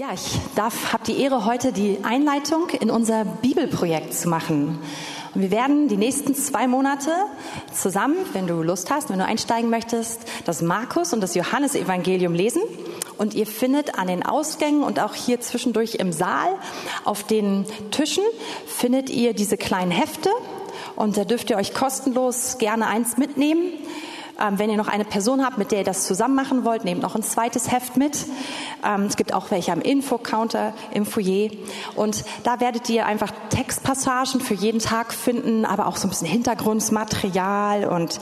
Ja, 0.00 0.14
ich 0.14 0.38
darf, 0.54 0.94
habe 0.94 1.04
die 1.04 1.20
Ehre, 1.20 1.44
heute 1.44 1.74
die 1.74 1.98
Einleitung 2.04 2.70
in 2.70 2.90
unser 2.90 3.26
Bibelprojekt 3.26 4.14
zu 4.14 4.30
machen. 4.30 4.78
Und 5.34 5.42
wir 5.42 5.50
werden 5.50 5.88
die 5.88 5.98
nächsten 5.98 6.34
zwei 6.34 6.66
Monate 6.66 7.10
zusammen, 7.70 8.16
wenn 8.32 8.46
du 8.46 8.62
Lust 8.62 8.90
hast, 8.90 9.10
wenn 9.10 9.18
du 9.18 9.26
einsteigen 9.26 9.68
möchtest, 9.68 10.22
das 10.46 10.62
Markus 10.62 11.12
und 11.12 11.20
das 11.20 11.34
Johannesevangelium 11.34 12.32
lesen. 12.32 12.62
Und 13.18 13.34
ihr 13.34 13.46
findet 13.46 13.98
an 13.98 14.06
den 14.06 14.24
Ausgängen 14.24 14.84
und 14.84 15.00
auch 15.00 15.12
hier 15.12 15.42
zwischendurch 15.42 15.96
im 15.96 16.14
Saal 16.14 16.48
auf 17.04 17.24
den 17.24 17.66
Tischen 17.90 18.24
findet 18.66 19.10
ihr 19.10 19.34
diese 19.34 19.58
kleinen 19.58 19.90
Hefte. 19.90 20.30
Und 20.96 21.18
da 21.18 21.26
dürft 21.26 21.50
ihr 21.50 21.58
euch 21.58 21.74
kostenlos 21.74 22.56
gerne 22.56 22.86
eins 22.86 23.18
mitnehmen. 23.18 23.74
Ähm, 24.40 24.58
wenn 24.58 24.70
ihr 24.70 24.76
noch 24.76 24.88
eine 24.88 25.04
Person 25.04 25.44
habt, 25.44 25.58
mit 25.58 25.70
der 25.70 25.80
ihr 25.80 25.84
das 25.84 26.06
zusammen 26.06 26.34
machen 26.34 26.64
wollt, 26.64 26.84
nehmt 26.84 27.02
noch 27.02 27.14
ein 27.14 27.22
zweites 27.22 27.70
Heft 27.70 27.96
mit. 27.96 28.26
Ähm, 28.84 29.02
es 29.02 29.16
gibt 29.16 29.34
auch 29.34 29.50
welche 29.50 29.72
am 29.72 29.82
Infocounter 29.82 30.72
im 30.92 31.04
Foyer. 31.04 31.50
Und 31.94 32.24
da 32.44 32.60
werdet 32.60 32.88
ihr 32.88 33.04
einfach 33.04 33.32
Textpassagen 33.50 34.40
für 34.40 34.54
jeden 34.54 34.80
Tag 34.80 35.12
finden, 35.12 35.64
aber 35.64 35.86
auch 35.86 35.96
so 35.96 36.06
ein 36.06 36.10
bisschen 36.10 36.26
Hintergrundmaterial 36.26 37.84
und 37.84 38.20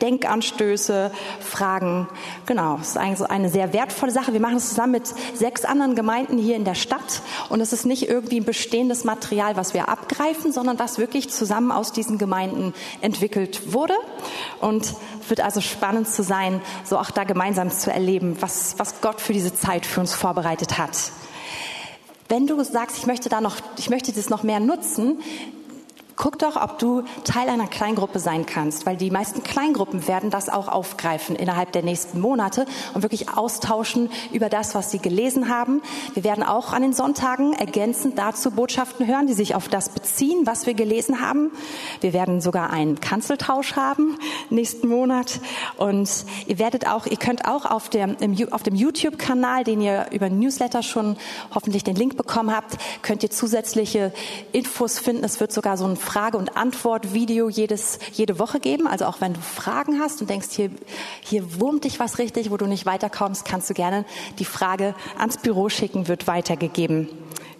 Denkanstöße, 0.00 1.10
Fragen. 1.40 2.08
Genau, 2.46 2.78
es 2.80 2.90
ist 2.90 2.96
eigentlich 2.96 3.28
eine 3.28 3.48
sehr 3.48 3.72
wertvolle 3.72 4.12
Sache. 4.12 4.32
Wir 4.32 4.40
machen 4.40 4.58
es 4.58 4.68
zusammen 4.68 4.92
mit 4.92 5.12
sechs 5.34 5.64
anderen 5.64 5.96
Gemeinden 5.96 6.38
hier 6.38 6.54
in 6.54 6.64
der 6.64 6.76
Stadt. 6.76 7.22
Und 7.48 7.60
es 7.60 7.72
ist 7.72 7.84
nicht 7.84 8.08
irgendwie 8.08 8.40
ein 8.40 8.44
bestehendes 8.44 9.02
Material, 9.02 9.56
was 9.56 9.74
wir 9.74 9.88
abgreifen, 9.88 10.52
sondern 10.52 10.78
was 10.78 10.98
wirklich 10.98 11.30
zusammen 11.30 11.72
aus 11.72 11.92
diesen 11.92 12.18
Gemeinden 12.18 12.74
entwickelt 13.00 13.72
wurde. 13.72 13.94
Und 14.60 14.94
wird 15.28 15.40
also 15.48 15.62
spannend 15.62 16.06
zu 16.08 16.22
sein, 16.22 16.60
so 16.84 16.98
auch 16.98 17.10
da 17.10 17.24
gemeinsam 17.24 17.70
zu 17.70 17.90
erleben, 17.90 18.36
was, 18.40 18.78
was 18.78 19.00
Gott 19.00 19.18
für 19.18 19.32
diese 19.32 19.54
Zeit 19.54 19.86
für 19.86 20.00
uns 20.00 20.12
vorbereitet 20.12 20.76
hat. 20.76 20.90
Wenn 22.28 22.46
du 22.46 22.62
sagst, 22.62 22.98
ich 22.98 23.06
möchte 23.06 23.30
da 23.30 23.40
noch, 23.40 23.56
ich 23.78 23.88
möchte 23.88 24.12
das 24.12 24.28
noch 24.28 24.42
mehr 24.42 24.60
nutzen, 24.60 25.16
guck 26.18 26.36
doch, 26.38 26.56
ob 26.60 26.78
du 26.80 27.04
Teil 27.22 27.48
einer 27.48 27.68
Kleingruppe 27.68 28.18
sein 28.18 28.44
kannst, 28.44 28.84
weil 28.86 28.96
die 28.96 29.10
meisten 29.10 29.44
Kleingruppen 29.44 30.08
werden 30.08 30.30
das 30.30 30.48
auch 30.48 30.66
aufgreifen 30.66 31.36
innerhalb 31.36 31.70
der 31.72 31.84
nächsten 31.84 32.20
Monate 32.20 32.66
und 32.92 33.02
wirklich 33.02 33.30
austauschen 33.30 34.10
über 34.32 34.48
das, 34.48 34.74
was 34.74 34.90
sie 34.90 34.98
gelesen 34.98 35.48
haben. 35.48 35.80
Wir 36.14 36.24
werden 36.24 36.42
auch 36.42 36.72
an 36.72 36.82
den 36.82 36.92
Sonntagen 36.92 37.52
ergänzend 37.52 38.18
dazu 38.18 38.50
Botschaften 38.50 39.06
hören, 39.06 39.28
die 39.28 39.32
sich 39.32 39.54
auf 39.54 39.68
das 39.68 39.90
beziehen, 39.90 40.44
was 40.44 40.66
wir 40.66 40.74
gelesen 40.74 41.20
haben. 41.20 41.52
Wir 42.00 42.12
werden 42.12 42.40
sogar 42.40 42.70
einen 42.70 43.00
Kanzeltausch 43.00 43.76
haben 43.76 44.18
nächsten 44.50 44.88
Monat 44.88 45.40
und 45.76 46.10
ihr 46.48 46.58
werdet 46.58 46.88
auch, 46.88 47.06
ihr 47.06 47.16
könnt 47.16 47.44
auch 47.46 47.64
auf 47.64 47.90
dem, 47.90 48.16
auf 48.50 48.64
dem 48.64 48.74
YouTube-Kanal, 48.74 49.62
den 49.62 49.80
ihr 49.80 50.08
über 50.10 50.28
Newsletter 50.28 50.82
schon 50.82 51.16
hoffentlich 51.54 51.84
den 51.84 51.94
Link 51.94 52.16
bekommen 52.16 52.54
habt, 52.54 52.76
könnt 53.02 53.22
ihr 53.22 53.30
zusätzliche 53.30 54.12
Infos 54.50 54.98
finden. 54.98 55.22
Es 55.22 55.38
wird 55.38 55.52
sogar 55.52 55.76
so 55.76 55.84
ein 55.84 55.96
Frage- 56.08 56.38
und 56.38 56.56
Antwort-Video 56.56 57.50
jede 57.50 58.38
Woche 58.38 58.60
geben. 58.60 58.86
Also 58.86 59.04
auch 59.04 59.20
wenn 59.20 59.34
du 59.34 59.40
Fragen 59.40 60.00
hast 60.00 60.22
und 60.22 60.30
denkst, 60.30 60.48
hier, 60.50 60.70
hier 61.20 61.60
wurmt 61.60 61.84
dich 61.84 62.00
was 62.00 62.18
richtig, 62.18 62.50
wo 62.50 62.56
du 62.56 62.66
nicht 62.66 62.86
weiterkommst, 62.86 63.44
kannst 63.44 63.68
du 63.68 63.74
gerne 63.74 64.06
die 64.38 64.46
Frage 64.46 64.94
ans 65.18 65.36
Büro 65.36 65.68
schicken, 65.68 66.08
wird 66.08 66.26
weitergegeben. 66.26 67.08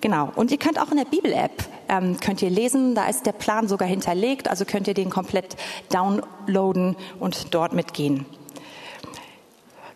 Genau. 0.00 0.32
Und 0.34 0.50
ihr 0.50 0.58
könnt 0.58 0.80
auch 0.80 0.90
in 0.90 0.96
der 0.96 1.04
Bibel-App 1.04 1.52
ähm, 1.88 2.18
könnt 2.20 2.40
ihr 2.40 2.50
lesen. 2.50 2.94
Da 2.94 3.06
ist 3.06 3.26
der 3.26 3.32
Plan 3.32 3.68
sogar 3.68 3.88
hinterlegt. 3.88 4.48
Also 4.48 4.64
könnt 4.64 4.88
ihr 4.88 4.94
den 4.94 5.10
komplett 5.10 5.56
downloaden 5.90 6.96
und 7.18 7.54
dort 7.54 7.72
mitgehen. 7.74 8.24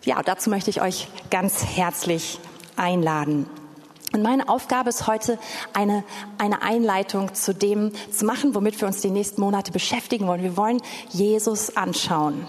Ja, 0.03 0.21
dazu 0.21 0.49
möchte 0.49 0.69
ich 0.69 0.81
euch 0.81 1.07
ganz 1.29 1.65
herzlich 1.65 2.39
einladen. 2.75 3.47
Und 4.13 4.21
meine 4.21 4.47
Aufgabe 4.47 4.89
ist 4.89 5.07
heute, 5.07 5.39
eine, 5.73 6.03
eine 6.37 6.61
Einleitung 6.61 7.33
zu 7.33 7.51
dem 7.51 7.91
zu 8.11 8.25
machen, 8.25 8.53
womit 8.53 8.79
wir 8.79 8.87
uns 8.87 9.01
die 9.01 9.09
nächsten 9.09 9.41
Monate 9.41 9.71
beschäftigen 9.71 10.27
wollen. 10.27 10.43
Wir 10.43 10.55
wollen 10.55 10.79
Jesus 11.09 11.75
anschauen. 11.75 12.45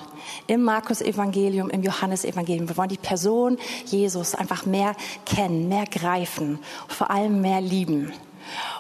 Im 0.47 0.63
Markus-Evangelium, 0.63 1.71
im 1.71 1.83
Johannes-Evangelium. 1.83 2.69
Wir 2.69 2.77
wollen 2.77 2.91
die 2.91 2.99
Person 2.99 3.57
Jesus 3.87 4.35
einfach 4.35 4.67
mehr 4.67 4.95
kennen, 5.25 5.69
mehr 5.71 5.87
greifen, 5.87 6.59
vor 6.87 7.11
allem 7.11 7.41
mehr 7.41 7.63
lieben. 7.63 8.13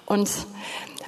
Und 0.04 0.28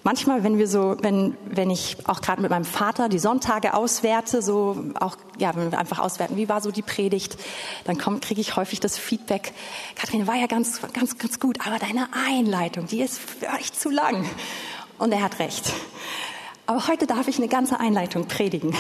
manchmal, 0.07 0.45
wenn 0.45 0.57
wir 0.57 0.69
so, 0.69 0.97
wenn, 1.01 1.37
wenn 1.47 1.69
ich 1.69 1.97
auch 2.07 2.21
gerade 2.21 2.41
mit 2.41 2.53
meinem 2.53 2.65
Vater 2.65 3.09
die 3.09 3.19
Sonntage 3.19 3.75
auswerte, 3.75 4.41
so 4.41 4.85
auch, 5.01 5.17
ja, 5.37 5.55
wenn 5.57 5.73
wir 5.73 5.79
einfach 5.81 5.99
auswerten, 5.99 6.37
wie 6.37 6.49
war 6.49 6.61
so 6.61 6.71
die 6.71 6.83
Predigt, 6.83 7.37
dann 7.85 7.99
kriege 7.99 8.41
ich 8.41 8.55
häufig 8.55 8.79
das 8.79 8.97
Feedback, 8.97 9.53
Kathrin, 9.97 10.29
war 10.29 10.37
ja 10.37 10.47
ganz, 10.47 10.81
ganz, 10.93 11.19
ganz 11.19 11.41
gut, 11.41 11.59
aber 11.67 11.81
deine 11.81 12.07
Einleitung, 12.29 12.87
die 12.87 13.03
ist 13.03 13.19
völlig 13.19 13.73
zu 13.73 13.91
lang. 13.91 14.25
Und 14.99 15.13
er 15.13 15.23
hat 15.23 15.41
recht. 15.41 15.73
Aber 16.67 16.87
heute 16.87 17.09
darf 17.09 17.27
ich 17.27 17.39
eine 17.39 17.49
ganze 17.49 17.81
Einleitung 17.81 18.29
predigen. 18.29 18.75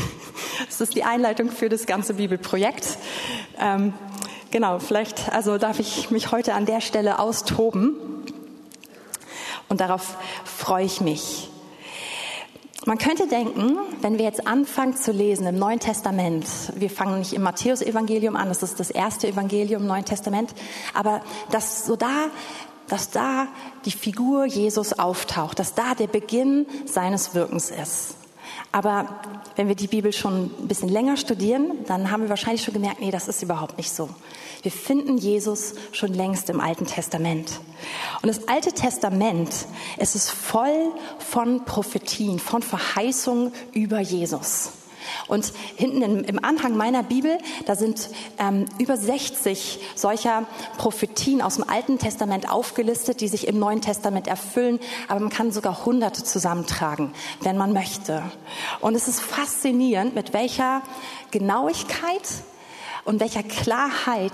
Das 0.67 0.81
ist 0.81 0.95
die 0.95 1.05
Einleitung 1.05 1.51
für 1.51 1.69
das 1.69 1.87
ganze 1.87 2.15
Bibelprojekt. 2.15 2.99
Ähm, 3.61 3.93
genau, 4.53 4.79
vielleicht 4.79 5.33
also 5.33 5.59
darf 5.59 5.81
ich 5.81 6.11
mich 6.11 6.31
heute 6.31 6.55
an 6.55 6.67
der 6.67 6.81
Stelle 6.81 7.19
austoben. 7.19 7.95
Und 9.69 9.81
darauf 9.81 10.17
freue 10.45 10.85
ich 10.85 11.01
mich. 11.01 11.51
Man 12.85 12.99
könnte 12.99 13.27
denken, 13.27 13.79
wenn 14.01 14.17
wir 14.17 14.25
jetzt 14.25 14.47
anfangen 14.47 14.97
zu 14.97 15.11
lesen 15.11 15.47
im 15.47 15.59
Neuen 15.59 15.81
Testament, 15.81 16.47
wir 16.77 16.89
fangen 16.89 17.19
nicht 17.19 17.33
im 17.33 17.43
Matthäus-Evangelium 17.43 18.37
an, 18.37 18.49
das 18.49 18.63
ist 18.63 18.79
das 18.79 18.91
erste 18.91 19.27
Evangelium 19.27 19.83
im 19.83 19.89
Neuen 19.89 20.05
Testament, 20.05 20.55
aber 20.95 21.21
dass 21.51 21.85
so 21.85 21.97
da, 21.97 22.27
dass 22.87 23.11
da 23.11 23.49
die 23.87 23.91
Figur 23.91 24.45
Jesus 24.45 24.93
auftaucht, 24.93 25.59
dass 25.59 25.75
da 25.75 25.95
der 25.95 26.07
Beginn 26.07 26.67
seines 26.85 27.35
Wirkens 27.35 27.71
ist. 27.71 28.16
Aber 28.73 29.21
wenn 29.57 29.69
wir 29.69 29.75
die 29.75 29.87
Bibel 29.87 30.13
schon 30.13 30.45
ein 30.45 30.69
bisschen 30.69 30.89
länger 30.89 31.17
studieren, 31.17 31.85
dann 31.87 32.11
haben 32.11 32.23
wir 32.23 32.29
wahrscheinlich 32.29 32.63
schon 32.63 32.75
gemerkt, 32.75 33.01
nee, 33.01 33.11
das 33.11 33.29
ist 33.29 33.43
überhaupt 33.43 33.79
nicht 33.79 33.91
so. 33.91 34.09
Wir 34.63 34.73
finden 34.73 35.17
Jesus 35.19 35.75
schon 35.93 36.13
längst 36.13 36.51
im 36.51 36.61
Alten 36.61 36.87
Testament. 36.87 37.61
Und 38.23 38.29
das 38.29 38.49
Alte 38.49 38.73
Testament, 38.73 39.51
es 39.97 40.15
ist 40.15 40.31
voll 40.31 40.93
von 41.19 41.65
Prophetien, 41.65 42.39
von 42.39 42.63
Verheißungen 42.63 43.53
über 43.73 44.01
Jesus. 44.01 44.71
Und 45.29 45.53
hinten 45.77 46.03
im, 46.25 46.45
Anhang 46.45 46.77
meiner 46.77 47.03
Bibel, 47.03 47.39
da 47.65 47.75
sind 47.77 48.11
ähm, 48.39 48.67
über 48.79 48.97
60 48.97 49.81
solcher 49.95 50.47
Prophetien 50.79 51.43
aus 51.43 51.57
dem 51.57 51.69
Alten 51.69 51.99
Testament 51.99 52.51
aufgelistet, 52.51 53.21
die 53.21 53.29
sich 53.29 53.47
im 53.47 53.59
Neuen 53.59 53.81
Testament 53.81 54.27
erfüllen. 54.29 54.79
Aber 55.09 55.21
man 55.21 55.31
kann 55.31 55.53
sogar 55.53 55.85
Hunderte 55.85 56.25
zusammentragen, 56.25 57.13
wenn 57.41 57.57
man 57.57 57.73
möchte. 57.73 58.23
Und 58.81 58.95
es 58.95 59.09
ist 59.09 59.21
faszinierend, 59.21 60.15
mit 60.15 60.33
welcher 60.33 60.83
Genauigkeit 61.31 62.23
und 63.05 63.21
welcher 63.21 63.43
Klarheit 63.43 64.33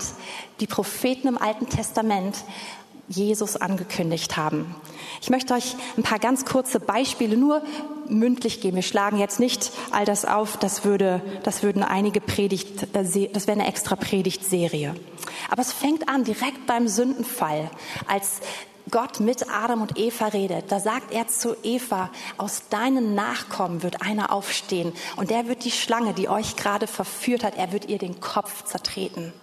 die 0.59 0.67
Propheten 0.67 1.27
im 1.27 1.37
Alten 1.37 1.69
Testament 1.69 2.35
Jesus 3.13 3.55
angekündigt 3.55 4.37
haben. 4.37 4.75
Ich 5.21 5.29
möchte 5.29 5.53
euch 5.53 5.75
ein 5.97 6.03
paar 6.03 6.19
ganz 6.19 6.45
kurze 6.45 6.79
Beispiele 6.79 7.37
nur 7.37 7.61
mündlich 8.09 8.61
geben. 8.61 8.75
Wir 8.75 8.83
schlagen 8.83 9.17
jetzt 9.17 9.39
nicht 9.39 9.71
all 9.91 10.05
das 10.05 10.25
auf, 10.25 10.57
das 10.57 10.83
würde, 10.83 11.21
das 11.43 11.63
würden 11.63 11.83
einige 11.83 12.21
Predigt, 12.21 12.83
äh, 12.95 13.29
das 13.31 13.47
wäre 13.47 13.59
eine 13.59 13.67
extra 13.67 13.95
Predigtserie. 13.95 14.95
Aber 15.49 15.61
es 15.61 15.71
fängt 15.71 16.09
an 16.09 16.23
direkt 16.23 16.65
beim 16.65 16.87
Sündenfall, 16.87 17.69
als 18.07 18.41
Gott 18.91 19.21
mit 19.21 19.49
Adam 19.49 19.81
und 19.81 19.97
Eva 19.97 20.27
redet, 20.27 20.71
da 20.71 20.79
sagt 20.79 21.13
er 21.13 21.27
zu 21.27 21.55
Eva, 21.63 22.09
aus 22.37 22.67
deinen 22.69 23.15
Nachkommen 23.15 23.81
wird 23.81 24.01
einer 24.01 24.33
aufstehen 24.33 24.91
und 25.15 25.29
der 25.29 25.47
wird 25.47 25.63
die 25.63 25.71
Schlange, 25.71 26.13
die 26.13 26.27
euch 26.27 26.57
gerade 26.57 26.85
verführt 26.85 27.43
hat, 27.43 27.57
er 27.57 27.71
wird 27.71 27.87
ihr 27.89 27.97
den 27.97 28.19
Kopf 28.19 28.65
zertreten. 28.65 29.33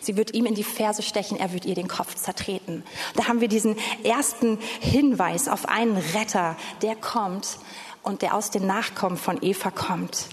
Sie 0.00 0.16
wird 0.16 0.34
ihm 0.34 0.46
in 0.46 0.54
die 0.54 0.64
Ferse 0.64 1.02
stechen, 1.02 1.38
er 1.38 1.52
wird 1.52 1.64
ihr 1.64 1.74
den 1.74 1.88
Kopf 1.88 2.14
zertreten. 2.14 2.84
Da 3.16 3.28
haben 3.28 3.40
wir 3.40 3.48
diesen 3.48 3.76
ersten 4.04 4.58
Hinweis 4.80 5.48
auf 5.48 5.68
einen 5.68 5.96
Retter, 5.96 6.56
der 6.82 6.96
kommt 6.96 7.58
und 8.02 8.22
der 8.22 8.34
aus 8.34 8.50
den 8.50 8.66
Nachkommen 8.66 9.16
von 9.16 9.38
Eva 9.42 9.70
kommt. 9.70 10.28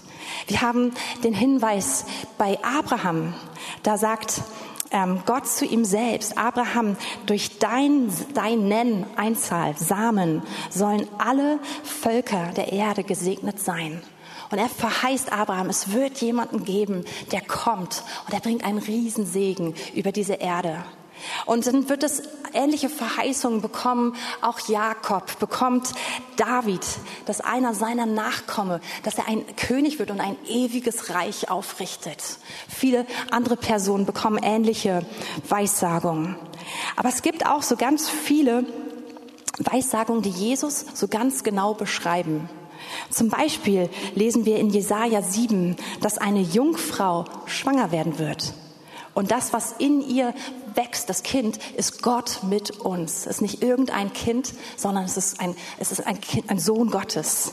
Wir 0.46 0.60
haben 0.60 0.92
den 1.24 1.34
Hinweis 1.34 2.04
bei 2.38 2.58
Abraham, 2.62 3.34
da 3.82 3.98
sagt 3.98 4.42
ähm, 4.90 5.22
Gott 5.26 5.48
zu 5.48 5.64
ihm 5.64 5.84
selbst, 5.84 6.38
Abraham, 6.38 6.96
durch 7.26 7.58
dein, 7.58 8.10
deinen 8.34 9.04
Einzahl, 9.16 9.76
Samen, 9.76 10.42
sollen 10.70 11.06
alle 11.18 11.58
Völker 11.82 12.52
der 12.56 12.72
Erde 12.72 13.04
gesegnet 13.04 13.60
sein. 13.60 14.02
Und 14.50 14.58
er 14.58 14.68
verheißt 14.68 15.32
Abraham, 15.32 15.70
es 15.70 15.92
wird 15.92 16.20
jemanden 16.20 16.64
geben, 16.64 17.04
der 17.32 17.40
kommt 17.40 18.02
und 18.26 18.34
er 18.34 18.40
bringt 18.40 18.64
einen 18.64 18.78
Riesensegen 18.78 19.74
über 19.94 20.12
diese 20.12 20.34
Erde. 20.34 20.84
Und 21.46 21.66
dann 21.66 21.88
wird 21.88 22.02
es 22.02 22.22
ähnliche 22.52 22.88
Verheißungen 22.88 23.60
bekommen. 23.60 24.14
Auch 24.42 24.68
Jakob 24.68 25.38
bekommt 25.38 25.92
David, 26.36 26.84
dass 27.26 27.40
einer 27.40 27.74
seiner 27.74 28.06
Nachkomme, 28.06 28.80
dass 29.02 29.18
er 29.18 29.28
ein 29.28 29.44
König 29.56 29.98
wird 29.98 30.10
und 30.10 30.20
ein 30.20 30.36
ewiges 30.46 31.14
Reich 31.14 31.50
aufrichtet. 31.50 32.22
Viele 32.68 33.06
andere 33.30 33.56
Personen 33.56 34.06
bekommen 34.06 34.38
ähnliche 34.42 35.06
Weissagungen. 35.48 36.36
Aber 36.96 37.08
es 37.08 37.22
gibt 37.22 37.46
auch 37.46 37.62
so 37.62 37.76
ganz 37.76 38.08
viele 38.08 38.64
Weissagungen, 39.58 40.22
die 40.22 40.30
Jesus 40.30 40.84
so 40.94 41.08
ganz 41.08 41.44
genau 41.44 41.74
beschreiben. 41.74 42.48
Zum 43.10 43.28
Beispiel 43.28 43.88
lesen 44.14 44.44
wir 44.44 44.58
in 44.58 44.70
Jesaja 44.70 45.22
7, 45.22 45.76
dass 46.00 46.18
eine 46.18 46.40
Jungfrau 46.40 47.24
schwanger 47.46 47.92
werden 47.92 48.18
wird. 48.18 48.54
Und 49.14 49.30
das, 49.30 49.52
was 49.54 49.72
in 49.78 50.02
ihr 50.02 50.34
wächst, 50.74 51.08
das 51.08 51.22
Kind, 51.22 51.58
ist 51.76 52.02
Gott 52.02 52.40
mit 52.42 52.70
uns. 52.70 53.20
Es 53.20 53.36
ist 53.36 53.40
nicht 53.40 53.62
irgendein 53.62 54.12
Kind, 54.12 54.52
sondern 54.76 55.04
es 55.04 55.16
ist 55.16 55.40
ein, 55.40 55.56
es 55.78 55.90
ist 55.90 56.06
ein, 56.06 56.20
kind, 56.20 56.50
ein 56.50 56.58
Sohn 56.58 56.90
Gottes. 56.90 57.52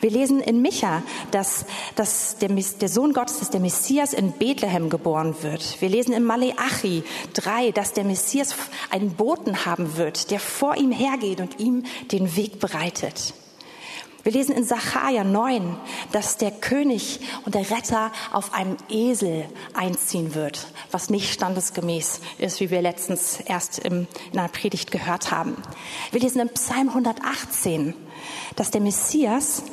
Wir 0.00 0.10
lesen 0.10 0.40
in 0.40 0.60
Micha, 0.60 1.04
dass, 1.30 1.66
dass 1.94 2.36
der, 2.38 2.48
der, 2.48 2.88
Sohn 2.88 3.12
Gottes, 3.12 3.38
dass 3.38 3.50
der 3.50 3.60
Messias 3.60 4.12
in 4.12 4.32
Bethlehem 4.32 4.90
geboren 4.90 5.36
wird. 5.42 5.80
Wir 5.80 5.88
lesen 5.88 6.12
in 6.12 6.24
Maleachi 6.24 7.04
3, 7.34 7.70
dass 7.70 7.92
der 7.92 8.02
Messias 8.02 8.56
einen 8.90 9.14
Boten 9.14 9.64
haben 9.64 9.96
wird, 9.96 10.32
der 10.32 10.40
vor 10.40 10.76
ihm 10.76 10.90
hergeht 10.90 11.40
und 11.40 11.60
ihm 11.60 11.84
den 12.10 12.34
Weg 12.34 12.58
bereitet. 12.58 13.34
Wir 14.22 14.32
lesen 14.32 14.54
in 14.54 14.64
Sacharja 14.64 15.24
9, 15.24 15.76
dass 16.12 16.36
der 16.36 16.52
König 16.52 17.20
und 17.44 17.56
der 17.56 17.68
Retter 17.70 18.12
auf 18.32 18.54
einem 18.54 18.76
Esel 18.88 19.46
einziehen 19.74 20.36
wird, 20.36 20.68
was 20.92 21.10
nicht 21.10 21.32
standesgemäß 21.32 22.20
ist, 22.38 22.60
wie 22.60 22.70
wir 22.70 22.82
letztens 22.82 23.40
erst 23.40 23.80
in 23.80 24.06
einer 24.32 24.46
Predigt 24.48 24.92
gehört 24.92 25.32
haben. 25.32 25.56
Wir 26.12 26.20
lesen 26.20 26.40
in 26.40 26.50
Psalm 26.50 26.88
118, 26.88 27.94
dass 28.54 28.70
der 28.70 28.80
Messias 28.80 29.64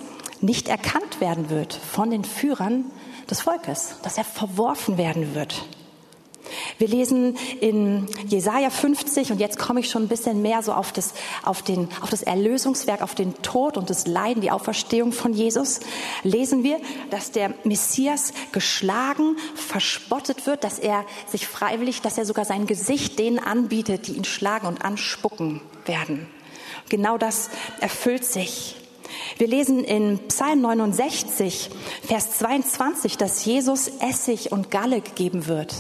nicht 0.41 0.67
erkannt 0.67 1.21
werden 1.21 1.51
wird 1.51 1.73
von 1.73 2.09
den 2.09 2.23
Führern 2.23 2.85
des 3.29 3.41
Volkes, 3.41 3.97
dass 4.01 4.17
er 4.17 4.23
verworfen 4.23 4.97
werden 4.97 5.35
wird. 5.35 5.63
Wir 6.77 6.87
lesen 6.87 7.37
in 7.59 8.07
Jesaja 8.27 8.69
50 8.69 9.31
und 9.31 9.39
jetzt 9.39 9.57
komme 9.57 9.79
ich 9.79 9.89
schon 9.89 10.03
ein 10.03 10.07
bisschen 10.07 10.41
mehr 10.41 10.63
so 10.63 10.73
auf 10.73 10.91
das, 10.91 11.13
auf 11.43 11.61
den, 11.61 11.89
auf 12.01 12.09
das 12.09 12.23
Erlösungswerk, 12.23 13.01
auf 13.01 13.15
den 13.15 13.33
Tod 13.41 13.77
und 13.77 13.89
das 13.89 14.07
Leiden, 14.07 14.41
die 14.41 14.51
Auferstehung 14.51 15.11
von 15.11 15.33
Jesus. 15.33 15.79
Lesen 16.23 16.63
wir, 16.63 16.79
dass 17.09 17.31
der 17.31 17.53
Messias 17.63 18.33
geschlagen, 18.51 19.37
verspottet 19.55 20.45
wird, 20.45 20.63
dass 20.63 20.79
er 20.79 21.05
sich 21.27 21.47
freiwillig, 21.47 22.01
dass 22.01 22.17
er 22.17 22.25
sogar 22.25 22.45
sein 22.45 22.67
Gesicht 22.67 23.19
denen 23.19 23.39
anbietet, 23.39 24.07
die 24.07 24.13
ihn 24.13 24.25
schlagen 24.25 24.67
und 24.67 24.83
anspucken 24.83 25.61
werden. 25.85 26.27
Genau 26.89 27.17
das 27.17 27.49
erfüllt 27.81 28.25
sich. 28.25 28.75
Wir 29.37 29.47
lesen 29.47 29.83
in 29.83 30.19
Psalm 30.27 30.61
69, 30.61 31.69
Vers 32.03 32.37
22, 32.37 33.17
dass 33.17 33.45
Jesus 33.45 33.87
Essig 33.99 34.51
und 34.51 34.71
Galle 34.71 35.01
gegeben 35.01 35.47
wird 35.47 35.75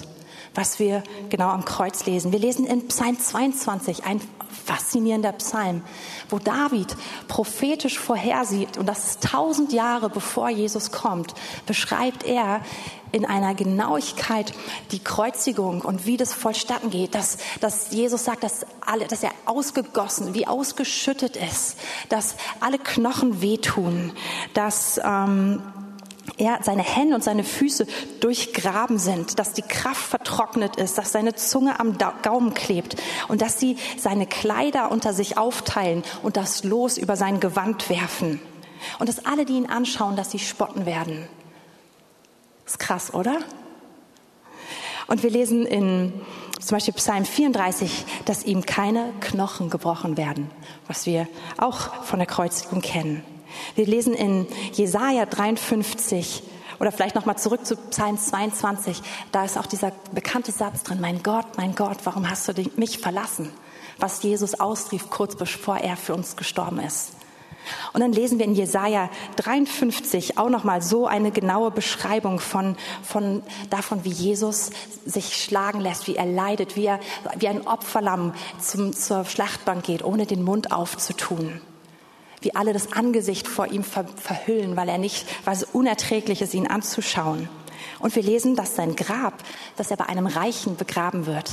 was 0.59 0.77
wir 0.77 1.03
genau 1.29 1.47
am 1.47 1.63
Kreuz 1.63 2.05
lesen. 2.05 2.33
Wir 2.33 2.39
lesen 2.39 2.65
in 2.65 2.89
Psalm 2.89 3.17
22, 3.17 4.03
ein 4.03 4.19
faszinierender 4.65 5.31
Psalm, 5.31 5.83
wo 6.27 6.37
David 6.37 6.97
prophetisch 7.29 7.97
vorhersieht, 7.97 8.77
und 8.77 8.85
das 8.85 9.11
ist 9.11 9.23
tausend 9.23 9.71
Jahre 9.71 10.09
bevor 10.09 10.49
Jesus 10.49 10.91
kommt, 10.91 11.33
beschreibt 11.65 12.23
er 12.23 12.59
in 13.13 13.25
einer 13.25 13.55
Genauigkeit 13.55 14.51
die 14.91 14.99
Kreuzigung 14.99 15.81
und 15.81 16.05
wie 16.05 16.17
das 16.17 16.33
vollstatten 16.33 16.89
geht, 16.89 17.15
dass, 17.15 17.37
dass 17.61 17.91
Jesus 17.91 18.25
sagt, 18.25 18.43
dass, 18.43 18.65
alle, 18.85 19.07
dass 19.07 19.23
er 19.23 19.31
ausgegossen, 19.45 20.33
wie 20.33 20.45
ausgeschüttet 20.45 21.37
ist, 21.37 21.77
dass 22.09 22.35
alle 22.59 22.79
Knochen 22.79 23.41
wehtun, 23.41 24.11
dass... 24.53 24.99
Ähm, 25.01 25.61
er, 26.37 26.59
seine 26.63 26.83
Hände 26.83 27.15
und 27.15 27.23
seine 27.23 27.43
Füße 27.43 27.87
durchgraben 28.19 28.99
sind, 28.99 29.39
dass 29.39 29.53
die 29.53 29.61
Kraft 29.61 30.01
vertrocknet 30.01 30.75
ist, 30.75 30.97
dass 30.97 31.11
seine 31.11 31.35
Zunge 31.35 31.79
am 31.79 31.97
Gaumen 32.21 32.53
klebt 32.53 32.95
und 33.27 33.41
dass 33.41 33.59
sie 33.59 33.77
seine 33.97 34.27
Kleider 34.27 34.91
unter 34.91 35.13
sich 35.13 35.37
aufteilen 35.37 36.03
und 36.23 36.37
das 36.37 36.63
Los 36.63 36.97
über 36.97 37.15
sein 37.15 37.39
Gewand 37.39 37.89
werfen. 37.89 38.41
Und 38.99 39.09
dass 39.09 39.25
alle, 39.25 39.45
die 39.45 39.53
ihn 39.53 39.69
anschauen, 39.69 40.15
dass 40.15 40.31
sie 40.31 40.39
spotten 40.39 40.85
werden. 40.85 41.27
ist 42.65 42.79
krass, 42.79 43.13
oder? 43.13 43.37
Und 45.07 45.23
wir 45.23 45.31
lesen 45.31 45.65
in 45.65 46.13
zum 46.59 46.75
Beispiel 46.75 46.93
Psalm 46.93 47.25
34, 47.25 48.05
dass 48.25 48.43
ihm 48.43 48.65
keine 48.65 49.11
Knochen 49.21 49.69
gebrochen 49.69 50.17
werden, 50.17 50.51
was 50.87 51.05
wir 51.05 51.27
auch 51.57 52.03
von 52.03 52.19
der 52.19 52.27
Kreuzigung 52.27 52.81
kennen. 52.81 53.23
Wir 53.75 53.85
lesen 53.85 54.13
in 54.13 54.47
Jesaja 54.73 55.25
53 55.25 56.43
oder 56.79 56.91
vielleicht 56.91 57.15
nochmal 57.15 57.37
zurück 57.37 57.65
zu 57.65 57.75
Psalm 57.75 58.17
22. 58.17 59.01
Da 59.31 59.45
ist 59.45 59.57
auch 59.57 59.65
dieser 59.65 59.91
bekannte 60.11 60.51
Satz 60.51 60.83
drin: 60.83 61.01
Mein 61.01 61.23
Gott, 61.23 61.57
mein 61.57 61.75
Gott, 61.75 61.97
warum 62.03 62.29
hast 62.29 62.47
du 62.47 62.53
mich 62.77 62.99
verlassen? 62.99 63.51
Was 63.97 64.23
Jesus 64.23 64.59
ausrief 64.59 65.09
kurz 65.09 65.35
bevor 65.35 65.77
er 65.77 65.97
für 65.97 66.13
uns 66.13 66.35
gestorben 66.35 66.79
ist. 66.79 67.13
Und 67.93 68.01
dann 68.01 68.13
lesen 68.13 68.39
wir 68.39 68.45
in 68.45 68.55
Jesaja 68.55 69.09
53 69.35 70.37
auch 70.37 70.49
nochmal 70.49 70.81
so 70.81 71.05
eine 71.05 71.31
genaue 71.31 71.71
Beschreibung 71.71 72.39
von, 72.39 72.75
von, 73.03 73.43
davon, 73.69 74.05
wie 74.05 74.09
Jesus 74.09 74.71
sich 75.05 75.35
schlagen 75.43 75.79
lässt, 75.81 76.07
wie 76.07 76.15
er 76.15 76.25
leidet, 76.25 76.75
wie 76.75 76.85
er 76.85 76.99
wie 77.37 77.47
ein 77.47 77.67
Opferlamm 77.67 78.33
zum, 78.59 78.93
zur 78.93 79.25
Schlachtbank 79.25 79.83
geht, 79.83 80.03
ohne 80.03 80.25
den 80.25 80.43
Mund 80.43 80.71
aufzutun 80.71 81.61
wie 82.41 82.55
alle 82.55 82.73
das 82.73 82.93
Angesicht 82.93 83.47
vor 83.47 83.67
ihm 83.67 83.83
ver 83.83 84.05
verhüllen, 84.15 84.75
weil 84.75 84.89
er 84.89 84.97
nicht, 84.97 85.25
weil 85.45 85.55
es 85.55 85.63
unerträglich 85.63 86.41
ist, 86.41 86.53
ihn 86.53 86.67
anzuschauen. 86.67 87.49
Und 87.99 88.15
wir 88.15 88.23
lesen, 88.23 88.55
dass 88.55 88.75
sein 88.75 88.95
Grab, 88.95 89.43
dass 89.75 89.91
er 89.91 89.97
bei 89.97 90.05
einem 90.05 90.27
Reichen 90.27 90.75
begraben 90.75 91.25
wird. 91.25 91.51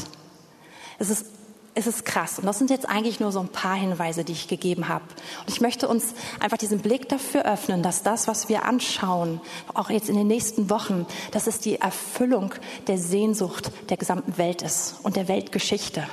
Es 0.99 1.11
ist, 1.11 1.27
es 1.75 1.87
ist 1.87 2.05
krass. 2.05 2.39
Und 2.39 2.47
das 2.47 2.59
sind 2.59 2.71
jetzt 2.71 2.89
eigentlich 2.89 3.21
nur 3.21 3.33
so 3.33 3.41
ein 3.41 3.49
paar 3.49 3.77
Hinweise, 3.77 4.25
die 4.25 4.33
ich 4.33 4.49
gegeben 4.49 4.89
habe. 4.89 5.05
Und 5.41 5.51
ich 5.51 5.61
möchte 5.61 5.89
uns 5.89 6.15
einfach 6.41 6.57
diesen 6.57 6.79
Blick 6.79 7.09
dafür 7.09 7.45
öffnen, 7.45 7.83
dass 7.83 8.03
das, 8.03 8.29
was 8.29 8.49
wir 8.49 8.65
anschauen, 8.65 9.41
auch 9.75 9.91
jetzt 9.91 10.09
in 10.09 10.17
den 10.17 10.27
nächsten 10.27 10.71
Wochen, 10.71 11.07
dass 11.33 11.47
es 11.47 11.59
die 11.59 11.77
Erfüllung 11.77 12.55
der 12.87 12.99
Sehnsucht 12.99 13.71
der 13.91 13.97
gesamten 13.97 14.39
Welt 14.39 14.63
ist 14.63 14.97
und 15.03 15.17
der 15.17 15.29
Weltgeschichte. 15.29 16.07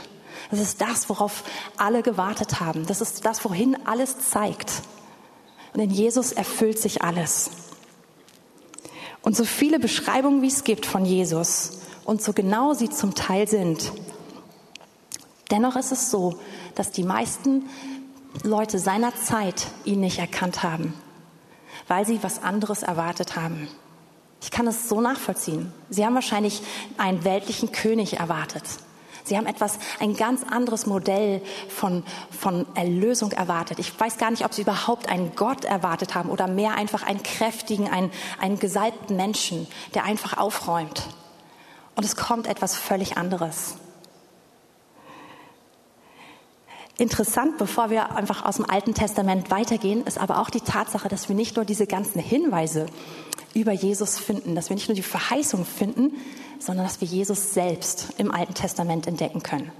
Das 0.53 0.61
ist 0.61 0.81
das, 0.81 1.09
worauf 1.09 1.43
alle 1.77 2.03
gewartet 2.03 2.59
haben. 2.59 2.85
Das 2.85 3.01
ist 3.01 3.25
das, 3.25 3.43
wohin 3.43 3.75
alles 3.87 4.19
zeigt. 4.19 4.83
Und 5.73 5.79
in 5.79 5.89
Jesus 5.89 6.31
erfüllt 6.31 6.77
sich 6.77 7.01
alles. 7.01 7.49
Und 9.23 9.35
so 9.35 9.45
viele 9.45 9.79
Beschreibungen, 9.79 10.43
wie 10.43 10.49
es 10.49 10.63
gibt 10.63 10.85
von 10.85 11.05
Jesus 11.05 11.79
und 12.05 12.21
so 12.21 12.33
genau 12.33 12.75
sie 12.75 12.91
zum 12.91 13.15
Teil 13.15 13.47
sind, 13.47 13.93
dennoch 15.49 15.75
ist 15.75 15.91
es 15.91 16.11
so, 16.11 16.37
dass 16.75 16.91
die 16.91 17.03
meisten 17.03 17.67
Leute 18.43 18.77
seiner 18.77 19.15
Zeit 19.15 19.65
ihn 19.85 20.01
nicht 20.01 20.19
erkannt 20.19 20.61
haben, 20.61 20.93
weil 21.87 22.05
sie 22.05 22.21
was 22.21 22.43
anderes 22.43 22.83
erwartet 22.83 23.35
haben. 23.35 23.67
Ich 24.39 24.51
kann 24.51 24.67
es 24.67 24.87
so 24.87 25.01
nachvollziehen. 25.01 25.73
Sie 25.89 26.05
haben 26.05 26.13
wahrscheinlich 26.13 26.61
einen 26.99 27.23
weltlichen 27.23 27.71
König 27.71 28.19
erwartet. 28.19 28.65
Sie 29.23 29.37
haben 29.37 29.45
etwas, 29.47 29.79
ein 29.99 30.15
ganz 30.15 30.43
anderes 30.43 30.85
Modell 30.85 31.41
von, 31.69 32.03
von 32.29 32.65
Erlösung 32.75 33.31
erwartet. 33.31 33.79
Ich 33.79 33.97
weiß 33.97 34.17
gar 34.17 34.31
nicht, 34.31 34.43
ob 34.45 34.53
Sie 34.53 34.63
überhaupt 34.63 35.07
einen 35.07 35.35
Gott 35.35 35.65
erwartet 35.65 36.13
haben 36.13 36.29
oder 36.29 36.47
mehr 36.47 36.75
einfach 36.75 37.03
einen 37.03 37.23
kräftigen, 37.23 37.89
einen, 37.89 38.11
einen 38.39 38.59
gesalbten 38.59 39.15
Menschen, 39.15 39.67
der 39.93 40.03
einfach 40.03 40.37
aufräumt. 40.37 41.07
Und 41.95 42.03
es 42.03 42.15
kommt 42.15 42.47
etwas 42.47 42.75
völlig 42.75 43.17
anderes. 43.17 43.75
Interessant, 46.97 47.57
bevor 47.57 47.89
wir 47.89 48.15
einfach 48.15 48.45
aus 48.45 48.57
dem 48.57 48.69
Alten 48.69 48.93
Testament 48.93 49.49
weitergehen, 49.49 50.05
ist 50.05 50.19
aber 50.19 50.39
auch 50.39 50.49
die 50.49 50.61
Tatsache, 50.61 51.09
dass 51.09 51.27
wir 51.27 51.35
nicht 51.35 51.55
nur 51.55 51.65
diese 51.65 51.87
ganzen 51.87 52.19
Hinweise 52.19 52.85
über 53.55 53.71
Jesus 53.71 54.19
finden, 54.19 54.53
dass 54.55 54.69
wir 54.69 54.75
nicht 54.75 54.89
nur 54.89 54.95
die 54.95 55.01
Verheißung 55.01 55.65
finden, 55.65 56.13
sondern 56.65 56.85
dass 56.85 57.01
wir 57.01 57.07
Jesus 57.07 57.53
selbst 57.53 58.13
im 58.17 58.31
Alten 58.31 58.53
Testament 58.53 59.05
entdecken 59.05 59.43
können. 59.43 59.71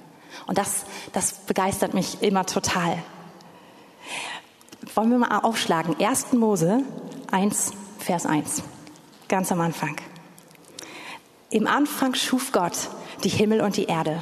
Und 0.47 0.57
das, 0.57 0.85
das 1.13 1.33
begeistert 1.33 1.93
mich 1.93 2.21
immer 2.21 2.45
total. 2.45 2.97
Wollen 4.93 5.11
wir 5.11 5.17
mal 5.17 5.39
aufschlagen? 5.39 5.95
1. 5.99 6.33
Mose 6.33 6.83
1, 7.31 7.71
Vers 7.99 8.25
1. 8.25 8.63
Ganz 9.29 9.51
am 9.51 9.61
Anfang. 9.61 9.95
Im 11.49 11.67
Anfang 11.67 12.15
schuf 12.15 12.51
Gott 12.51 12.89
die 13.23 13.29
Himmel 13.29 13.61
und 13.61 13.77
die 13.77 13.85
Erde. 13.85 14.21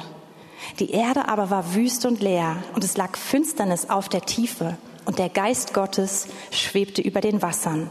Die 0.78 0.92
Erde 0.92 1.28
aber 1.28 1.50
war 1.50 1.74
wüst 1.74 2.06
und 2.06 2.20
leer 2.20 2.62
und 2.74 2.84
es 2.84 2.96
lag 2.96 3.16
Finsternis 3.16 3.90
auf 3.90 4.08
der 4.08 4.22
Tiefe 4.22 4.78
und 5.04 5.18
der 5.18 5.28
Geist 5.28 5.74
Gottes 5.74 6.28
schwebte 6.52 7.02
über 7.02 7.20
den 7.20 7.42
Wassern. 7.42 7.90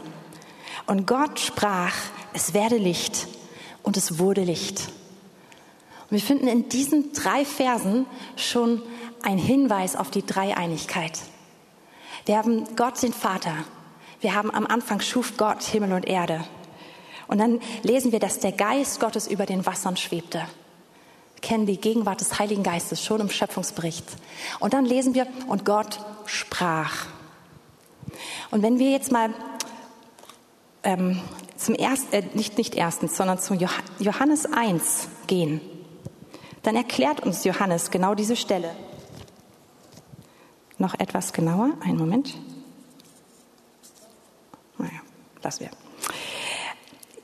Und 0.88 1.06
Gott 1.06 1.40
sprach, 1.40 1.94
es 2.34 2.54
werde 2.54 2.78
Licht 2.78 3.28
und 3.84 3.98
es 3.98 4.20
wurde 4.20 4.44
Licht. 4.44 4.90
Und 6.04 6.18
wir 6.18 6.20
finden 6.20 6.48
in 6.48 6.70
diesen 6.70 7.14
drei 7.14 7.46
Versen 7.46 8.06
schon 8.36 8.82
einen 9.24 9.38
Hinweis 9.38 9.96
auf 9.96 10.12
die 10.12 10.26
Dreieinigkeit. 10.26 11.20
Wir 12.26 12.38
haben 12.38 12.76
Gott, 12.76 13.02
den 13.02 13.14
Vater. 13.14 13.56
Wir 14.20 14.36
haben 14.36 14.52
am 14.52 14.68
Anfang 14.68 15.00
schuf 15.00 15.38
Gott 15.38 15.64
Himmel 15.64 15.94
und 15.94 16.08
Erde. 16.08 16.44
Und 17.28 17.40
dann 17.40 17.62
lesen 17.82 18.12
wir, 18.12 18.20
dass 18.20 18.40
der 18.40 18.52
Geist 18.52 19.00
Gottes 19.00 19.28
über 19.28 19.46
den 19.46 19.66
Wassern 19.66 19.96
schwebte. 19.96 20.40
Wir 21.36 21.42
kennen 21.42 21.66
die 21.66 21.78
Gegenwart 21.78 22.20
des 22.20 22.38
Heiligen 22.40 22.62
Geistes 22.62 23.04
schon 23.04 23.22
im 23.22 23.30
Schöpfungsbericht. 23.30 24.06
Und 24.60 24.74
dann 24.74 24.86
lesen 24.86 25.16
wir, 25.16 25.26
und 25.48 25.66
Gott 25.66 26.00
sprach. 26.26 27.06
Und 28.52 28.62
wenn 28.64 28.80
wir 28.80 28.92
jetzt 28.92 29.12
mal 29.12 29.34
ähm, 30.84 31.22
zum 31.62 31.76
ersten, 31.76 32.14
äh, 32.14 32.24
nicht, 32.34 32.58
nicht 32.58 32.76
erstens, 32.76 33.16
sondern 33.16 33.40
zum 33.40 33.58
Johannes 34.00 34.46
1 34.52 35.08
gehen, 35.28 35.62
dann 36.64 36.76
erklärt 36.76 37.22
uns 37.22 37.44
Johannes 37.44 37.92
genau 37.92 38.16
diese 38.16 38.36
Stelle. 38.36 38.76
Noch 40.78 41.00
etwas 41.00 41.34
genauer, 41.34 41.72
einen 41.84 41.98
Moment. 41.98 42.36
Naja, 44.78 44.92
lassen 45.44 45.62
wir. 45.62 45.72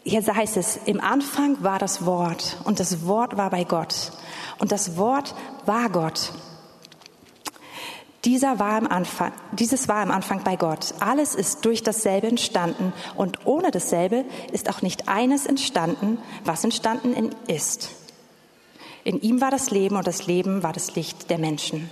Hier 0.04 0.24
heißt 0.24 0.58
es, 0.58 0.80
im 0.86 1.02
Anfang 1.02 1.64
war 1.64 1.80
das 1.80 2.06
Wort 2.06 2.58
und 2.64 2.80
das 2.80 3.06
Wort 3.06 3.36
war 3.36 3.50
bei 3.50 3.64
Gott 3.64 4.12
und 4.60 4.72
das 4.72 4.98
Wort 4.98 5.36
war 5.66 5.90
Gott. 5.90 6.32
Dieser 8.28 8.60
war 8.60 8.78
im 8.78 8.88
Anfang, 8.88 9.32
dieses 9.54 9.88
war 9.88 10.04
im 10.04 10.12
Anfang 10.12 10.44
bei 10.44 10.58
Gott. 10.58 10.94
Alles 11.00 11.34
ist 11.34 11.64
durch 11.64 11.82
dasselbe 11.82 12.28
entstanden 12.28 12.92
und 13.16 13.46
ohne 13.46 13.72
dasselbe 13.72 14.26
ist 14.52 14.70
auch 14.70 14.82
nicht 14.82 15.08
eines 15.08 15.46
entstanden, 15.46 16.18
was 16.44 16.66
entstanden 16.66 17.32
ist. 17.48 17.92
In 19.06 19.22
ihm 19.22 19.40
war 19.40 19.50
das 19.50 19.72
Leben 19.72 19.96
und 19.96 20.06
das 20.06 20.28
Leben 20.28 20.62
war 20.62 20.74
das 20.74 20.94
Licht 20.96 21.30
der 21.30 21.38
Menschen. 21.38 21.90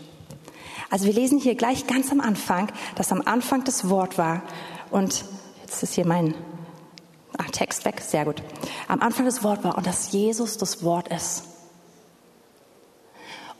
Also 0.89 1.05
wir 1.05 1.13
lesen 1.13 1.39
hier 1.39 1.55
gleich 1.55 1.87
ganz 1.87 2.11
am 2.11 2.19
Anfang, 2.19 2.69
dass 2.95 3.13
am 3.13 3.21
Anfang 3.23 3.63
das 3.63 3.89
Wort 3.89 4.17
war 4.17 4.43
und 4.91 5.23
jetzt 5.61 5.83
ist 5.83 5.93
hier 5.93 6.05
mein 6.05 6.35
Ah, 7.37 7.43
Text 7.51 7.85
weg, 7.85 8.01
sehr 8.01 8.25
gut. 8.25 8.41
Am 8.89 9.01
Anfang 9.01 9.25
das 9.25 9.41
Wort 9.41 9.63
war 9.63 9.77
und 9.77 9.87
dass 9.87 10.11
Jesus 10.11 10.57
das 10.57 10.83
Wort 10.83 11.07
ist. 11.07 11.43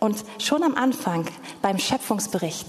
Und 0.06 0.24
schon 0.38 0.62
am 0.62 0.76
Anfang 0.76 1.26
beim 1.64 1.80
Schöpfungsbericht 1.80 2.68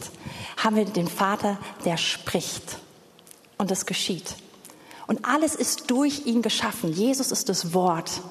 haben 0.57 0.75
wir 0.75 0.87
den 0.87 1.07
Vater, 1.07 1.59
der 1.85 1.99
spricht 1.99 2.79
und 3.59 3.71
es 3.71 3.85
geschieht. 3.85 4.37
Und 5.07 5.27
alles 5.27 5.55
ist 5.55 5.91
durch 5.91 6.25
ihn 6.25 6.41
geschaffen. 6.41 6.95
Jesus 6.95 7.33
ist 7.33 7.51
das 7.51 7.75
Wort. 7.75 8.23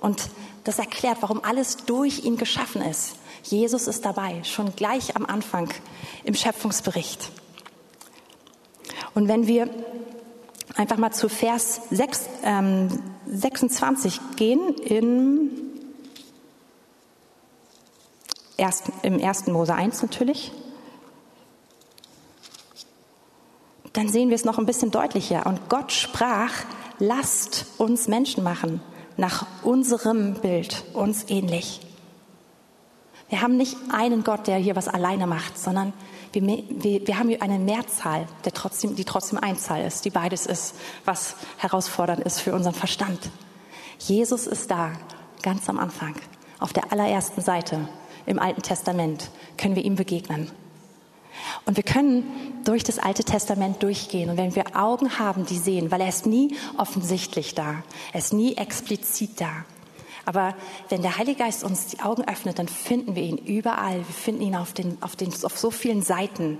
Und 0.00 0.22
das 0.64 0.78
erklärt, 0.78 1.18
warum 1.20 1.44
alles 1.44 1.84
durch 1.84 2.24
ihn 2.24 2.38
geschaffen 2.38 2.80
ist. 2.80 3.16
Jesus 3.42 3.86
ist 3.86 4.06
dabei, 4.06 4.42
schon 4.42 4.74
gleich 4.74 5.14
am 5.14 5.26
Anfang 5.26 5.68
im 6.24 6.34
Schöpfungsbericht. 6.34 7.30
Und 9.12 9.28
wenn 9.28 9.46
wir 9.46 9.68
einfach 10.76 10.96
mal 10.96 11.12
zu 11.12 11.28
Vers 11.28 11.82
6, 11.90 12.22
ähm, 12.42 12.88
26 13.26 14.18
gehen 14.36 14.76
in 14.78 15.71
erst, 18.56 18.90
im 19.02 19.22
1. 19.22 19.46
Mose 19.48 19.74
1 19.74 20.02
natürlich. 20.02 20.52
Dann 23.92 24.08
sehen 24.08 24.30
wir 24.30 24.36
es 24.36 24.44
noch 24.44 24.58
ein 24.58 24.66
bisschen 24.66 24.90
deutlicher. 24.90 25.46
Und 25.46 25.68
Gott 25.68 25.92
sprach, 25.92 26.52
lasst 26.98 27.66
uns 27.78 28.08
Menschen 28.08 28.42
machen, 28.42 28.80
nach 29.16 29.46
unserem 29.62 30.34
Bild, 30.34 30.84
uns 30.94 31.28
ähnlich. 31.28 31.80
Wir 33.28 33.40
haben 33.40 33.56
nicht 33.56 33.76
einen 33.90 34.24
Gott, 34.24 34.46
der 34.46 34.56
hier 34.56 34.76
was 34.76 34.88
alleine 34.88 35.26
macht, 35.26 35.58
sondern 35.58 35.92
wir, 36.32 36.42
wir, 36.42 37.06
wir 37.06 37.18
haben 37.18 37.28
hier 37.28 37.42
eine 37.42 37.58
Mehrzahl, 37.58 38.26
der 38.44 38.52
trotzdem, 38.52 38.96
die 38.96 39.04
trotzdem 39.04 39.38
Einzahl 39.38 39.84
ist, 39.84 40.04
die 40.04 40.10
beides 40.10 40.46
ist, 40.46 40.74
was 41.04 41.36
herausfordernd 41.58 42.20
ist 42.20 42.40
für 42.40 42.54
unseren 42.54 42.74
Verstand. 42.74 43.30
Jesus 43.98 44.46
ist 44.46 44.70
da, 44.70 44.92
ganz 45.42 45.68
am 45.68 45.78
Anfang, 45.78 46.14
auf 46.58 46.72
der 46.72 46.92
allerersten 46.92 47.40
Seite 47.40 47.88
im 48.26 48.38
Alten 48.38 48.62
Testament 48.62 49.30
können 49.56 49.76
wir 49.76 49.84
ihm 49.84 49.96
begegnen. 49.96 50.50
Und 51.64 51.76
wir 51.76 51.84
können 51.84 52.24
durch 52.64 52.84
das 52.84 52.98
Alte 52.98 53.24
Testament 53.24 53.82
durchgehen. 53.82 54.30
Und 54.30 54.36
wenn 54.36 54.54
wir 54.54 54.76
Augen 54.76 55.18
haben, 55.18 55.46
die 55.46 55.58
sehen, 55.58 55.90
weil 55.90 56.00
er 56.00 56.08
ist 56.08 56.26
nie 56.26 56.56
offensichtlich 56.76 57.54
da, 57.54 57.82
er 58.12 58.18
ist 58.18 58.32
nie 58.32 58.56
explizit 58.56 59.40
da. 59.40 59.64
Aber 60.24 60.54
wenn 60.88 61.02
der 61.02 61.18
Heilige 61.18 61.38
Geist 61.38 61.64
uns 61.64 61.86
die 61.86 62.00
Augen 62.00 62.24
öffnet, 62.28 62.58
dann 62.58 62.68
finden 62.68 63.16
wir 63.16 63.24
ihn 63.24 63.38
überall. 63.38 63.96
Wir 63.96 64.14
finden 64.14 64.42
ihn 64.42 64.54
auf, 64.54 64.72
den, 64.72 65.02
auf, 65.02 65.16
den, 65.16 65.32
auf 65.42 65.58
so 65.58 65.70
vielen 65.70 66.02
Seiten. 66.02 66.58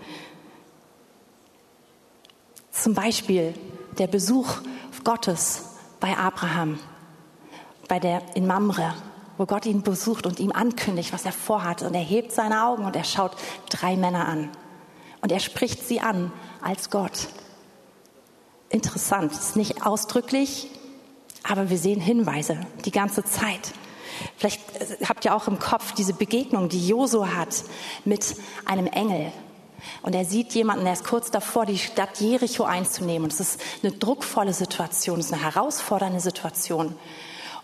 Zum 2.72 2.94
Beispiel 2.94 3.54
der 3.98 4.08
Besuch 4.08 4.56
Gottes 5.04 5.64
bei 6.00 6.16
Abraham, 6.16 6.78
bei 7.88 7.98
der, 7.98 8.22
in 8.34 8.46
Mamre, 8.46 8.94
wo 9.42 9.46
Gott 9.46 9.66
ihn 9.66 9.82
besucht 9.82 10.24
und 10.24 10.38
ihm 10.38 10.52
ankündigt, 10.52 11.12
was 11.12 11.24
er 11.24 11.32
vorhat. 11.32 11.82
Und 11.82 11.94
er 11.94 12.00
hebt 12.00 12.30
seine 12.30 12.64
Augen 12.64 12.84
und 12.84 12.94
er 12.94 13.02
schaut 13.02 13.32
drei 13.70 13.96
Männer 13.96 14.28
an. 14.28 14.48
Und 15.20 15.32
er 15.32 15.40
spricht 15.40 15.84
sie 15.84 15.98
an 16.00 16.30
als 16.60 16.90
Gott. 16.90 17.26
Interessant, 18.68 19.32
ist 19.32 19.56
nicht 19.56 19.84
ausdrücklich, 19.84 20.70
aber 21.42 21.70
wir 21.70 21.78
sehen 21.78 22.00
Hinweise 22.00 22.56
die 22.84 22.92
ganze 22.92 23.24
Zeit. 23.24 23.72
Vielleicht 24.36 24.60
äh, 24.76 25.04
habt 25.06 25.24
ihr 25.24 25.34
auch 25.34 25.48
im 25.48 25.58
Kopf 25.58 25.90
diese 25.90 26.14
Begegnung, 26.14 26.68
die 26.68 26.86
Josu 26.86 27.26
hat 27.26 27.64
mit 28.04 28.36
einem 28.64 28.86
Engel. 28.86 29.32
Und 30.02 30.14
er 30.14 30.24
sieht 30.24 30.54
jemanden, 30.54 30.84
der 30.84 30.92
ist 30.92 31.02
kurz 31.02 31.32
davor, 31.32 31.66
die 31.66 31.78
Stadt 31.78 32.20
Jericho 32.20 32.62
einzunehmen. 32.62 33.24
Und 33.24 33.32
es 33.32 33.40
ist 33.40 33.60
eine 33.82 33.90
druckvolle 33.90 34.52
Situation, 34.52 35.18
es 35.18 35.26
ist 35.26 35.32
eine 35.32 35.42
herausfordernde 35.42 36.20
Situation. 36.20 36.94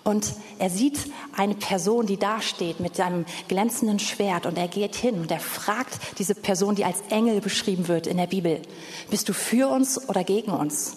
Und 0.04 0.32
er 0.58 0.70
sieht 0.70 1.10
eine 1.36 1.54
Person, 1.54 2.06
die 2.06 2.16
da 2.16 2.40
steht 2.40 2.80
mit 2.80 2.96
seinem 2.96 3.26
glänzenden 3.48 3.98
Schwert 3.98 4.46
und 4.46 4.56
er 4.56 4.68
geht 4.68 4.96
hin 4.96 5.20
und 5.20 5.30
er 5.30 5.40
fragt 5.40 6.18
diese 6.18 6.34
Person, 6.34 6.74
die 6.74 6.84
als 6.84 7.02
Engel 7.10 7.40
beschrieben 7.40 7.88
wird 7.88 8.06
in 8.06 8.16
der 8.16 8.26
Bibel, 8.26 8.62
bist 9.10 9.28
du 9.28 9.34
für 9.34 9.68
uns 9.68 10.08
oder 10.08 10.24
gegen 10.24 10.50
uns? 10.50 10.96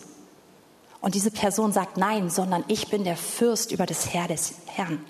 Und 1.01 1.15
diese 1.15 1.31
Person 1.31 1.73
sagt 1.73 1.97
nein, 1.97 2.29
sondern 2.29 2.63
ich 2.67 2.87
bin 2.87 3.03
der 3.03 3.17
Fürst 3.17 3.71
über 3.71 3.85
das 3.85 4.13
Herr 4.13 4.27
des 4.27 4.53
Herrn. 4.67 5.03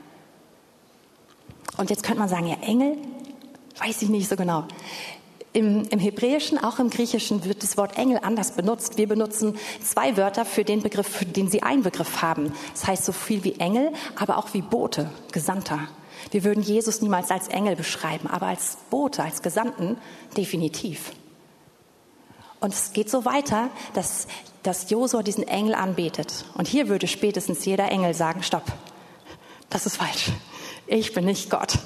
Und 1.78 1.90
jetzt 1.90 2.04
könnte 2.04 2.20
man 2.20 2.30
sagen, 2.30 2.48
ja, 2.48 2.58
Engel, 2.62 2.98
weiß 3.78 4.02
ich 4.02 4.10
nicht 4.10 4.30
so 4.30 4.36
genau. 4.36 4.66
Im, 5.54 5.84
Im, 5.90 6.00
Hebräischen, 6.00 6.58
auch 6.64 6.80
im 6.80 6.90
Griechischen 6.90 7.44
wird 7.44 7.62
das 7.62 7.76
Wort 7.76 7.98
Engel 7.98 8.20
anders 8.22 8.52
benutzt. 8.52 8.98
Wir 8.98 9.08
benutzen 9.08 9.58
zwei 9.84 10.16
Wörter 10.16 10.46
für 10.46 10.64
den 10.64 10.82
Begriff, 10.82 11.08
für 11.08 11.26
den 11.26 11.50
sie 11.50 11.62
einen 11.62 11.84
Begriff 11.84 12.22
haben. 12.22 12.54
Das 12.74 12.88
heißt 12.88 13.04
so 13.04 13.12
viel 13.12 13.44
wie 13.44 13.56
Engel, 13.56 13.92
aber 14.16 14.38
auch 14.38 14.54
wie 14.54 14.62
Bote, 14.62 15.12
Gesandter. 15.34 15.90
Wir 16.30 16.46
würden 16.46 16.64
Jesus 16.64 17.02
niemals 17.02 17.32
als 17.32 17.50
Engel 17.50 17.76
beschreiben, 17.76 18.28
aber 18.28 18.48
als 18.48 18.78
Bote, 18.90 19.24
als 19.24 19.42
Gesandten 19.42 19.98
definitiv. 20.38 21.12
Und 22.62 22.74
es 22.74 22.94
geht 22.94 23.10
so 23.10 23.26
weiter, 23.26 23.70
dass, 23.94 24.28
dass 24.64 24.90
Josua 24.90 25.24
diesen 25.24 25.46
Engel 25.48 25.76
anbetet. 25.76 26.46
Und 26.54 26.68
hier 26.68 26.88
würde 26.88 27.08
spätestens 27.08 27.66
jeder 27.66 27.92
Engel 27.92 28.14
sagen, 28.14 28.44
stopp, 28.44 28.72
das 29.70 29.86
ist 29.86 29.98
falsch. 29.98 30.32
Ich 30.88 31.14
bin 31.14 31.26
nicht 31.26 31.50
Gott. 31.50 31.80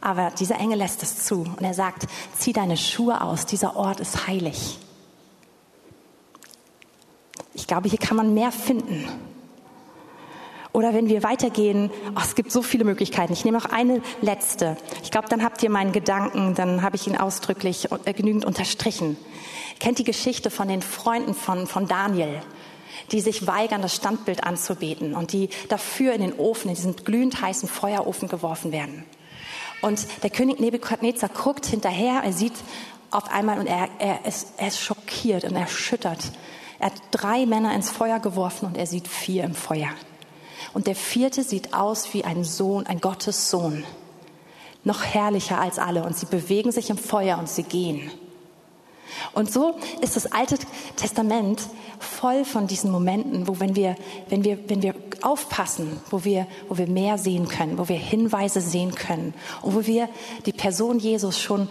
Aber 0.00 0.30
dieser 0.30 0.58
Engel 0.58 0.78
lässt 0.78 1.02
es 1.02 1.24
zu 1.24 1.40
und 1.42 1.62
er 1.62 1.74
sagt, 1.74 2.06
zieh 2.38 2.52
deine 2.52 2.76
Schuhe 2.76 3.20
aus, 3.20 3.46
dieser 3.46 3.76
Ort 3.76 4.00
ist 4.00 4.26
heilig. 4.26 4.78
Ich 7.54 7.66
glaube, 7.66 7.88
hier 7.88 7.98
kann 7.98 8.16
man 8.16 8.32
mehr 8.32 8.52
finden. 8.52 9.06
Oder 10.72 10.94
wenn 10.94 11.08
wir 11.08 11.22
weitergehen, 11.22 11.90
oh, 12.14 12.20
es 12.22 12.36
gibt 12.36 12.52
so 12.52 12.62
viele 12.62 12.84
Möglichkeiten. 12.84 13.32
Ich 13.32 13.44
nehme 13.44 13.58
noch 13.58 13.66
eine 13.66 14.00
letzte. 14.22 14.76
Ich 15.02 15.10
glaube, 15.10 15.28
dann 15.28 15.42
habt 15.42 15.62
ihr 15.62 15.70
meinen 15.70 15.92
Gedanken, 15.92 16.54
dann 16.54 16.82
habe 16.82 16.94
ich 16.94 17.08
ihn 17.08 17.16
ausdrücklich 17.16 17.88
äh, 18.04 18.12
genügend 18.12 18.44
unterstrichen. 18.44 19.16
Kennt 19.80 19.98
die 19.98 20.04
Geschichte 20.04 20.48
von 20.48 20.68
den 20.68 20.80
Freunden 20.80 21.34
von, 21.34 21.66
von 21.66 21.88
Daniel, 21.88 22.40
die 23.10 23.20
sich 23.20 23.48
weigern, 23.48 23.82
das 23.82 23.96
Standbild 23.96 24.44
anzubeten 24.44 25.14
und 25.14 25.32
die 25.32 25.48
dafür 25.68 26.12
in 26.12 26.20
den 26.20 26.38
Ofen, 26.38 26.68
in 26.68 26.76
diesen 26.76 26.96
glühend 26.96 27.40
heißen 27.42 27.68
Feuerofen 27.68 28.28
geworfen 28.28 28.70
werden. 28.70 29.04
Und 29.82 30.06
der 30.22 30.30
König 30.30 30.60
Nebukadnezar 30.60 31.30
guckt 31.30 31.66
hinterher, 31.66 32.22
er 32.24 32.32
sieht 32.32 32.54
auf 33.10 33.30
einmal 33.32 33.58
und 33.58 33.66
er, 33.66 33.88
er, 33.98 34.24
ist, 34.26 34.54
er 34.56 34.68
ist 34.68 34.80
schockiert 34.80 35.44
und 35.44 35.56
erschüttert. 35.56 36.32
Er 36.78 36.86
hat 36.86 37.02
drei 37.10 37.46
Männer 37.46 37.74
ins 37.74 37.90
Feuer 37.90 38.20
geworfen 38.20 38.66
und 38.66 38.76
er 38.76 38.86
sieht 38.86 39.08
vier 39.08 39.44
im 39.44 39.54
Feuer. 39.54 39.90
Und 40.72 40.86
der 40.86 40.94
vierte 40.94 41.42
sieht 41.42 41.74
aus 41.74 42.14
wie 42.14 42.24
ein 42.24 42.44
Sohn, 42.44 42.86
ein 42.86 43.00
Gottes 43.00 43.50
Sohn. 43.50 43.84
Noch 44.84 45.04
herrlicher 45.04 45.60
als 45.60 45.78
alle. 45.78 46.04
Und 46.04 46.16
sie 46.16 46.26
bewegen 46.26 46.72
sich 46.72 46.90
im 46.90 46.98
Feuer 46.98 47.38
und 47.38 47.48
sie 47.48 47.64
gehen. 47.64 48.10
Und 49.32 49.52
so 49.52 49.76
ist 50.00 50.16
das 50.16 50.30
Alte 50.30 50.58
Testament 50.96 51.62
voll 51.98 52.44
von 52.44 52.66
diesen 52.66 52.90
Momenten, 52.90 53.46
wo 53.46 53.60
wenn 53.60 53.76
wir, 53.76 53.96
wenn 54.28 54.44
wir, 54.44 54.58
wenn 54.68 54.82
wir 54.82 54.94
aufpassen, 55.22 56.00
wo 56.10 56.24
wir, 56.24 56.46
wo 56.68 56.78
wir 56.78 56.86
mehr 56.86 57.18
sehen 57.18 57.48
können, 57.48 57.78
wo 57.78 57.88
wir 57.88 57.98
Hinweise 57.98 58.60
sehen 58.60 58.94
können 58.94 59.34
und 59.62 59.74
wo 59.74 59.86
wir 59.86 60.08
die 60.46 60.52
Person 60.52 60.98
Jesus 60.98 61.38
schon 61.40 61.68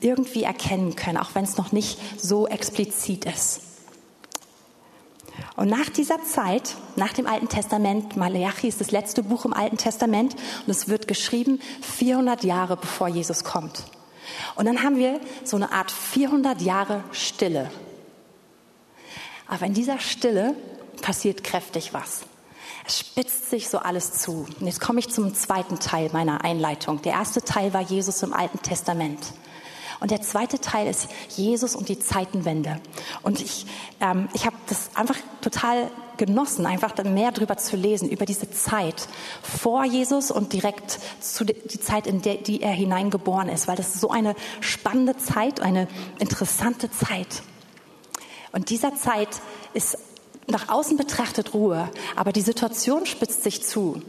irgendwie 0.00 0.42
erkennen 0.42 0.96
können, 0.96 1.18
auch 1.18 1.34
wenn 1.34 1.44
es 1.44 1.56
noch 1.56 1.72
nicht 1.72 1.98
so 2.18 2.46
explizit 2.46 3.24
ist. 3.24 3.60
Und 5.56 5.68
nach 5.68 5.88
dieser 5.88 6.22
Zeit, 6.22 6.76
nach 6.96 7.12
dem 7.12 7.26
Alten 7.26 7.48
Testament, 7.48 8.16
Malachi 8.16 8.68
ist 8.68 8.80
das 8.80 8.90
letzte 8.90 9.22
Buch 9.22 9.44
im 9.44 9.54
Alten 9.54 9.78
Testament 9.78 10.34
und 10.66 10.70
es 10.70 10.88
wird 10.88 11.08
geschrieben 11.08 11.60
400 11.80 12.44
Jahre 12.44 12.76
bevor 12.76 13.08
Jesus 13.08 13.42
kommt. 13.42 13.84
Und 14.54 14.66
dann 14.66 14.82
haben 14.82 14.96
wir 14.96 15.20
so 15.44 15.56
eine 15.56 15.72
Art 15.72 15.90
400 15.90 16.60
Jahre 16.62 17.04
Stille. 17.12 17.70
Aber 19.48 19.66
in 19.66 19.74
dieser 19.74 19.98
Stille 19.98 20.54
passiert 21.02 21.44
kräftig 21.44 21.94
was. 21.94 22.22
Es 22.86 23.00
spitzt 23.00 23.50
sich 23.50 23.68
so 23.68 23.78
alles 23.78 24.12
zu. 24.12 24.46
Und 24.60 24.66
jetzt 24.66 24.80
komme 24.80 25.00
ich 25.00 25.08
zum 25.08 25.34
zweiten 25.34 25.78
Teil 25.78 26.10
meiner 26.12 26.44
Einleitung. 26.44 27.02
Der 27.02 27.12
erste 27.12 27.42
Teil 27.42 27.72
war 27.74 27.80
Jesus 27.80 28.22
im 28.22 28.32
Alten 28.32 28.62
Testament. 28.62 29.20
Und 29.98 30.10
der 30.10 30.22
zweite 30.22 30.60
Teil 30.60 30.86
ist 30.86 31.08
Jesus 31.36 31.74
und 31.74 31.88
die 31.88 31.98
Zeitenwende. 31.98 32.80
Und 33.22 33.40
ich, 33.40 33.66
ähm, 34.00 34.28
ich 34.34 34.46
habe 34.46 34.56
das 34.68 34.90
einfach 34.94 35.16
total 35.40 35.90
genossen, 36.16 36.66
einfach 36.66 36.92
mehr 37.04 37.32
darüber 37.32 37.56
zu 37.56 37.76
lesen, 37.76 38.08
über 38.08 38.26
diese 38.26 38.50
Zeit 38.50 39.08
vor 39.42 39.84
Jesus 39.84 40.30
und 40.30 40.52
direkt 40.52 40.98
zu 41.20 41.44
die 41.44 41.80
Zeit, 41.80 42.06
in 42.06 42.22
der, 42.22 42.36
die 42.36 42.62
er 42.62 42.72
hineingeboren 42.72 43.48
ist, 43.48 43.68
weil 43.68 43.76
das 43.76 44.00
so 44.00 44.10
eine 44.10 44.34
spannende 44.60 45.16
Zeit, 45.16 45.60
eine 45.60 45.88
interessante 46.18 46.90
Zeit. 46.90 47.42
Und 48.52 48.70
dieser 48.70 48.94
Zeit 48.94 49.28
ist 49.74 49.98
nach 50.48 50.68
außen 50.68 50.96
betrachtet 50.96 51.54
Ruhe, 51.54 51.88
aber 52.14 52.32
die 52.32 52.40
Situation 52.40 53.06
spitzt 53.06 53.42
sich 53.42 53.64
zu. 53.64 54.00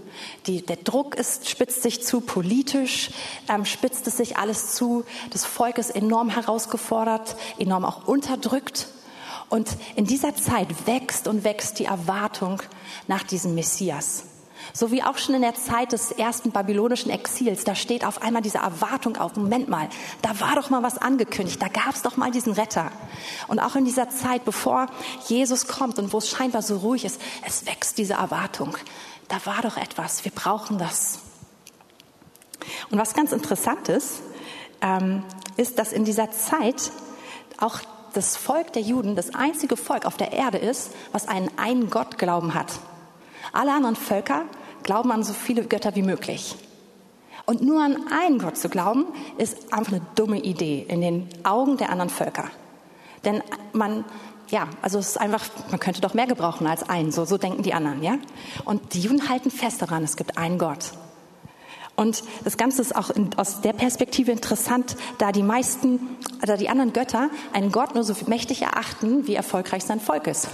Die, 0.45 0.63
der 0.65 0.75
Druck 0.77 1.15
ist, 1.15 1.49
spitzt 1.49 1.81
sich 1.81 2.03
zu, 2.03 2.21
politisch 2.21 3.09
ähm, 3.49 3.65
spitzt 3.65 4.07
es 4.07 4.17
sich 4.17 4.37
alles 4.37 4.75
zu. 4.75 5.03
Das 5.31 5.45
Volk 5.45 5.77
ist 5.77 5.89
enorm 5.89 6.29
herausgefordert, 6.29 7.35
enorm 7.57 7.85
auch 7.85 8.07
unterdrückt. 8.07 8.87
Und 9.49 9.77
in 9.95 10.05
dieser 10.05 10.35
Zeit 10.35 10.87
wächst 10.87 11.27
und 11.27 11.43
wächst 11.43 11.79
die 11.79 11.85
Erwartung 11.85 12.61
nach 13.07 13.23
diesem 13.23 13.55
Messias. 13.55 14.23
So 14.73 14.91
wie 14.91 15.03
auch 15.03 15.17
schon 15.17 15.35
in 15.35 15.41
der 15.41 15.55
Zeit 15.55 15.91
des 15.91 16.11
ersten 16.11 16.51
babylonischen 16.51 17.11
Exils, 17.11 17.63
da 17.63 17.75
steht 17.75 18.05
auf 18.05 18.21
einmal 18.21 18.41
diese 18.41 18.57
Erwartung 18.57 19.17
auf, 19.17 19.35
Moment 19.35 19.69
mal, 19.69 19.87
da 20.21 20.39
war 20.39 20.55
doch 20.55 20.69
mal 20.69 20.83
was 20.83 20.97
angekündigt, 20.97 21.61
da 21.61 21.67
gab 21.67 21.95
es 21.95 22.01
doch 22.01 22.17
mal 22.17 22.31
diesen 22.31 22.53
Retter. 22.53 22.91
Und 23.47 23.59
auch 23.59 23.75
in 23.75 23.85
dieser 23.85 24.09
Zeit, 24.09 24.45
bevor 24.45 24.87
Jesus 25.27 25.67
kommt 25.67 25.99
und 25.99 26.11
wo 26.11 26.17
es 26.17 26.29
scheinbar 26.29 26.61
so 26.61 26.77
ruhig 26.77 27.05
ist, 27.05 27.21
es 27.45 27.65
wächst 27.65 27.97
diese 27.97 28.15
Erwartung. 28.15 28.75
Da 29.27 29.37
war 29.45 29.61
doch 29.61 29.77
etwas, 29.77 30.25
wir 30.25 30.31
brauchen 30.31 30.77
das. 30.77 31.19
Und 32.89 32.97
was 32.97 33.13
ganz 33.13 33.31
interessant 33.31 33.89
ist, 33.89 34.21
ähm, 34.81 35.23
ist, 35.55 35.79
dass 35.79 35.91
in 35.93 36.05
dieser 36.05 36.31
Zeit 36.31 36.91
auch 37.59 37.79
das 38.13 38.37
Volk 38.37 38.73
der 38.73 38.81
Juden 38.81 39.15
das 39.15 39.33
einzige 39.35 39.77
Volk 39.77 40.05
auf 40.05 40.17
der 40.17 40.33
Erde 40.33 40.57
ist, 40.57 40.91
was 41.11 41.27
einen 41.27 41.49
einen 41.57 41.89
Gott 41.89 42.17
glauben 42.17 42.53
hat. 42.53 42.79
Alle 43.53 43.73
anderen 43.73 43.95
Völker 43.95 44.43
glauben 44.83 45.11
an 45.11 45.23
so 45.23 45.33
viele 45.33 45.63
Götter 45.63 45.95
wie 45.95 46.01
möglich. 46.01 46.55
Und 47.45 47.61
nur 47.61 47.81
an 47.81 48.07
einen 48.11 48.39
Gott 48.39 48.57
zu 48.57 48.69
glauben, 48.69 49.05
ist 49.37 49.71
einfach 49.71 49.93
eine 49.93 50.01
dumme 50.15 50.39
Idee 50.39 50.85
in 50.87 51.01
den 51.01 51.29
Augen 51.43 51.77
der 51.77 51.89
anderen 51.89 52.09
Völker. 52.09 52.49
Denn 53.23 53.41
man, 53.71 54.03
ja, 54.49 54.67
also 54.81 54.99
es 54.99 55.09
ist 55.09 55.21
einfach, 55.21 55.45
man 55.69 55.79
könnte 55.79 56.01
doch 56.01 56.13
mehr 56.13 56.27
gebrauchen 56.27 56.67
als 56.67 56.87
einen, 56.89 57.11
so, 57.11 57.25
so 57.25 57.37
denken 57.37 57.63
die 57.63 57.73
anderen, 57.73 58.03
ja. 58.03 58.17
Und 58.65 58.93
die 58.93 58.99
Juden 58.99 59.29
halten 59.29 59.49
fest 59.49 59.81
daran, 59.81 60.03
es 60.03 60.17
gibt 60.17 60.37
einen 60.37 60.57
Gott. 60.57 60.91
Und 61.97 62.23
das 62.43 62.57
Ganze 62.57 62.83
ist 62.83 62.95
auch 62.95 63.09
in, 63.09 63.33
aus 63.37 63.61
der 63.61 63.73
Perspektive 63.73 64.31
interessant, 64.31 64.95
da 65.17 65.31
die 65.31 65.41
meisten, 65.41 65.99
da 66.45 66.55
die 66.55 66.69
anderen 66.69 66.93
Götter 66.93 67.31
einen 67.53 67.71
Gott 67.71 67.95
nur 67.95 68.03
so 68.03 68.13
mächtig 68.27 68.61
erachten, 68.61 69.25
wie 69.25 69.33
erfolgreich 69.33 69.83
sein 69.83 69.99
Volk 69.99 70.27
ist. 70.27 70.47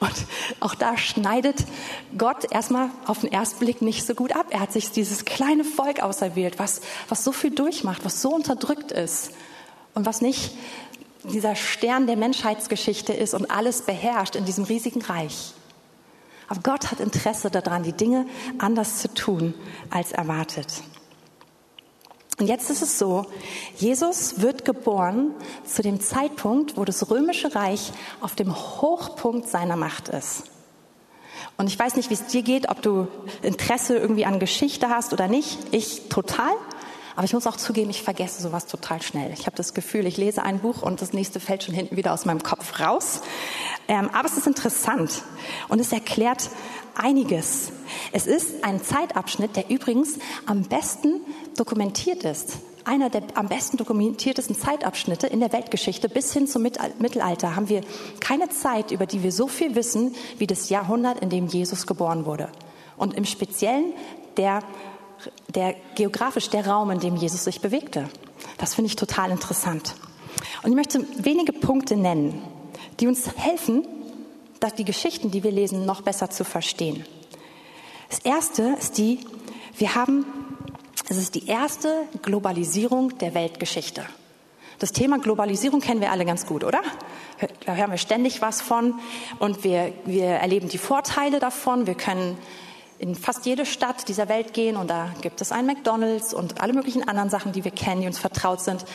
Und 0.00 0.12
auch 0.60 0.74
da 0.74 0.98
schneidet 0.98 1.64
Gott 2.18 2.52
erstmal 2.52 2.90
auf 3.06 3.20
den 3.20 3.32
ersten 3.32 3.60
Blick 3.60 3.80
nicht 3.80 4.06
so 4.06 4.14
gut 4.14 4.36
ab. 4.36 4.48
Er 4.50 4.60
hat 4.60 4.74
sich 4.74 4.90
dieses 4.90 5.24
kleine 5.24 5.64
Volk 5.64 6.02
auserwählt, 6.02 6.58
was, 6.58 6.82
was 7.08 7.24
so 7.24 7.32
viel 7.32 7.52
durchmacht, 7.52 8.04
was 8.04 8.20
so 8.20 8.34
unterdrückt 8.34 8.92
ist 8.92 9.30
und 9.94 10.04
was 10.04 10.20
nicht 10.20 10.52
dieser 11.22 11.56
Stern 11.56 12.06
der 12.06 12.16
Menschheitsgeschichte 12.16 13.14
ist 13.14 13.32
und 13.32 13.50
alles 13.50 13.82
beherrscht 13.82 14.36
in 14.36 14.44
diesem 14.44 14.64
riesigen 14.64 15.00
Reich. 15.00 15.54
Aber 16.54 16.62
Gott 16.62 16.92
hat 16.92 17.00
Interesse 17.00 17.50
daran, 17.50 17.82
die 17.82 17.92
Dinge 17.92 18.26
anders 18.58 18.98
zu 18.98 19.12
tun 19.12 19.54
als 19.90 20.12
erwartet. 20.12 20.82
Und 22.38 22.46
jetzt 22.46 22.70
ist 22.70 22.82
es 22.82 22.98
so, 22.98 23.26
Jesus 23.76 24.40
wird 24.40 24.64
geboren 24.64 25.34
zu 25.64 25.82
dem 25.82 26.00
Zeitpunkt, 26.00 26.76
wo 26.76 26.84
das 26.84 27.10
römische 27.10 27.54
Reich 27.54 27.92
auf 28.20 28.34
dem 28.36 28.54
Hochpunkt 28.54 29.48
seiner 29.48 29.76
Macht 29.76 30.08
ist. 30.08 30.44
Und 31.56 31.68
ich 31.68 31.78
weiß 31.78 31.96
nicht, 31.96 32.10
wie 32.10 32.14
es 32.14 32.26
dir 32.26 32.42
geht, 32.42 32.68
ob 32.68 32.82
du 32.82 33.08
Interesse 33.42 33.96
irgendwie 33.96 34.26
an 34.26 34.38
Geschichte 34.38 34.88
hast 34.88 35.12
oder 35.12 35.28
nicht. 35.28 35.58
Ich 35.72 36.08
total. 36.08 36.52
Aber 37.16 37.24
ich 37.24 37.32
muss 37.32 37.46
auch 37.46 37.56
zugeben, 37.56 37.90
ich 37.90 38.02
vergesse 38.02 38.42
sowas 38.42 38.66
total 38.66 39.00
schnell. 39.00 39.32
Ich 39.32 39.46
habe 39.46 39.56
das 39.56 39.72
Gefühl, 39.72 40.06
ich 40.06 40.16
lese 40.16 40.42
ein 40.42 40.58
Buch 40.58 40.82
und 40.82 41.00
das 41.00 41.12
nächste 41.12 41.38
fällt 41.38 41.62
schon 41.62 41.74
hinten 41.74 41.96
wieder 41.96 42.12
aus 42.12 42.24
meinem 42.24 42.42
Kopf 42.42 42.80
raus. 42.80 43.20
Ähm, 43.86 44.10
aber 44.12 44.26
es 44.26 44.36
ist 44.36 44.46
interessant 44.46 45.22
und 45.68 45.80
es 45.80 45.92
erklärt 45.92 46.50
einiges. 46.96 47.70
Es 48.12 48.26
ist 48.26 48.64
ein 48.64 48.82
Zeitabschnitt, 48.82 49.56
der 49.56 49.70
übrigens 49.70 50.18
am 50.46 50.62
besten 50.62 51.20
dokumentiert 51.56 52.24
ist. 52.24 52.58
Einer 52.84 53.08
der 53.08 53.22
am 53.34 53.48
besten 53.48 53.78
dokumentiertesten 53.78 54.56
Zeitabschnitte 54.56 55.26
in 55.26 55.40
der 55.40 55.52
Weltgeschichte 55.52 56.08
bis 56.08 56.32
hin 56.32 56.46
zum 56.46 56.62
Mittelalter 56.62 57.56
haben 57.56 57.68
wir 57.68 57.80
keine 58.20 58.50
Zeit, 58.50 58.90
über 58.90 59.06
die 59.06 59.22
wir 59.22 59.32
so 59.32 59.48
viel 59.48 59.74
wissen, 59.74 60.14
wie 60.38 60.46
das 60.46 60.68
Jahrhundert, 60.68 61.20
in 61.20 61.30
dem 61.30 61.46
Jesus 61.46 61.86
geboren 61.86 62.26
wurde. 62.26 62.50
Und 62.96 63.14
im 63.14 63.24
Speziellen 63.24 63.94
der 64.36 64.60
der 65.54 65.74
geografisch 65.94 66.50
der 66.50 66.66
Raum, 66.66 66.90
in 66.90 67.00
dem 67.00 67.16
Jesus 67.16 67.44
sich 67.44 67.60
bewegte. 67.60 68.08
Das 68.58 68.74
finde 68.74 68.88
ich 68.88 68.96
total 68.96 69.30
interessant. 69.30 69.94
Und 70.62 70.70
ich 70.70 70.76
möchte 70.76 71.06
wenige 71.22 71.52
Punkte 71.52 71.96
nennen, 71.96 72.42
die 73.00 73.06
uns 73.06 73.36
helfen, 73.36 73.86
die 74.78 74.84
Geschichten, 74.84 75.30
die 75.30 75.44
wir 75.44 75.50
lesen, 75.52 75.84
noch 75.84 76.00
besser 76.00 76.30
zu 76.30 76.44
verstehen. 76.44 77.04
Das 78.08 78.20
erste 78.20 78.76
ist 78.78 78.96
die, 78.96 79.20
wir 79.76 79.94
haben, 79.94 80.24
es 81.08 81.18
ist 81.18 81.34
die 81.34 81.46
erste 81.46 82.04
Globalisierung 82.22 83.18
der 83.18 83.34
Weltgeschichte. 83.34 84.04
Das 84.78 84.92
Thema 84.92 85.18
Globalisierung 85.18 85.80
kennen 85.80 86.00
wir 86.00 86.10
alle 86.10 86.24
ganz 86.24 86.46
gut, 86.46 86.64
oder? 86.64 86.82
Da 87.66 87.74
hören 87.74 87.90
wir 87.90 87.98
ständig 87.98 88.42
was 88.42 88.60
von 88.60 88.94
und 89.38 89.64
wir, 89.64 89.92
wir 90.04 90.26
erleben 90.26 90.68
die 90.68 90.78
Vorteile 90.78 91.40
davon. 91.40 91.86
Wir 91.86 91.94
können 91.94 92.38
in 93.04 93.14
fast 93.14 93.44
jede 93.44 93.66
Stadt 93.66 94.08
dieser 94.08 94.30
Welt 94.30 94.54
gehen 94.54 94.76
und 94.76 94.88
da 94.88 95.10
gibt 95.20 95.42
es 95.42 95.52
einen 95.52 95.66
McDonald's 95.66 96.32
und 96.32 96.62
alle 96.62 96.72
möglichen 96.72 97.06
anderen 97.06 97.28
Sachen, 97.28 97.52
die 97.52 97.62
wir 97.62 97.70
kennen, 97.70 98.00
die 98.00 98.06
uns 98.06 98.18
vertraut 98.18 98.62
sind. 98.62 98.86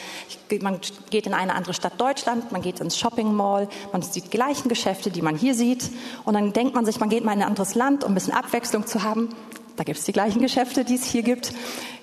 Man 0.62 0.80
geht 1.12 1.28
in 1.28 1.36
eine 1.36 1.54
andere 1.54 1.76
Stadt 1.76 2.02
Deutschland, 2.02 2.52
man 2.52 2.64
geht 2.64 2.80
ins 2.80 2.98
Shopping 2.98 3.32
Mall, 3.32 3.70
man 3.92 4.02
sieht 4.02 4.26
die 4.26 4.30
gleichen 4.32 4.68
Geschäfte, 4.68 5.12
die 5.12 5.22
man 5.22 5.36
hier 5.36 5.54
sieht 5.54 5.92
und 6.26 6.34
dann 6.34 6.54
denkt 6.54 6.74
man 6.74 6.88
sich, 6.88 7.00
man 7.00 7.10
geht 7.10 7.24
mal 7.24 7.34
in 7.34 7.44
ein 7.44 7.48
anderes 7.48 7.76
Land, 7.76 8.04
um 8.04 8.14
ein 8.14 8.16
bisschen 8.16 8.34
Abwechslung 8.34 8.88
zu 8.88 9.04
haben. 9.04 9.30
Da 9.76 9.84
gibt 9.84 10.00
es 10.00 10.06
die 10.06 10.12
gleichen 10.12 10.42
Geschäfte, 10.42 10.84
die 10.84 10.96
es 10.96 11.06
hier 11.06 11.22
gibt. 11.22 11.54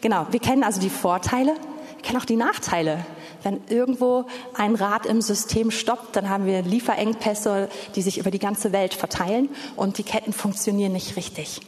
Genau, 0.01 0.29
wir 0.31 0.38
kennen 0.38 0.62
also 0.62 0.81
die 0.81 0.90
Vorteile, 0.90 1.55
wir 1.55 2.03
kennen 2.03 2.21
auch 2.21 2.25
die 2.25 2.37
Nachteile. 2.37 3.05
Wenn 3.42 3.62
irgendwo 3.69 4.27
ein 4.55 4.77
Rad 4.77 5.07
im 5.07 5.21
System 5.23 5.73
stoppt, 5.73 6.14
dann 6.14 6.31
haben 6.31 6.47
wir 6.47 6.62
Lieferengpässe, 6.62 7.69
die 7.97 8.03
sich 8.03 8.19
über 8.19 8.31
die 8.31 8.38
ganze 8.38 8.71
Welt 8.71 8.95
verteilen 8.95 9.49
und 9.75 9.99
die 9.99 10.05
Ketten 10.05 10.33
funktionieren 10.33 10.92
nicht 10.92 11.16
richtig. 11.16 11.62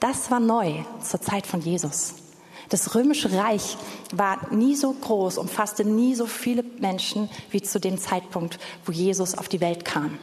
Das 0.00 0.30
war 0.30 0.38
neu 0.38 0.84
zur 1.02 1.20
Zeit 1.20 1.46
von 1.46 1.60
Jesus. 1.60 2.14
Das 2.68 2.94
römische 2.94 3.32
Reich 3.32 3.76
war 4.12 4.52
nie 4.52 4.76
so 4.76 4.92
groß, 4.92 5.38
umfasste 5.38 5.84
nie 5.84 6.14
so 6.14 6.26
viele 6.26 6.62
Menschen 6.62 7.28
wie 7.50 7.62
zu 7.62 7.80
dem 7.80 7.98
Zeitpunkt, 7.98 8.58
wo 8.84 8.92
Jesus 8.92 9.36
auf 9.36 9.48
die 9.48 9.60
Welt 9.60 9.84
kam. 9.84 10.18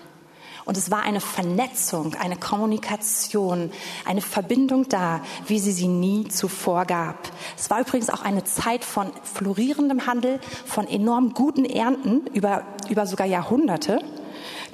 Und 0.63 0.77
es 0.77 0.89
war 0.89 1.03
eine 1.03 1.21
Vernetzung, 1.21 2.15
eine 2.15 2.37
Kommunikation, 2.37 3.71
eine 4.05 4.21
Verbindung 4.21 4.87
da, 4.89 5.21
wie 5.45 5.59
sie 5.59 5.71
sie 5.71 5.87
nie 5.87 6.27
zuvor 6.27 6.85
gab. 6.85 7.17
Es 7.57 7.69
war 7.69 7.81
übrigens 7.81 8.09
auch 8.09 8.21
eine 8.21 8.43
Zeit 8.45 8.83
von 8.83 9.11
florierendem 9.23 10.07
Handel, 10.07 10.39
von 10.65 10.87
enorm 10.87 11.33
guten 11.33 11.65
Ernten 11.65 12.25
über, 12.33 12.63
über 12.89 13.05
sogar 13.05 13.27
Jahrhunderte 13.27 14.01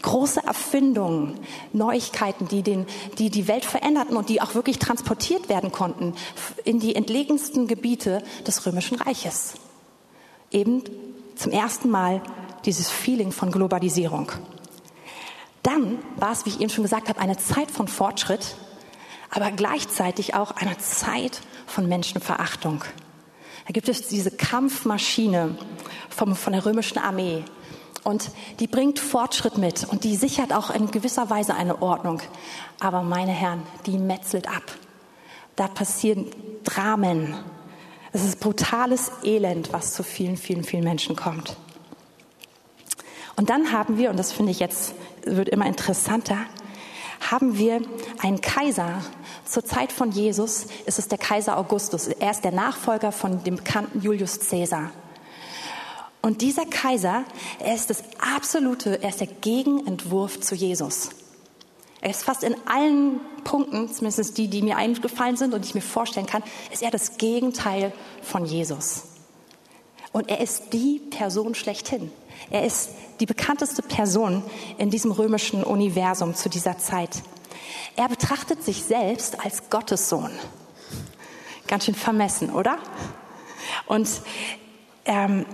große 0.02 0.44
Erfindungen, 0.44 1.40
Neuigkeiten, 1.74 2.48
die, 2.48 2.64
den, 2.64 2.86
die 3.18 3.30
die 3.30 3.48
Welt 3.48 3.66
veränderten 3.66 4.18
und 4.18 4.30
die 4.30 4.42
auch 4.42 4.56
wirklich 4.56 4.80
transportiert 4.80 5.50
werden 5.50 5.72
konnten 5.72 6.14
in 6.64 6.80
die 6.80 6.96
entlegensten 6.96 7.68
Gebiete 7.68 8.24
des 8.46 8.66
Römischen 8.66 8.98
Reiches. 8.98 9.56
Eben 10.52 10.84
zum 11.36 11.52
ersten 11.52 11.90
Mal 11.90 12.22
dieses 12.66 12.90
Feeling 12.90 13.32
von 13.32 13.52
Globalisierung. 13.52 14.32
Dann 15.64 16.00
war 16.18 16.32
es, 16.32 16.46
wie 16.46 16.50
ich 16.50 16.60
eben 16.60 16.70
schon 16.70 16.84
gesagt 16.84 17.10
habe, 17.10 17.20
eine 17.20 17.38
Zeit 17.38 17.70
von 17.72 17.88
Fortschritt, 17.88 18.56
aber 19.30 19.52
gleichzeitig 19.52 20.34
auch 20.34 20.52
eine 20.52 20.78
Zeit 20.78 21.42
von 21.68 21.88
Menschenverachtung. 21.88 22.84
Da 23.68 23.74
gibt 23.74 23.88
es 23.88 24.08
diese 24.08 24.32
Kampfmaschine 24.32 25.56
vom, 26.10 26.36
von 26.36 26.54
der 26.54 26.66
römischen 26.66 26.98
Armee. 26.98 27.44
Und 28.04 28.32
die 28.60 28.68
bringt 28.68 29.00
Fortschritt 29.00 29.58
mit 29.58 29.84
und 29.84 30.04
die 30.04 30.16
sichert 30.16 30.54
auch 30.54 30.72
in 30.72 30.90
gewisser 30.90 31.30
Weise 31.30 31.54
eine 31.54 31.82
Ordnung. 31.82 32.22
Aber 32.80 33.04
meine 33.04 33.32
Herren, 33.32 33.64
die 33.86 33.98
metzelt 33.98 34.48
ab. 34.48 34.64
Da 35.56 35.68
passieren 35.68 36.28
Dramen. 36.64 37.36
Es 38.12 38.24
ist 38.24 38.40
brutales 38.40 39.12
Elend, 39.24 39.72
was 39.72 39.94
zu 39.94 40.04
vielen, 40.04 40.38
vielen, 40.38 40.64
vielen 40.64 40.84
Menschen 40.84 41.16
kommt. 41.16 41.56
Und 43.36 43.50
dann 43.50 43.72
haben 43.72 43.98
wir, 43.98 44.10
und 44.10 44.18
das 44.18 44.32
finde 44.32 44.52
ich 44.52 44.60
jetzt, 44.60 44.94
wird 45.24 45.50
immer 45.50 45.66
interessanter, 45.66 46.38
haben 47.30 47.58
wir 47.58 47.82
einen 48.22 48.42
Kaiser. 48.42 49.02
Zur 49.46 49.64
Zeit 49.64 49.92
von 49.92 50.12
Jesus 50.12 50.66
ist 50.86 50.98
es 51.00 51.08
der 51.08 51.18
Kaiser 51.18 51.58
Augustus. 51.58 52.08
Er 52.08 52.32
ist 52.32 52.44
der 52.44 52.52
Nachfolger 52.52 53.12
von 53.12 53.44
dem 53.44 53.58
bekannten 53.58 54.02
Julius 54.02 54.40
Caesar. 54.40 54.92
Und 56.22 56.42
dieser 56.42 56.66
Kaiser, 56.66 57.24
er 57.60 57.74
ist 57.74 57.90
das 57.90 58.04
absolute, 58.20 59.02
er 59.02 59.10
ist 59.10 59.22
der 59.22 59.28
Gegenentwurf 59.28 60.40
zu 60.40 60.54
Jesus. 60.54 61.10
Er 62.00 62.12
ist 62.12 62.24
fast 62.24 62.44
in 62.44 62.56
allen 62.66 63.20
Punkten, 63.44 63.92
zumindest 63.92 64.38
die, 64.38 64.48
die 64.48 64.62
mir 64.62 64.78
eingefallen 64.78 65.38
sind 65.38 65.54
und 65.54 65.66
ich 65.66 65.76
mir 65.76 65.82
vorstellen 65.82 66.26
kann, 66.26 66.44
ist 66.72 66.84
er 66.84 66.92
das 66.92 67.18
Gegenteil 67.18 67.92
von 68.22 68.46
Jesus. 68.46 69.04
Und 70.12 70.30
er 70.30 70.42
ist 70.42 70.74
die 70.74 71.00
Person 71.00 71.56
schlechthin. 71.56 72.12
Er 72.50 72.66
ist 72.66 72.90
die 73.20 73.26
bekannteste 73.26 73.82
Person 73.82 74.44
in 74.78 74.90
diesem 74.90 75.12
römischen 75.12 75.64
Universum 75.64 76.36
zu 76.36 76.50
dieser 76.50 76.78
Zeit. 76.78 77.22
Er 77.96 78.10
betrachtet 78.10 78.64
sich 78.64 78.84
selbst 78.84 79.44
als 79.44 79.70
Gottessohn. 79.70 80.32
Ganz 81.68 81.86
schön 81.86 81.96
vermessen, 81.96 82.50
oder? 82.50 82.78
Und 83.86 84.10
ähm, 85.06 85.46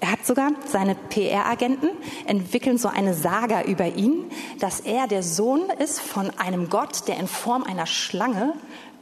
er 0.00 0.12
hat 0.12 0.26
sogar 0.26 0.50
seine 0.66 0.94
PR-Agenten 0.94 1.88
entwickeln 2.26 2.76
so 2.76 2.88
eine 2.88 3.14
Saga 3.14 3.62
über 3.62 3.86
ihn, 3.86 4.30
dass 4.60 4.80
er 4.80 5.06
der 5.06 5.22
Sohn 5.22 5.70
ist 5.78 6.00
von 6.00 6.30
einem 6.38 6.68
Gott, 6.68 7.08
der 7.08 7.16
in 7.16 7.28
Form 7.28 7.62
einer 7.62 7.86
Schlange, 7.86 8.54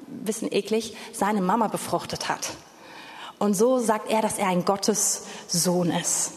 bisschen 0.07 0.53
eklig, 0.53 0.97
seine 1.13 1.41
Mama 1.41 1.69
befruchtet 1.69 2.29
hat. 2.29 2.53
Und 3.39 3.55
so 3.55 3.79
sagt 3.81 4.11
er, 4.11 4.23
dass 4.23 4.39
er 4.39 4.47
ein 4.47 4.65
Gottes 4.65 5.27
Sohn 5.49 5.91
ist. 5.91 6.33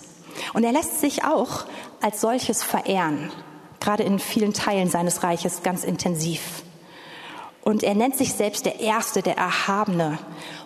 Und 0.53 0.63
er 0.63 0.71
lässt 0.71 0.99
sich 0.99 1.23
auch 1.23 1.65
als 2.01 2.21
solches 2.21 2.63
verehren, 2.63 3.31
gerade 3.79 4.03
in 4.03 4.19
vielen 4.19 4.53
Teilen 4.53 4.89
seines 4.89 5.23
Reiches 5.23 5.61
ganz 5.61 5.83
intensiv. 5.83 6.63
Und 7.67 7.83
er 7.83 7.95
nennt 7.95 8.15
sich 8.15 8.31
selbst 8.31 8.65
der 8.65 8.79
Erste, 8.79 9.21
der 9.21 9.35
Erhabene. 9.35 10.19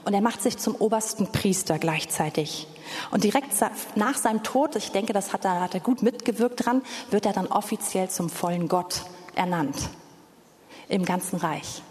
Und 0.05 0.13
er 0.13 0.21
macht 0.21 0.43
sich 0.43 0.59
zum 0.59 0.75
obersten 0.75 1.31
Priester 1.31 1.79
gleichzeitig. 1.79 2.67
Und 3.09 3.23
direkt 3.23 3.53
nach 3.95 4.19
seinem 4.19 4.43
Tod, 4.43 4.75
ich 4.75 4.91
denke, 4.91 5.11
das 5.11 5.33
hat 5.33 5.43
er, 5.43 5.61
hat 5.61 5.73
er 5.73 5.79
gut 5.79 6.03
mitgewirkt 6.03 6.63
dran, 6.63 6.83
wird 7.09 7.25
er 7.25 7.33
dann 7.33 7.47
offiziell 7.47 8.11
zum 8.11 8.29
vollen 8.29 8.67
Gott 8.67 9.01
ernannt. 9.33 9.89
Im 10.89 11.03
ganzen 11.03 11.37
Reich. 11.37 11.81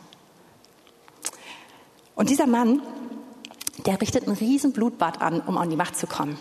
Und 2.15 2.31
dieser 2.31 2.47
Mann, 2.47 2.81
der 3.87 4.01
richtet 4.01 4.29
ein 4.29 4.35
riesen 4.35 4.73
Blutbad 4.73 5.21
an, 5.21 5.41
um 5.41 5.59
an 5.59 5.71
die 5.71 5.77
Macht 5.77 5.97
zu 5.97 6.07
kommen. 6.07 6.39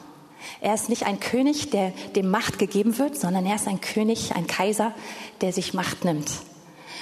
Er 0.62 0.76
ist 0.76 0.90
nicht 0.90 1.08
ein 1.08 1.20
König, 1.20 1.72
der 1.72 1.90
dem 2.16 2.30
Macht 2.30 2.60
gegeben 2.60 3.00
wird, 3.00 3.18
sondern 3.18 3.48
er 3.48 3.56
ist 3.56 3.68
ein 3.68 3.82
König, 3.82 4.36
ein 4.36 4.46
Kaiser, 4.46 4.94
der 5.42 5.54
sich 5.54 5.74
Macht 5.74 6.06
nimmt. 6.06 6.30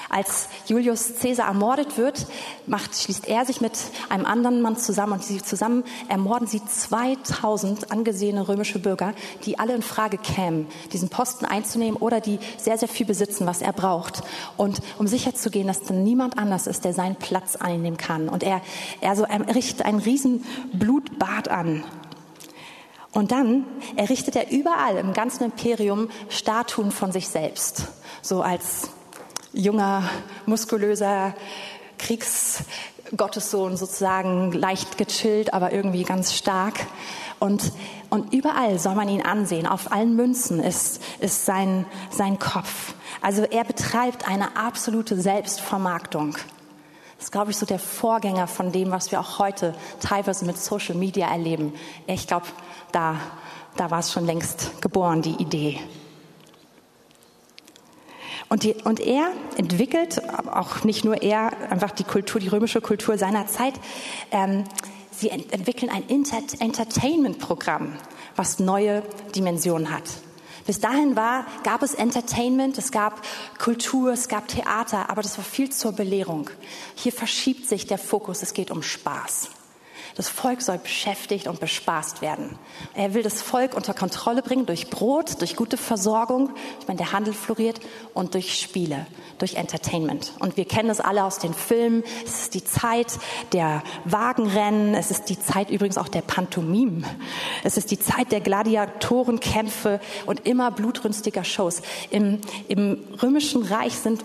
Als 0.10 0.48
Julius 0.68 1.16
Caesar 1.22 1.48
ermordet 1.48 1.98
wird, 1.98 2.28
macht, 2.66 2.96
schließt 2.96 3.28
er 3.28 3.46
sich 3.46 3.60
mit 3.60 3.74
einem 4.10 4.26
anderen 4.26 4.62
Mann 4.62 4.78
zusammen 4.78 5.14
und 5.14 5.24
sie 5.24 5.42
zusammen 5.42 5.84
ermorden 6.08 6.48
sie 6.48 6.64
2000 6.64 7.92
angesehene 7.92 8.48
römische 8.48 8.80
Bürger, 8.80 9.14
die 9.46 9.60
alle 9.60 9.76
in 9.76 9.82
Frage 9.82 10.18
kämen, 10.18 10.68
diesen 10.94 11.10
Posten 11.10 11.46
einzunehmen 11.46 11.98
oder 11.98 12.22
die 12.22 12.40
sehr, 12.58 12.78
sehr 12.78 12.88
viel 12.88 13.06
besitzen, 13.06 13.46
was 13.46 13.62
er 13.62 13.74
braucht. 13.74 14.22
Und 14.56 14.82
um 14.98 15.08
sicherzugehen, 15.08 15.68
dass 15.68 15.84
dann 15.84 16.04
niemand 16.04 16.38
anders 16.38 16.68
ist, 16.68 16.86
der 16.86 16.94
seinen 16.94 17.16
Platz 17.16 17.58
einnehmen 17.58 17.98
kann. 17.98 18.30
Und 18.30 18.44
er, 18.44 18.62
er, 19.02 19.16
so, 19.16 19.26
richtet 19.26 19.84
ein 19.86 19.98
riesen 19.98 20.46
Blutbad 20.74 21.50
an. 21.50 21.84
Und 23.12 23.32
dann 23.32 23.66
errichtet 23.96 24.36
er 24.36 24.52
überall 24.52 24.98
im 24.98 25.14
ganzen 25.14 25.46
Imperium 25.46 26.10
Statuen 26.30 26.92
von 26.92 27.12
sich 27.12 27.28
selbst. 27.28 27.88
So 28.22 28.42
als 28.42 28.90
junger, 29.58 30.04
muskulöser 30.46 31.34
Kriegsgottessohn 31.98 33.76
sozusagen, 33.76 34.52
leicht 34.52 34.98
gechillt, 34.98 35.54
aber 35.54 35.74
irgendwie 35.74 36.04
ganz 36.04 36.34
stark. 36.34 36.76
Und, 37.40 37.72
und 38.10 38.34
überall 38.34 38.80
soll 38.80 38.96
man 38.96 39.10
ihn 39.10 39.22
ansehen. 39.22 39.68
Auf 39.68 39.92
allen 39.92 40.16
Münzen 40.16 40.60
ist, 40.60 41.02
ist 41.20 41.46
sein, 41.46 41.86
sein 42.10 42.40
Kopf. 42.40 42.94
Also 43.22 43.44
er 43.44 43.64
betreibt 43.64 44.28
eine 44.28 44.56
absolute 44.58 45.20
Selbstvermarktung. 45.20 46.34
Das 47.18 47.26
ist, 47.26 47.32
glaube 47.32 47.52
ich, 47.52 47.58
so 47.58 47.66
der 47.66 47.80
Vorgänger 47.80 48.48
von 48.48 48.72
dem, 48.72 48.92
was 48.92 49.12
wir 49.12 49.20
auch 49.20 49.40
heute 49.40 49.74
teilweise 50.00 50.46
mit 50.46 50.58
Social 50.58 50.96
Media 50.96 51.28
erleben. 51.28 51.74
Ich 52.06 52.28
glaube, 52.28 52.46
da, 52.92 53.16
da 53.76 53.90
war 53.90 54.00
es 54.00 54.12
schon 54.12 54.26
längst 54.26 54.82
geboren, 54.82 55.24
die 55.24 55.36
Idee. 55.42 55.80
Und, 58.50 58.64
die, 58.64 58.76
und 58.84 59.00
er 59.00 59.32
entwickelt, 59.58 60.22
auch 60.48 60.84
nicht 60.84 61.04
nur 61.04 61.22
er, 61.22 61.52
einfach 61.70 61.92
die 61.92 62.06
Kultur, 62.06 62.40
die 62.40 62.48
römische 62.48 62.80
Kultur 62.80 63.18
seiner 63.18 63.48
Zeit. 63.48 63.74
Ähm, 64.32 64.64
sie 65.12 65.30
ent 65.30 65.52
entwickeln 65.52 65.92
ein 65.92 66.04
Inter 66.08 66.42
Entertainment-Programm, 66.60 67.94
was 68.36 68.60
neue 68.60 69.04
Dimensionen 69.36 69.92
hat. 69.92 70.04
Bis 70.66 70.80
dahin 70.80 71.16
war, 71.16 71.46
gab 71.64 71.82
es 71.82 71.94
Entertainment, 71.94 72.78
es 72.78 72.92
gab 72.92 73.22
Kultur, 73.58 74.12
es 74.12 74.28
gab 74.28 74.50
Theater, 74.50 75.10
aber 75.10 75.22
das 75.22 75.38
war 75.38 75.46
viel 75.46 75.70
zur 75.70 75.94
Belehrung. 75.94 76.50
Hier 76.96 77.14
verschiebt 77.14 77.68
sich 77.68 77.88
der 77.88 77.98
Fokus, 77.98 78.44
es 78.44 78.54
geht 78.54 78.70
um 78.70 78.84
Spaß. 78.84 79.50
Das 80.18 80.30
Volk 80.30 80.64
soll 80.64 80.80
beschäftigt 80.80 81.46
und 81.46 81.60
bespaßt 81.60 82.24
werden. 82.24 82.58
Er 82.96 83.14
will 83.14 83.22
das 83.22 83.44
Volk 83.44 83.76
unter 83.76 83.94
Kontrolle 83.94 84.42
bringen 84.42 84.66
durch 84.66 84.90
Brot, 84.90 85.40
durch 85.42 85.56
gute 85.56 85.78
Versorgung. 85.78 86.50
Ich 86.80 86.88
meine, 86.88 86.98
der 86.98 87.12
Handel 87.12 87.36
floriert 87.36 87.80
und 88.16 88.34
durch 88.34 88.60
Spiele, 88.60 89.06
durch 89.38 89.58
Entertainment. 89.58 90.34
Und 90.40 90.58
wir 90.58 90.66
kennen 90.66 90.90
es 90.90 91.00
alle 91.00 91.24
aus 91.24 91.38
den 91.38 91.54
Filmen. 91.54 92.04
Es 92.26 92.42
ist 92.42 92.56
die 92.56 92.64
Zeit 92.64 93.20
der 93.54 93.84
Wagenrennen. 94.06 94.96
Es 94.96 95.12
ist 95.12 95.26
die 95.26 95.40
Zeit 95.40 95.70
übrigens 95.70 96.00
auch 96.00 96.08
der 96.08 96.24
Pantomime. 96.24 97.04
Es 97.64 97.78
ist 97.78 97.92
die 97.92 98.00
Zeit 98.00 98.32
der 98.32 98.42
Gladiatorenkämpfe 98.42 100.00
und 100.26 100.48
immer 100.48 100.72
blutrünstiger 100.72 101.44
Shows. 101.44 101.84
Im, 102.10 102.42
im 102.68 103.04
römischen 103.22 103.62
Reich 103.62 103.94
sind 103.94 104.24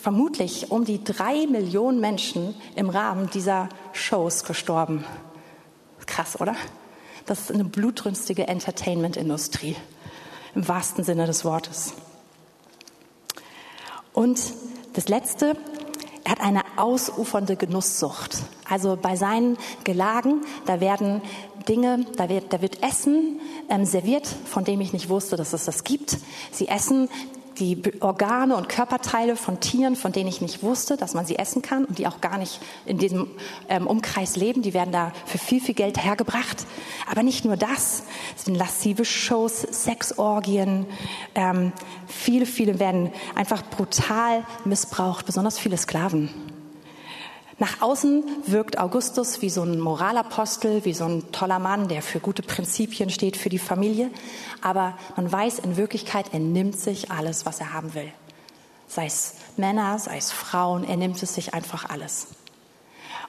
vermutlich 0.00 0.70
um 0.70 0.86
die 0.86 1.04
drei 1.04 1.46
Millionen 1.46 2.00
Menschen 2.00 2.54
im 2.74 2.88
Rahmen 2.88 3.28
dieser 3.28 3.68
Shows 3.92 4.44
gestorben. 4.44 5.04
Krass, 6.06 6.40
oder? 6.40 6.54
Das 7.26 7.40
ist 7.40 7.52
eine 7.52 7.64
blutrünstige 7.64 8.46
Entertainment-Industrie 8.46 9.76
im 10.54 10.66
wahrsten 10.66 11.04
Sinne 11.04 11.26
des 11.26 11.44
Wortes. 11.44 11.92
Und 14.12 14.40
das 14.94 15.08
Letzte, 15.08 15.56
er 16.24 16.32
hat 16.32 16.40
eine 16.40 16.62
ausufernde 16.76 17.56
Genusssucht. 17.56 18.38
Also 18.68 18.96
bei 19.00 19.16
seinen 19.16 19.58
Gelagen, 19.84 20.42
da 20.64 20.80
werden 20.80 21.20
Dinge, 21.68 22.06
da 22.16 22.28
wird, 22.28 22.52
da 22.52 22.62
wird 22.62 22.82
Essen 22.82 23.40
ähm, 23.68 23.84
serviert, 23.84 24.26
von 24.26 24.64
dem 24.64 24.80
ich 24.80 24.92
nicht 24.92 25.08
wusste, 25.08 25.36
dass 25.36 25.52
es 25.52 25.64
das 25.66 25.84
gibt. 25.84 26.16
Sie 26.52 26.68
essen 26.68 27.08
die 27.58 27.82
Organe 28.00 28.56
und 28.56 28.68
Körperteile 28.68 29.36
von 29.36 29.60
Tieren, 29.60 29.96
von 29.96 30.12
denen 30.12 30.28
ich 30.28 30.40
nicht 30.40 30.62
wusste, 30.62 30.96
dass 30.96 31.14
man 31.14 31.26
sie 31.26 31.36
essen 31.38 31.62
kann 31.62 31.84
und 31.84 31.98
die 31.98 32.06
auch 32.06 32.20
gar 32.20 32.38
nicht 32.38 32.60
in 32.84 32.98
diesem 32.98 33.28
ähm, 33.68 33.86
Umkreis 33.86 34.36
leben. 34.36 34.62
Die 34.62 34.74
werden 34.74 34.92
da 34.92 35.12
für 35.24 35.38
viel, 35.38 35.60
viel 35.60 35.74
Geld 35.74 36.02
hergebracht. 36.02 36.66
Aber 37.10 37.22
nicht 37.22 37.44
nur 37.44 37.56
das. 37.56 38.04
Es 38.36 38.44
sind 38.44 38.54
lassive 38.54 39.04
Shows, 39.04 39.62
Sexorgien. 39.62 40.86
Ähm, 41.34 41.72
viele, 42.06 42.46
viele 42.46 42.78
werden 42.78 43.12
einfach 43.34 43.62
brutal 43.62 44.44
missbraucht, 44.64 45.26
besonders 45.26 45.58
viele 45.58 45.76
Sklaven. 45.76 46.55
Nach 47.58 47.80
außen 47.80 48.22
wirkt 48.46 48.78
Augustus 48.78 49.40
wie 49.40 49.48
so 49.48 49.62
ein 49.62 49.80
Moralapostel, 49.80 50.84
wie 50.84 50.92
so 50.92 51.06
ein 51.06 51.32
toller 51.32 51.58
Mann, 51.58 51.88
der 51.88 52.02
für 52.02 52.20
gute 52.20 52.42
Prinzipien 52.42 53.08
steht, 53.08 53.38
für 53.38 53.48
die 53.48 53.58
Familie. 53.58 54.10
Aber 54.60 54.98
man 55.16 55.30
weiß 55.32 55.60
in 55.60 55.78
Wirklichkeit, 55.78 56.26
er 56.32 56.40
nimmt 56.40 56.78
sich 56.78 57.10
alles, 57.10 57.46
was 57.46 57.60
er 57.60 57.72
haben 57.72 57.94
will. 57.94 58.12
Sei 58.88 59.06
es 59.06 59.36
Männer, 59.56 59.98
sei 59.98 60.18
es 60.18 60.32
Frauen, 60.32 60.84
er 60.84 60.98
nimmt 60.98 61.22
es 61.22 61.34
sich 61.34 61.54
einfach 61.54 61.88
alles. 61.88 62.28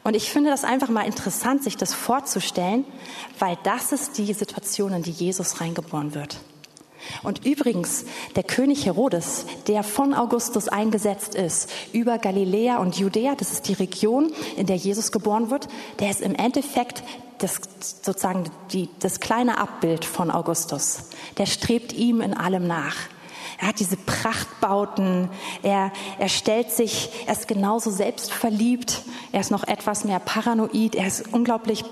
Und 0.03 0.13
ich 0.13 0.29
finde 0.29 0.49
das 0.49 0.65
einfach 0.65 0.89
mal 0.89 1.05
interessant, 1.05 1.63
sich 1.63 1.77
das 1.77 1.93
vorzustellen, 1.93 2.85
weil 3.39 3.57
das 3.63 3.93
ist 3.93 4.17
die 4.17 4.33
Situation, 4.33 4.93
in 4.93 5.03
die 5.03 5.11
Jesus 5.11 5.61
reingeboren 5.61 6.13
wird. 6.13 6.37
Und 7.23 7.45
übrigens, 7.45 8.05
der 8.35 8.43
König 8.43 8.85
Herodes, 8.85 9.45
der 9.67 9.83
von 9.83 10.13
Augustus 10.13 10.67
eingesetzt 10.67 11.35
ist 11.35 11.69
über 11.93 12.17
Galiläa 12.17 12.77
und 12.77 12.97
Judäa, 12.97 13.35
das 13.35 13.51
ist 13.51 13.67
die 13.67 13.73
Region, 13.73 14.31
in 14.55 14.65
der 14.65 14.75
Jesus 14.75 15.11
geboren 15.11 15.49
wird, 15.49 15.67
der 15.99 16.09
ist 16.09 16.21
im 16.21 16.35
Endeffekt 16.35 17.03
das, 17.39 17.59
sozusagen 17.79 18.45
die, 18.71 18.89
das 18.99 19.19
kleine 19.19 19.57
Abbild 19.57 20.05
von 20.05 20.31
Augustus. 20.31 21.09
Der 21.37 21.45
strebt 21.45 21.93
ihm 21.93 22.21
in 22.21 22.33
allem 22.33 22.65
nach. 22.65 22.95
Er 23.59 23.69
hat 23.69 23.79
diese 23.79 23.97
Prachtbauten. 23.97 25.29
Er, 25.63 25.91
er 26.19 26.29
stellt 26.29 26.71
sich, 26.71 27.09
er 27.25 27.33
ist 27.33 27.47
genauso 27.47 27.89
selbstverliebt. 27.89 29.01
Er 29.31 29.41
ist 29.41 29.51
noch 29.51 29.67
etwas 29.67 30.03
mehr 30.03 30.19
paranoid. 30.19 30.95
Er 30.95 31.07
ist 31.07 31.33
unglaublich 31.33 31.83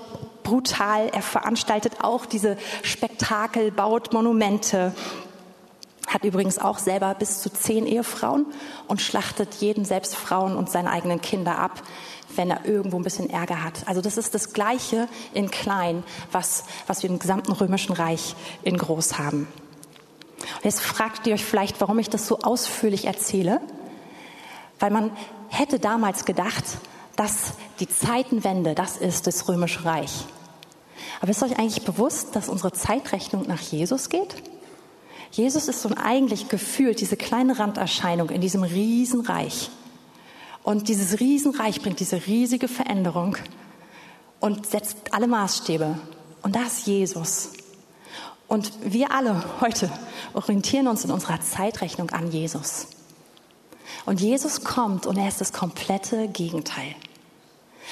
brutal. 0.46 1.08
Er 1.08 1.22
veranstaltet 1.22 2.00
auch 2.02 2.24
diese 2.24 2.56
Spektakel, 2.82 3.72
baut 3.72 4.12
Monumente. 4.12 4.94
Hat 6.06 6.22
übrigens 6.24 6.58
auch 6.58 6.78
selber 6.78 7.14
bis 7.14 7.40
zu 7.40 7.50
zehn 7.50 7.84
Ehefrauen 7.84 8.46
und 8.86 9.02
schlachtet 9.02 9.54
jeden, 9.56 9.84
selbst 9.84 10.14
Frauen 10.14 10.56
und 10.56 10.70
seine 10.70 10.90
eigenen 10.90 11.20
Kinder 11.20 11.58
ab, 11.58 11.82
wenn 12.36 12.50
er 12.50 12.64
irgendwo 12.64 12.96
ein 12.96 13.02
bisschen 13.02 13.28
Ärger 13.28 13.64
hat. 13.64 13.74
Also 13.86 14.00
das 14.00 14.16
ist 14.16 14.34
das 14.34 14.52
Gleiche 14.52 15.08
in 15.34 15.50
klein, 15.50 16.04
was, 16.30 16.64
was 16.86 17.02
wir 17.02 17.10
im 17.10 17.18
gesamten 17.18 17.50
römischen 17.50 17.92
Reich 17.92 18.36
in 18.62 18.78
groß 18.78 19.18
haben. 19.18 19.48
Und 20.38 20.64
jetzt 20.64 20.80
fragt 20.80 21.26
ihr 21.26 21.34
euch 21.34 21.44
vielleicht, 21.44 21.80
warum 21.80 21.98
ich 21.98 22.08
das 22.08 22.28
so 22.28 22.38
ausführlich 22.40 23.06
erzähle. 23.06 23.60
Weil 24.78 24.90
man 24.90 25.10
hätte 25.48 25.80
damals 25.80 26.24
gedacht, 26.24 26.64
dass 27.16 27.54
die 27.80 27.88
Zeitenwende, 27.88 28.76
das 28.76 28.96
ist 28.96 29.26
das 29.26 29.48
Römische 29.48 29.84
Reich. 29.84 30.26
Aber 31.20 31.30
ist 31.30 31.42
euch 31.42 31.58
eigentlich 31.58 31.84
bewusst, 31.84 32.34
dass 32.36 32.48
unsere 32.48 32.72
Zeitrechnung 32.72 33.46
nach 33.46 33.60
Jesus 33.60 34.08
geht? 34.08 34.34
Jesus 35.32 35.68
ist 35.68 35.82
so 35.82 35.90
eigentlich 35.96 36.48
gefühlt 36.48 37.00
diese 37.00 37.16
kleine 37.16 37.58
Randerscheinung 37.58 38.30
in 38.30 38.40
diesem 38.40 38.62
Riesenreich. 38.62 39.70
Und 40.62 40.88
dieses 40.88 41.20
Riesenreich 41.20 41.82
bringt 41.82 42.00
diese 42.00 42.26
riesige 42.26 42.68
Veränderung 42.68 43.36
und 44.40 44.66
setzt 44.66 45.12
alle 45.12 45.26
Maßstäbe. 45.26 45.98
Und 46.42 46.56
das 46.56 46.78
ist 46.78 46.86
Jesus. 46.86 47.50
Und 48.48 48.72
wir 48.82 49.12
alle 49.12 49.44
heute 49.60 49.90
orientieren 50.32 50.88
uns 50.88 51.04
in 51.04 51.10
unserer 51.10 51.40
Zeitrechnung 51.40 52.10
an 52.10 52.30
Jesus. 52.30 52.88
Und 54.04 54.20
Jesus 54.20 54.62
kommt 54.62 55.06
und 55.06 55.16
er 55.16 55.28
ist 55.28 55.40
das 55.40 55.52
komplette 55.52 56.28
Gegenteil. 56.28 56.94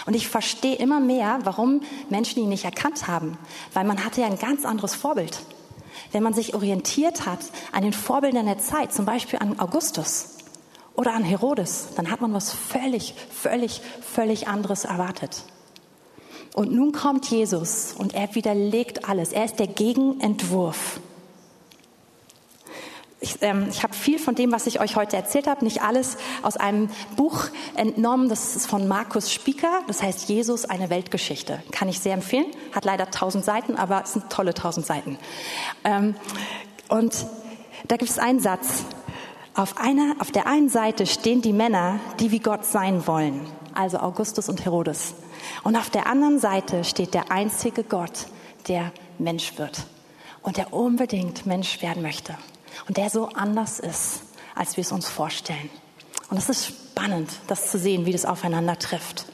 Und 0.07 0.14
ich 0.14 0.28
verstehe 0.28 0.76
immer 0.76 1.00
mehr, 1.00 1.38
warum 1.44 1.83
Menschen 2.11 2.42
ihn 2.42 2.48
nicht 2.48 2.64
erkannt 2.64 3.07
haben, 3.07 3.38
weil 3.72 3.85
man 3.85 4.04
hatte 4.04 4.20
ja 4.20 4.26
ein 4.26 4.38
ganz 4.38 4.64
anderes 4.64 4.94
Vorbild. 4.94 5.40
Wenn 6.12 6.22
man 6.22 6.35
sich 6.35 6.54
orientiert 6.54 7.26
hat 7.26 7.40
an 7.72 7.83
den 7.83 7.92
Vorbildern 7.92 8.46
der 8.46 8.59
Zeit, 8.59 8.92
zum 8.92 9.04
Beispiel 9.04 9.38
an 9.38 9.59
Augustus 9.59 10.37
oder 10.94 11.14
an 11.14 11.24
Herodes, 11.24 11.88
dann 11.96 12.11
hat 12.11 12.20
man 12.20 12.33
was 12.33 12.52
völlig, 12.52 13.14
völlig, 13.30 13.80
völlig 14.00 14.48
anderes 14.48 14.85
erwartet. 14.85 15.44
Und 16.54 16.72
nun 16.72 16.92
kommt 16.92 17.28
Jesus 17.30 17.92
und 17.98 18.14
er 18.14 18.33
widerlegt 18.35 19.09
alles. 19.09 19.33
Er 19.33 19.44
ist 19.44 19.59
der 19.59 19.66
Gegenentwurf. 19.66 21.00
Ich, 23.24 23.38
ähm, 23.40 23.68
ich 23.70 23.82
habe 23.82 23.94
viel 23.94 24.18
von 24.18 24.34
dem, 24.34 24.52
was 24.52 24.66
ich 24.66 24.80
euch 24.80 24.96
heute 24.96 25.16
erzählt 25.16 25.46
habe, 25.46 25.64
nicht 25.64 25.80
alles 25.80 26.18
aus 26.42 26.58
einem 26.58 26.90
Buch 27.16 27.46
entnommen. 27.74 28.28
Das 28.28 28.54
ist 28.54 28.66
von 28.66 28.87
Markus 28.87 29.32
Spieker. 29.32 29.80
Das 29.87 30.02
heißt 30.02 30.28
Jesus, 30.28 30.66
eine 30.66 30.90
Weltgeschichte. 30.90 31.62
Kann 31.70 31.88
ich 31.88 32.00
sehr 32.00 32.12
empfehlen. 32.12 32.44
Hat 32.72 32.84
leider 32.84 33.10
tausend 33.10 33.42
Seiten, 33.42 33.76
aber 33.76 34.02
es 34.04 34.12
sind 34.12 34.28
tolle 34.28 34.52
tausend 34.52 34.84
Seiten. 34.84 35.16
Ähm, 35.84 36.14
und 36.88 37.24
da 37.88 37.96
gibt 37.96 38.10
es 38.10 38.18
einen 38.18 38.40
Satz. 38.40 38.84
Auf, 39.54 39.78
einer, 39.78 40.16
auf 40.18 40.30
der 40.30 40.46
einen 40.46 40.68
Seite 40.68 41.06
stehen 41.06 41.40
die 41.40 41.54
Männer, 41.54 42.00
die 42.20 42.30
wie 42.30 42.40
Gott 42.40 42.66
sein 42.66 43.06
wollen. 43.06 43.40
Also 43.72 44.00
Augustus 44.00 44.50
und 44.50 44.66
Herodes. 44.66 45.14
Und 45.62 45.76
auf 45.76 45.88
der 45.88 46.08
anderen 46.08 46.40
Seite 46.40 46.84
steht 46.84 47.14
der 47.14 47.32
einzige 47.32 47.84
Gott, 47.84 48.26
der 48.68 48.92
Mensch 49.18 49.56
wird 49.56 49.87
und 50.42 50.58
der 50.58 50.74
unbedingt 50.74 51.46
Mensch 51.46 51.80
werden 51.80 52.02
möchte 52.02 52.37
und 52.88 52.96
der 52.96 53.10
so 53.10 53.28
anders 53.28 53.80
ist, 53.80 54.22
als 54.54 54.76
wir 54.76 54.82
es 54.82 54.92
uns 54.92 55.08
vorstellen. 55.08 55.70
Und 56.30 56.37
es 56.37 56.48
ist 56.48 56.66
spannend, 56.66 57.30
das 57.46 57.70
zu 57.70 57.78
sehen, 57.78 58.06
wie 58.06 58.12
das 58.12 58.24
aufeinander 58.24 58.78
trifft. 58.78 59.26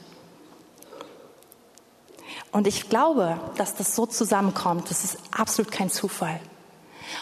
Und 2.51 2.67
ich 2.67 2.89
glaube, 2.89 3.39
dass 3.55 3.75
das 3.75 3.95
so 3.95 4.05
zusammenkommt, 4.05 4.89
das 4.89 5.03
ist 5.03 5.17
absolut 5.31 5.71
kein 5.71 5.89
Zufall, 5.89 6.39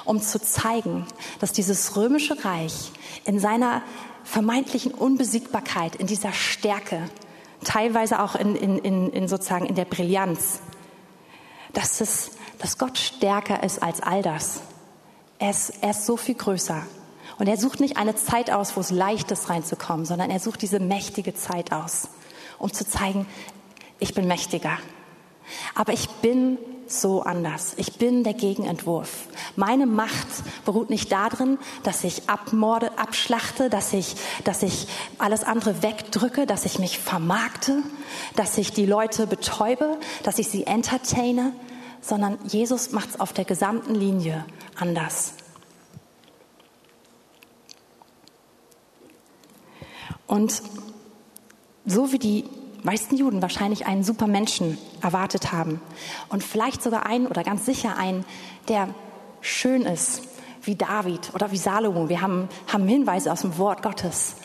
um 0.06 0.22
zu 0.22 0.42
zeigen, 0.42 1.06
dass 1.40 1.52
dieses 1.52 1.96
römische 1.96 2.44
Reich 2.44 2.92
in 3.26 3.40
seiner 3.40 3.84
vermeintlichen 4.24 4.92
Unbesiegbarkeit, 4.92 5.96
in 5.96 6.08
dieser 6.08 6.34
Stärke, 6.34 7.10
teilweise 7.64 8.22
auch 8.22 8.36
in, 8.36 8.56
in, 8.56 8.80
in, 8.80 9.10
in 9.12 9.28
sozusagen 9.28 9.66
in 9.66 9.76
der 9.76 9.86
Brillanz, 9.86 10.62
dass, 11.74 12.02
es, 12.02 12.32
dass 12.58 12.78
Gott 12.78 12.98
stärker 12.98 13.64
ist 13.64 13.84
als 13.84 14.02
all 14.02 14.22
das. 14.22 14.62
Er 15.40 15.52
ist, 15.52 15.74
er 15.82 15.92
ist 15.92 16.06
so 16.06 16.18
viel 16.18 16.36
größer. 16.36 16.84
Und 17.40 17.48
er 17.48 17.58
sucht 17.58 17.80
nicht 17.80 17.98
eine 17.98 18.16
Zeit 18.16 18.52
aus, 18.52 18.76
wo 18.76 18.82
es 18.82 18.92
leicht 18.92 19.32
ist, 19.32 19.50
reinzukommen, 19.50 20.06
sondern 20.06 20.30
er 20.30 20.40
sucht 20.40 20.62
diese 20.62 20.80
mächtige 20.80 21.34
Zeit 21.34 21.72
aus, 21.72 22.10
um 22.58 22.72
zu 22.74 22.86
zeigen, 22.86 23.26
ich 24.00 24.14
bin 24.14 24.28
mächtiger. 24.28 24.78
Aber 25.74 25.94
ich 25.94 26.10
bin 26.10 26.58
so 26.92 27.22
anders. 27.22 27.74
Ich 27.78 27.94
bin 27.94 28.24
der 28.24 28.34
Gegenentwurf. 28.34 29.28
Meine 29.56 29.86
Macht 29.86 30.28
beruht 30.66 30.90
nicht 30.90 31.12
darin, 31.12 31.58
dass 31.84 32.04
ich 32.04 32.30
abmorde, 32.30 32.98
abschlachte, 32.98 33.70
dass 33.70 33.94
ich, 33.94 34.16
dass 34.44 34.64
ich 34.64 34.88
alles 35.18 35.44
andere 35.44 35.84
wegdrücke, 35.84 36.46
dass 36.46 36.66
ich 36.66 36.80
mich 36.80 37.00
vermarkte, 37.00 37.84
dass 38.36 38.58
ich 38.58 38.74
die 38.74 38.86
Leute 38.86 39.28
betäube, 39.28 39.98
dass 40.24 40.40
ich 40.40 40.50
sie 40.50 40.66
entertaine, 40.66 41.54
sondern 42.02 42.38
Jesus 42.46 42.92
macht 42.92 43.10
es 43.10 43.20
auf 43.20 43.34
der 43.34 43.46
gesamten 43.46 43.96
Linie 43.96 44.46
anders. 44.76 45.34
Und 50.28 50.62
so 51.86 52.12
wie 52.12 52.20
die 52.20 52.46
meisten 52.84 53.18
Juden 53.18 53.42
wahrscheinlich 53.42 53.88
einen 53.88 54.04
super 54.04 54.28
Menschen 54.28 54.78
erwartet 55.02 55.52
haben 55.52 55.82
und 56.30 56.44
vielleicht 56.44 56.82
sogar 56.82 57.06
einen 57.06 57.28
oder 57.28 57.44
ganz 57.44 57.66
sicher 57.66 57.98
einen, 57.98 58.26
der 58.68 58.90
schön 59.42 59.82
ist, 59.84 60.24
wie 60.64 60.76
David 60.76 61.34
oder 61.34 61.52
wie 61.52 61.58
Salomo. 61.58 62.10
Wir 62.10 62.22
haben, 62.22 62.50
haben 62.72 62.88
Hinweise 62.88 63.32
aus 63.32 63.42
dem 63.42 63.58
Wort 63.58 63.82
Gottes. 63.82 64.36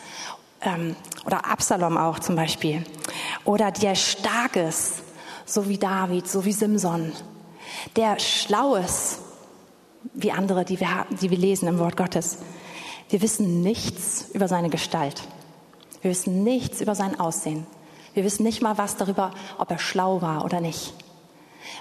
Ähm, 0.62 0.96
oder 1.26 1.50
Absalom 1.50 1.96
auch 1.96 2.18
zum 2.18 2.36
Beispiel. 2.36 2.84
Oder 3.44 3.70
der 3.70 3.94
stark 3.94 4.56
ist, 4.56 5.02
so 5.44 5.68
wie 5.68 5.78
David, 5.78 6.28
so 6.28 6.44
wie 6.44 6.52
Simson. 6.52 7.12
Der 7.96 8.18
schlau 8.18 8.74
ist, 8.76 9.20
wie 10.12 10.32
andere, 10.32 10.64
die 10.64 10.80
wir, 10.80 11.06
die 11.20 11.30
wir 11.30 11.38
lesen 11.38 11.68
im 11.68 11.78
Wort 11.78 11.96
Gottes. 11.96 12.38
Wir 13.08 13.22
wissen 13.22 13.62
nichts 13.62 14.26
über 14.32 14.48
seine 14.48 14.70
Gestalt. 14.70 15.22
Wir 16.02 16.10
wissen 16.10 16.42
nichts 16.42 16.80
über 16.80 16.94
sein 16.94 17.18
Aussehen. 17.18 17.66
Wir 18.12 18.24
wissen 18.24 18.42
nicht 18.42 18.62
mal 18.62 18.78
was 18.78 18.96
darüber, 18.96 19.32
ob 19.58 19.70
er 19.70 19.78
schlau 19.78 20.22
war 20.22 20.44
oder 20.44 20.60
nicht. 20.60 20.94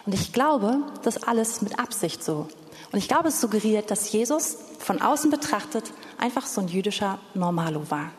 Und 0.06 0.14
ich 0.14 0.34
glaube, 0.34 0.80
das 1.04 1.24
alles 1.24 1.62
mit 1.62 1.80
Absicht 1.80 2.24
so. 2.24 2.48
Und 2.92 3.00
ich 3.00 3.08
glaube, 3.08 3.30
es 3.30 3.42
suggeriert, 3.42 3.92
dass 3.92 4.12
Jesus 4.12 4.58
von 4.80 5.02
außen 5.02 5.32
betrachtet 5.32 5.92
einfach 6.18 6.46
so 6.46 6.62
ein 6.62 6.68
jüdischer 6.68 7.20
Normalo 7.34 7.90
war. 7.90 8.12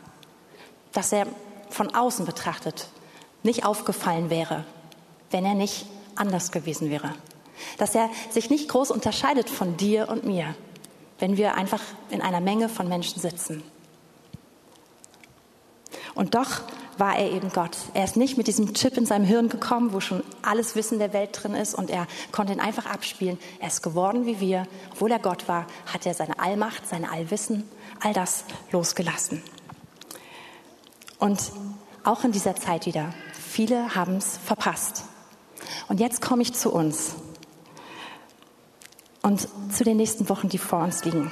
Dass 0.91 1.11
er 1.11 1.27
von 1.69 1.93
außen 1.93 2.25
betrachtet 2.25 2.87
nicht 3.43 3.65
aufgefallen 3.65 4.29
wäre, 4.29 4.65
wenn 5.31 5.45
er 5.45 5.53
nicht 5.53 5.85
anders 6.15 6.51
gewesen 6.51 6.89
wäre. 6.89 7.13
Dass 7.77 7.95
er 7.95 8.09
sich 8.29 8.49
nicht 8.49 8.69
groß 8.69 8.91
unterscheidet 8.91 9.49
von 9.49 9.77
dir 9.77 10.09
und 10.09 10.25
mir, 10.25 10.55
wenn 11.19 11.37
wir 11.37 11.55
einfach 11.55 11.81
in 12.09 12.21
einer 12.21 12.41
Menge 12.41 12.69
von 12.69 12.87
Menschen 12.87 13.21
sitzen. 13.21 13.63
Und 16.15 16.35
doch 16.35 16.61
war 16.97 17.17
er 17.17 17.31
eben 17.31 17.49
Gott. 17.51 17.77
Er 17.93 18.05
ist 18.05 18.15
nicht 18.15 18.37
mit 18.37 18.47
diesem 18.47 18.73
Chip 18.73 18.97
in 18.97 19.05
seinem 19.05 19.25
Hirn 19.25 19.49
gekommen, 19.49 19.93
wo 19.93 19.99
schon 19.99 20.23
alles 20.41 20.75
Wissen 20.75 20.97
der 20.99 21.13
Welt 21.13 21.31
drin 21.33 21.53
ist 21.53 21.75
und 21.75 21.89
er 21.89 22.07
konnte 22.31 22.53
ihn 22.53 22.59
einfach 22.59 22.85
abspielen. 22.85 23.37
Er 23.59 23.67
ist 23.67 23.83
geworden 23.83 24.25
wie 24.25 24.39
wir. 24.39 24.65
Obwohl 24.93 25.11
er 25.11 25.19
Gott 25.19 25.47
war, 25.47 25.67
hat 25.91 26.05
er 26.05 26.13
seine 26.13 26.39
Allmacht, 26.39 26.87
seine 26.87 27.11
Allwissen, 27.11 27.69
all 27.99 28.13
das 28.13 28.45
losgelassen. 28.71 29.43
Und 31.19 31.51
auch 32.03 32.23
in 32.23 32.31
dieser 32.31 32.55
Zeit 32.55 32.85
wieder, 32.85 33.13
viele 33.33 33.95
haben 33.95 34.15
es 34.17 34.37
verpasst. 34.37 35.03
Und 35.87 35.99
jetzt 35.99 36.21
komme 36.21 36.43
ich 36.43 36.53
zu 36.53 36.71
uns 36.71 37.15
und 39.25 39.47
zu 39.73 39.83
den 39.83 39.97
nächsten 39.97 40.29
Wochen, 40.29 40.49
die 40.49 40.59
vor 40.59 40.83
uns 40.83 41.03
liegen. 41.03 41.31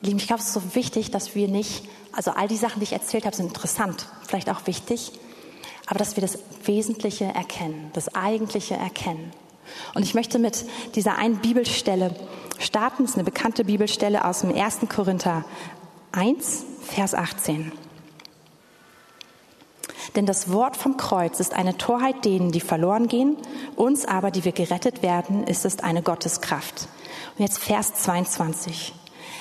Lieben, 0.00 0.16
ich 0.16 0.26
glaube, 0.26 0.40
es 0.40 0.48
ist 0.48 0.54
so 0.54 0.74
wichtig, 0.74 1.10
dass 1.10 1.34
wir 1.34 1.48
nicht, 1.48 1.84
also 2.12 2.30
all 2.30 2.48
die 2.48 2.56
Sachen, 2.56 2.80
die 2.80 2.84
ich 2.84 2.94
erzählt 2.94 3.26
habe, 3.26 3.36
sind 3.36 3.48
interessant, 3.48 4.08
vielleicht 4.26 4.48
auch 4.48 4.66
wichtig, 4.66 5.12
aber 5.86 5.98
dass 5.98 6.16
wir 6.16 6.22
das 6.22 6.38
Wesentliche 6.64 7.26
erkennen, 7.26 7.90
das 7.92 8.14
Eigentliche 8.14 8.76
erkennen. 8.76 9.32
Und 9.94 10.02
ich 10.02 10.14
möchte 10.14 10.38
mit 10.38 10.64
dieser 10.94 11.18
einen 11.18 11.36
Bibelstelle 11.36 12.14
starten. 12.58 13.02
Das 13.02 13.10
ist 13.10 13.16
eine 13.16 13.24
bekannte 13.24 13.64
Bibelstelle 13.64 14.24
aus 14.24 14.40
dem 14.40 14.54
1. 14.54 14.80
Korinther 14.88 15.44
1, 16.12 16.64
Vers 16.80 17.14
18. 17.14 17.70
Denn 20.16 20.26
das 20.26 20.52
Wort 20.52 20.76
vom 20.76 20.96
Kreuz 20.96 21.40
ist 21.40 21.54
eine 21.54 21.76
Torheit 21.76 22.24
denen, 22.24 22.52
die 22.52 22.60
verloren 22.60 23.08
gehen, 23.08 23.36
uns 23.74 24.06
aber, 24.06 24.30
die 24.30 24.44
wir 24.44 24.52
gerettet 24.52 25.02
werden, 25.02 25.44
ist 25.46 25.64
es 25.64 25.80
eine 25.80 26.02
Gotteskraft. 26.02 26.88
Und 27.36 27.44
jetzt 27.44 27.58
Vers 27.58 27.94
22. 27.94 28.94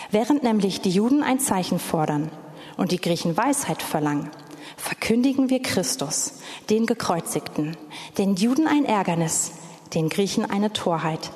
Während 0.10 0.42
nämlich 0.42 0.82
die 0.82 0.90
Juden 0.90 1.22
ein 1.22 1.40
Zeichen 1.40 1.78
fordern 1.78 2.32
und 2.76 2.92
die 2.92 3.00
Griechen 3.00 3.38
Weisheit 3.38 3.84
verlangen, 3.84 4.32
verkündigen 4.78 5.52
wir 5.52 5.62
Christus, 5.62 6.40
den 6.72 6.88
Gekreuzigten, 6.88 7.78
den 8.18 8.36
Juden 8.36 8.68
ein 8.68 8.86
Ärgernis, 8.86 9.52
den 9.94 10.10
Griechen 10.10 10.50
eine 10.50 10.74
Torheit. 10.74 11.32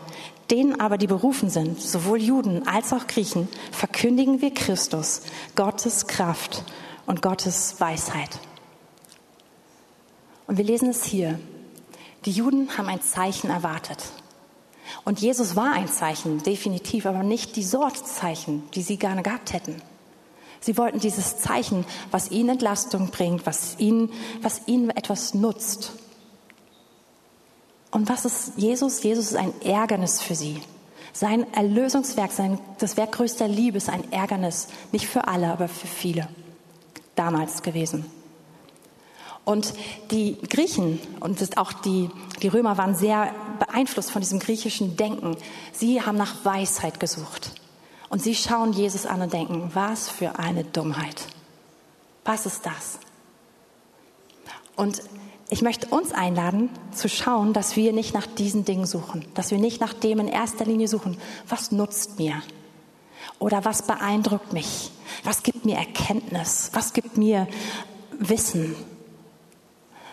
Denen 0.49 0.79
aber, 0.79 0.97
die 0.97 1.07
berufen 1.07 1.49
sind, 1.49 1.79
sowohl 1.79 2.21
Juden 2.21 2.67
als 2.67 2.93
auch 2.93 3.05
Griechen, 3.05 3.49
verkündigen 3.71 4.41
wir 4.41 4.53
Christus, 4.53 5.21
Gottes 5.55 6.07
Kraft 6.07 6.63
und 7.05 7.21
Gottes 7.21 7.79
Weisheit. 7.79 8.39
Und 10.47 10.57
wir 10.57 10.63
lesen 10.63 10.89
es 10.89 11.03
hier. 11.03 11.39
Die 12.25 12.31
Juden 12.31 12.77
haben 12.77 12.87
ein 12.87 13.01
Zeichen 13.01 13.49
erwartet. 13.49 14.03
Und 15.03 15.19
Jesus 15.19 15.55
war 15.55 15.73
ein 15.73 15.87
Zeichen, 15.87 16.43
definitiv, 16.43 17.05
aber 17.05 17.23
nicht 17.23 17.55
die 17.55 17.63
Sortzeichen, 17.63 18.63
die 18.73 18.81
sie 18.81 18.97
gerne 18.97 19.23
gehabt 19.23 19.53
hätten. 19.53 19.81
Sie 20.59 20.77
wollten 20.77 20.99
dieses 20.99 21.37
Zeichen, 21.37 21.85
was 22.11 22.31
ihnen 22.31 22.49
Entlastung 22.49 23.09
bringt, 23.09 23.45
was 23.45 23.75
ihnen, 23.79 24.11
was 24.41 24.61
ihnen 24.67 24.89
etwas 24.89 25.33
nutzt. 25.33 25.93
Und 27.91 28.09
was 28.09 28.25
ist 28.25 28.53
Jesus? 28.57 29.03
Jesus 29.03 29.31
ist 29.31 29.37
ein 29.37 29.53
Ärgernis 29.61 30.21
für 30.21 30.35
sie. 30.35 30.61
Sein 31.13 31.51
Erlösungswerk, 31.53 32.31
sein, 32.31 32.59
das 32.79 32.97
Werk 32.97 33.13
größter 33.13 33.47
Liebe 33.47 33.77
ist 33.77 33.89
ein 33.89 34.11
Ärgernis. 34.11 34.67
Nicht 34.91 35.07
für 35.07 35.27
alle, 35.27 35.51
aber 35.51 35.67
für 35.67 35.87
viele. 35.87 36.27
Damals 37.15 37.63
gewesen. 37.63 38.05
Und 39.47 39.73
die 40.11 40.37
Griechen 40.49 40.99
und 41.21 41.57
auch 41.57 41.71
die, 41.71 42.09
die 42.41 42.49
Römer 42.49 42.77
waren 42.77 42.95
sehr 42.95 43.33
beeinflusst 43.59 44.11
von 44.11 44.21
diesem 44.21 44.39
griechischen 44.39 44.97
Denken. 44.97 45.37
Sie 45.71 46.01
haben 46.01 46.17
nach 46.17 46.43
Weisheit 46.43 46.99
gesucht. 46.99 47.51
Und 48.09 48.21
sie 48.21 48.35
schauen 48.35 48.73
Jesus 48.73 49.05
an 49.05 49.21
und 49.21 49.31
denken, 49.31 49.71
was 49.73 50.09
für 50.09 50.37
eine 50.37 50.65
Dummheit. 50.65 51.27
Was 52.25 52.45
ist 52.45 52.65
das? 52.65 52.99
Und 54.75 55.01
ich 55.49 55.61
möchte 55.61 55.87
uns 55.87 56.11
einladen, 56.11 56.69
zu 56.91 57.07
schauen, 57.07 57.53
dass 57.53 57.77
wir 57.77 57.93
nicht 57.93 58.13
nach 58.13 58.27
diesen 58.27 58.65
Dingen 58.65 58.85
suchen, 58.85 59.23
dass 59.33 59.51
wir 59.51 59.59
nicht 59.59 59.79
nach 59.79 59.93
dem 59.93 60.19
in 60.19 60.27
erster 60.27 60.65
Linie 60.65 60.89
suchen, 60.89 61.17
was 61.47 61.71
nutzt 61.71 62.19
mir 62.19 62.41
oder 63.39 63.63
was 63.63 63.87
beeindruckt 63.87 64.51
mich, 64.51 64.91
was 65.23 65.41
gibt 65.41 65.63
mir 65.63 65.77
Erkenntnis, 65.77 66.69
was 66.73 66.91
gibt 66.91 67.15
mir 67.15 67.47
Wissen, 68.19 68.75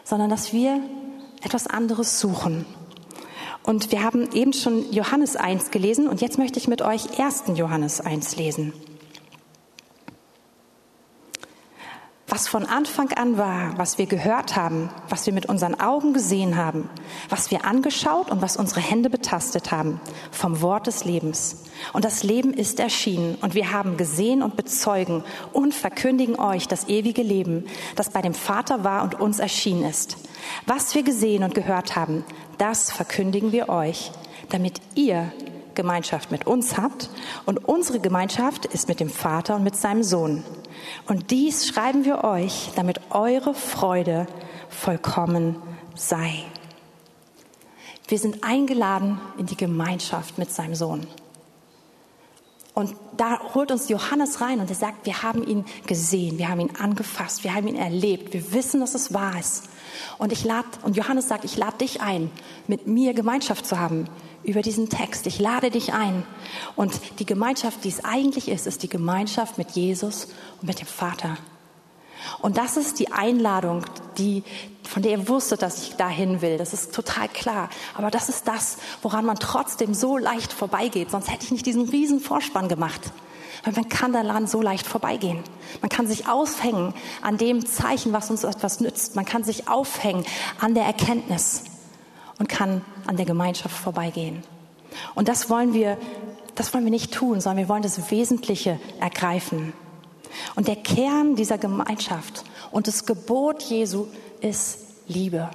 sondern 0.05 0.31
dass 0.31 0.53
wir 0.53 0.81
etwas 1.43 1.67
anderes 1.67 2.21
suchen. 2.21 2.67
Und 3.62 3.90
wir 3.90 4.03
haben 4.03 4.31
eben 4.33 4.53
schon 4.53 4.93
Johannes 4.93 5.37
1 5.37 5.71
gelesen 5.71 6.07
und 6.07 6.21
jetzt 6.21 6.38
möchte 6.38 6.59
ich 6.59 6.69
mit 6.69 6.83
euch 6.83 7.19
1. 7.19 7.45
Johannes 7.55 8.01
1 8.01 8.37
lesen. 8.37 8.75
Was 12.35 12.49
von 12.49 12.66
Anfang 12.66 13.12
an 13.12 13.38
war, 13.38 13.79
was 13.79 13.97
wir 13.97 14.07
gehört 14.07 14.57
haben, 14.57 14.90
was 15.09 15.25
wir 15.25 15.33
mit 15.33 15.47
unseren 15.47 15.79
Augen 15.79 16.12
gesehen 16.14 16.57
haben, 16.57 16.90
was 17.29 17.53
wir 17.53 17.64
angeschaut 17.64 18.29
und 18.29 18.42
was 18.42 18.57
unsere 18.57 18.81
Hände 18.81 19.09
betastet 19.09 19.70
haben, 19.70 20.01
vom 20.33 20.61
Wort 20.61 20.88
des 20.88 21.05
Lebens. 21.05 21.62
Und 21.92 22.05
das 22.05 22.25
Leben 22.25 22.53
ist 22.53 22.81
erschienen 22.81 23.37
und 23.40 23.55
wir 23.55 23.70
haben 23.70 23.97
gesehen 23.97 24.42
und 24.42 24.57
bezeugen 24.57 25.23
und 25.53 25.75
verkündigen 25.75 26.37
euch 26.37 26.66
das 26.66 26.88
ewige 26.88 27.23
Leben, 27.23 27.66
das 27.94 28.11
bei 28.11 28.20
dem 28.20 28.35
Vater 28.35 28.83
war 28.83 29.05
und 29.05 29.20
uns 29.20 29.38
erschienen 29.38 29.85
ist. 29.85 30.16
Was 30.66 30.97
wir 30.97 31.05
gesehen 31.05 31.44
und 31.44 31.55
gehört 31.55 31.94
haben, 31.94 32.25
das 32.59 32.90
verkündigen 32.90 33.53
wir 33.53 33.68
euch, 33.68 34.11
damit 34.49 34.81
ihr 34.97 35.31
Gemeinschaft 35.74 36.30
mit 36.30 36.46
uns 36.46 36.76
habt 36.76 37.10
und 37.46 37.64
unsere 37.64 38.00
Gemeinschaft 38.00 38.66
ist 38.66 38.88
mit 38.88 39.00
dem 39.00 39.10
Vater 39.10 39.56
und 39.56 39.64
mit 39.64 39.76
seinem 39.76 40.02
Sohn. 40.02 40.44
Und 41.06 41.30
dies 41.30 41.66
schreiben 41.66 42.04
wir 42.04 42.24
euch, 42.24 42.70
damit 42.76 43.00
eure 43.10 43.54
Freude 43.54 44.26
vollkommen 44.68 45.56
sei. 45.94 46.44
Wir 48.08 48.18
sind 48.18 48.44
eingeladen 48.44 49.20
in 49.38 49.46
die 49.46 49.56
Gemeinschaft 49.56 50.38
mit 50.38 50.50
seinem 50.50 50.74
Sohn. 50.74 51.06
Und 52.74 52.96
da 53.16 53.54
holt 53.54 53.70
uns 53.70 53.88
Johannes 53.88 54.40
rein 54.40 54.58
und 54.58 54.68
er 54.68 54.74
sagt, 54.74 55.06
wir 55.06 55.22
haben 55.22 55.46
ihn 55.46 55.64
gesehen, 55.87 56.38
wir 56.38 56.48
haben 56.48 56.58
ihn 56.58 56.74
angefasst, 56.74 57.44
wir 57.44 57.54
haben 57.54 57.68
ihn 57.68 57.76
erlebt, 57.76 58.34
wir 58.34 58.52
wissen, 58.52 58.80
dass 58.80 58.96
es 58.96 59.14
wahr 59.14 59.38
ist. 59.38 59.68
Und 60.18 60.32
ich 60.32 60.44
lade, 60.44 60.66
und 60.82 60.96
Johannes 60.96 61.28
sagt, 61.28 61.44
ich 61.44 61.56
lade 61.56 61.78
dich 61.78 62.02
ein, 62.02 62.32
mit 62.66 62.88
mir 62.88 63.14
Gemeinschaft 63.14 63.64
zu 63.64 63.78
haben 63.78 64.08
über 64.44 64.62
diesen 64.62 64.88
Text. 64.88 65.26
Ich 65.26 65.38
lade 65.38 65.70
dich 65.70 65.92
ein. 65.92 66.24
Und 66.76 66.92
die 67.18 67.26
Gemeinschaft, 67.26 67.85
die 67.85 67.88
es 67.88 68.04
eigentlich 68.04 68.48
ist, 68.48 68.66
ist 68.66 68.83
die 68.83 68.88
Gemeinschaft 68.88 69.59
mit 69.59 69.70
Jesus 69.72 70.28
und 70.61 70.68
mit 70.68 70.80
dem 70.80 70.87
Vater. 70.87 71.37
Und 72.40 72.57
das 72.57 72.76
ist 72.76 72.98
die 72.98 73.12
Einladung, 73.12 73.85
die, 74.18 74.42
von 74.83 75.02
der 75.02 75.12
ihr 75.12 75.28
wusstet, 75.28 75.62
dass 75.62 75.83
ich 75.83 75.96
dahin 75.96 76.40
will. 76.40 76.59
Das 76.59 76.72
ist 76.72 76.94
total 76.94 77.28
klar. 77.28 77.68
Aber 77.96 78.11
das 78.11 78.28
ist 78.28 78.48
das, 78.48 78.78
woran 79.02 79.26
man 79.26 79.37
trotzdem 79.37 79.94
so 79.94 80.16
leicht 80.16 80.52
vorbeigeht. 80.52 81.11
Sonst 81.11 81.30
hätte 81.30 81.44
ich 81.44 81.50
nicht 81.50 81.66
diesen 81.66 81.88
riesen 81.88 82.20
Vorspann 82.20 82.68
gemacht. 82.68 83.12
Weil 83.64 83.74
man 83.74 83.88
kann 83.88 84.12
daran 84.12 84.46
so 84.46 84.61
leicht 84.61 84.87
vorbeigehen. 84.87 85.42
Man 85.80 85.88
kann 85.88 86.07
sich 86.07 86.28
aufhängen 86.28 86.92
an 87.22 87.38
dem 87.38 87.66
Zeichen, 87.66 88.12
was 88.12 88.30
uns 88.30 88.44
etwas 88.44 88.80
nützt. 88.80 89.16
Man 89.16 89.24
kann 89.24 89.42
sich 89.42 89.68
aufhängen 89.68 90.24
an 90.61 90.74
der 90.74 90.85
Erkenntnis 90.85 91.64
und 92.38 92.49
kann 92.49 92.83
an 93.07 93.16
der 93.16 93.27
Gemeinschaft 93.27 93.77
vorbeigehen. 93.77 94.42
Und 95.14 95.29
das 95.29 95.51
wollen 95.51 95.75
wir, 95.75 95.99
das 96.55 96.73
wollen 96.73 96.85
wir 96.85 96.90
nicht 96.90 97.12
tun, 97.12 97.40
sondern 97.40 97.64
wir 97.64 97.68
wollen 97.68 97.83
das 97.83 98.11
Wesentliche 98.11 98.79
ergreifen. 99.01 99.73
Und 100.57 100.68
der 100.68 100.77
Kern 100.77 101.37
dieser 101.37 101.59
Gemeinschaft 101.59 102.44
und 102.70 102.88
das 102.88 103.07
Gebot 103.07 103.62
Jesu 103.62 104.07
ist 104.40 104.79
Liebe. 105.07 105.51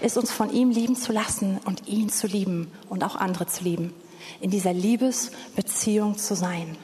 Ist 0.00 0.16
uns 0.16 0.32
von 0.32 0.50
ihm 0.50 0.70
lieben 0.70 0.96
zu 0.96 1.12
lassen 1.12 1.60
und 1.64 1.86
ihn 1.86 2.08
zu 2.08 2.26
lieben 2.26 2.72
und 2.88 3.04
auch 3.04 3.16
andere 3.16 3.46
zu 3.46 3.64
lieben. 3.64 3.92
In 4.40 4.50
dieser 4.50 4.72
Liebesbeziehung 4.72 6.16
zu 6.16 6.34
sein. 6.34 6.76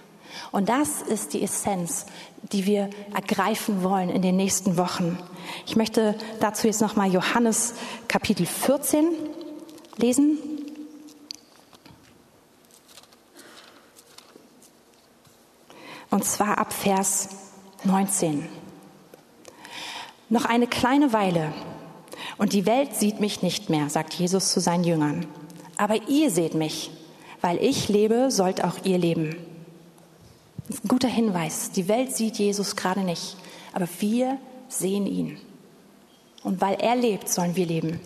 Und 0.52 0.68
das 0.68 1.02
ist 1.02 1.32
die 1.32 1.42
Essenz, 1.42 2.06
die 2.52 2.66
wir 2.66 2.90
ergreifen 3.14 3.82
wollen 3.82 4.08
in 4.08 4.22
den 4.22 4.36
nächsten 4.36 4.76
Wochen. 4.76 5.18
Ich 5.66 5.76
möchte 5.76 6.14
dazu 6.40 6.66
jetzt 6.66 6.80
nochmal 6.80 7.12
Johannes 7.12 7.74
Kapitel 8.08 8.46
14 8.46 9.06
lesen. 9.96 10.38
Und 16.10 16.24
zwar 16.24 16.58
ab 16.58 16.72
Vers 16.72 17.28
19. 17.84 18.48
Noch 20.28 20.44
eine 20.44 20.66
kleine 20.66 21.12
Weile 21.12 21.52
und 22.38 22.52
die 22.52 22.66
Welt 22.66 22.94
sieht 22.94 23.20
mich 23.20 23.42
nicht 23.42 23.70
mehr, 23.70 23.88
sagt 23.88 24.14
Jesus 24.14 24.52
zu 24.52 24.60
seinen 24.60 24.84
Jüngern. 24.84 25.26
Aber 25.76 26.08
ihr 26.08 26.30
seht 26.30 26.54
mich, 26.54 26.90
weil 27.40 27.62
ich 27.62 27.88
lebe, 27.88 28.30
sollt 28.30 28.64
auch 28.64 28.84
ihr 28.84 28.98
leben. 28.98 29.36
Das 30.68 30.78
ist 30.78 30.84
ein 30.84 30.88
guter 30.88 31.08
Hinweis. 31.08 31.70
Die 31.70 31.88
Welt 31.88 32.14
sieht 32.14 32.38
Jesus 32.38 32.76
gerade 32.76 33.00
nicht, 33.00 33.36
aber 33.72 33.88
wir 34.00 34.38
sehen 34.68 35.06
ihn. 35.06 35.38
Und 36.42 36.60
weil 36.60 36.76
er 36.80 36.96
lebt, 36.96 37.28
sollen 37.28 37.56
wir 37.56 37.66
leben. 37.66 38.00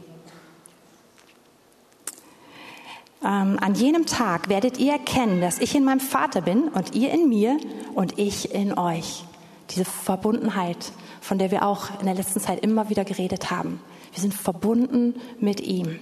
Ähm, 3.23 3.59
an 3.61 3.75
jenem 3.75 4.07
Tag 4.07 4.49
werdet 4.49 4.79
ihr 4.79 4.93
erkennen, 4.93 5.41
dass 5.41 5.59
ich 5.59 5.75
in 5.75 5.85
meinem 5.85 6.01
Vater 6.01 6.41
bin 6.41 6.69
und 6.69 6.95
ihr 6.95 7.11
in 7.13 7.29
mir 7.29 7.59
und 7.95 8.19
ich 8.19 8.55
in 8.55 8.77
euch. 8.79 9.25
Diese 9.71 9.85
Verbundenheit, 9.85 10.93
von 11.21 11.39
der 11.39 11.51
wir 11.51 11.67
auch 11.67 11.89
in 12.01 12.07
der 12.07 12.15
letzten 12.15 12.41
Zeit 12.41 12.61
immer 12.61 12.89
wieder 12.89 13.05
geredet 13.05 13.51
haben. 13.51 13.81
Wir 14.13 14.21
sind 14.21 14.35
verbunden 14.35 15.15
mit 15.39 15.61
ihm. 15.61 16.01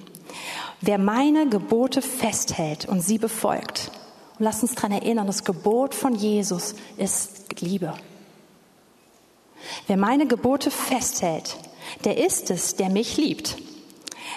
Wer 0.81 0.99
meine 0.99 1.49
Gebote 1.49 2.03
festhält 2.03 2.87
und 2.89 3.01
sie 3.01 3.19
befolgt, 3.19 3.91
und 4.39 4.45
lasst 4.45 4.63
uns 4.63 4.75
daran 4.75 4.93
erinnern, 4.93 5.27
das 5.27 5.45
Gebot 5.45 5.95
von 5.95 6.15
Jesus 6.15 6.75
ist 6.97 7.61
Liebe. 7.61 7.95
Wer 9.87 9.97
meine 9.97 10.27
Gebote 10.27 10.71
festhält, 10.71 11.57
der 12.05 12.25
ist 12.25 12.51
es, 12.51 12.77
der 12.77 12.91
mich 12.91 13.17
liebt. 13.17 13.57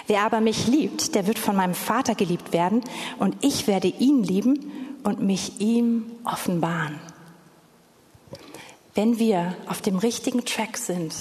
Wer 0.06 0.22
aber 0.22 0.40
mich 0.40 0.66
liebt, 0.66 1.14
der 1.14 1.26
wird 1.26 1.38
von 1.38 1.54
meinem 1.54 1.74
Vater 1.74 2.14
geliebt 2.14 2.52
werden 2.52 2.82
und 3.18 3.36
ich 3.42 3.66
werde 3.66 3.88
ihn 3.88 4.24
lieben 4.24 4.98
und 5.04 5.22
mich 5.22 5.60
ihm 5.60 6.10
offenbaren. 6.24 6.98
Wenn 8.94 9.18
wir 9.18 9.56
auf 9.68 9.80
dem 9.80 9.96
richtigen 9.96 10.44
Track 10.44 10.76
sind, 10.76 11.14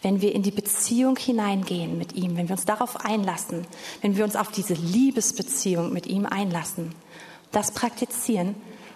wenn 0.00 0.20
wir 0.22 0.34
in 0.34 0.42
die 0.42 0.50
Beziehung 0.50 1.16
hineingehen 1.16 1.98
mit 1.98 2.14
ihm, 2.14 2.36
wenn 2.36 2.48
wir 2.48 2.56
uns 2.56 2.64
darauf 2.64 3.04
einlassen, 3.04 3.66
wenn 4.00 4.16
wir 4.16 4.24
uns 4.24 4.36
auf 4.36 4.50
diese 4.50 4.74
Liebesbeziehung 4.74 5.92
mit 5.92 6.06
ihm 6.06 6.26
einlassen, 6.26 6.94
das 7.52 7.70
praktizieren, 7.70 8.54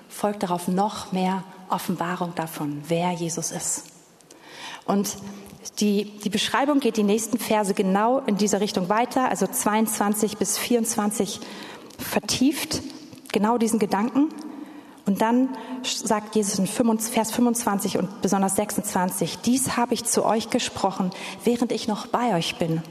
folgt 0.08 0.42
darauf 0.42 0.68
noch 0.68 1.12
mehr 1.12 1.44
Offenbarung 1.68 2.34
davon, 2.34 2.82
wer 2.88 3.12
Jesus 3.12 3.50
ist. 3.50 3.84
Und 4.84 5.16
die, 5.80 6.18
die 6.18 6.30
Beschreibung 6.30 6.80
geht 6.80 6.96
die 6.96 7.02
nächsten 7.02 7.38
Verse 7.38 7.74
genau 7.74 8.20
in 8.20 8.36
dieser 8.36 8.60
Richtung 8.60 8.88
weiter, 8.88 9.28
also 9.28 9.46
22 9.46 10.38
bis 10.38 10.58
24 10.58 11.40
vertieft 11.98 12.82
genau 13.32 13.58
diesen 13.58 13.78
Gedanken. 13.78 14.28
Und 15.04 15.22
dann 15.22 15.50
sagt 15.82 16.34
Jesus 16.34 16.58
in 16.58 16.66
Vers 16.66 17.30
25 17.30 17.98
und 17.98 18.22
besonders 18.22 18.56
26, 18.56 19.38
dies 19.38 19.76
habe 19.76 19.94
ich 19.94 20.04
zu 20.04 20.24
euch 20.24 20.50
gesprochen, 20.50 21.10
während 21.44 21.72
ich 21.72 21.86
noch 21.86 22.06
bei 22.06 22.34
euch 22.34 22.56
bin. 22.58 22.82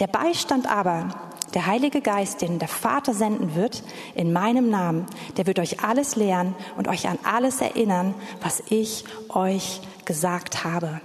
Der 0.00 0.08
Beistand 0.08 0.68
aber, 0.68 1.08
der 1.56 1.64
Heilige 1.64 2.02
Geist, 2.02 2.42
den 2.42 2.58
der 2.58 2.68
Vater 2.68 3.14
senden 3.14 3.54
wird, 3.54 3.82
in 4.14 4.30
meinem 4.30 4.68
Namen, 4.68 5.06
der 5.38 5.46
wird 5.46 5.58
euch 5.58 5.80
alles 5.80 6.14
lehren 6.14 6.54
und 6.76 6.86
euch 6.86 7.08
an 7.08 7.18
alles 7.24 7.62
erinnern, 7.62 8.14
was 8.42 8.62
ich 8.68 9.06
euch 9.30 9.80
gesagt 10.04 10.64
habe. 10.64 11.00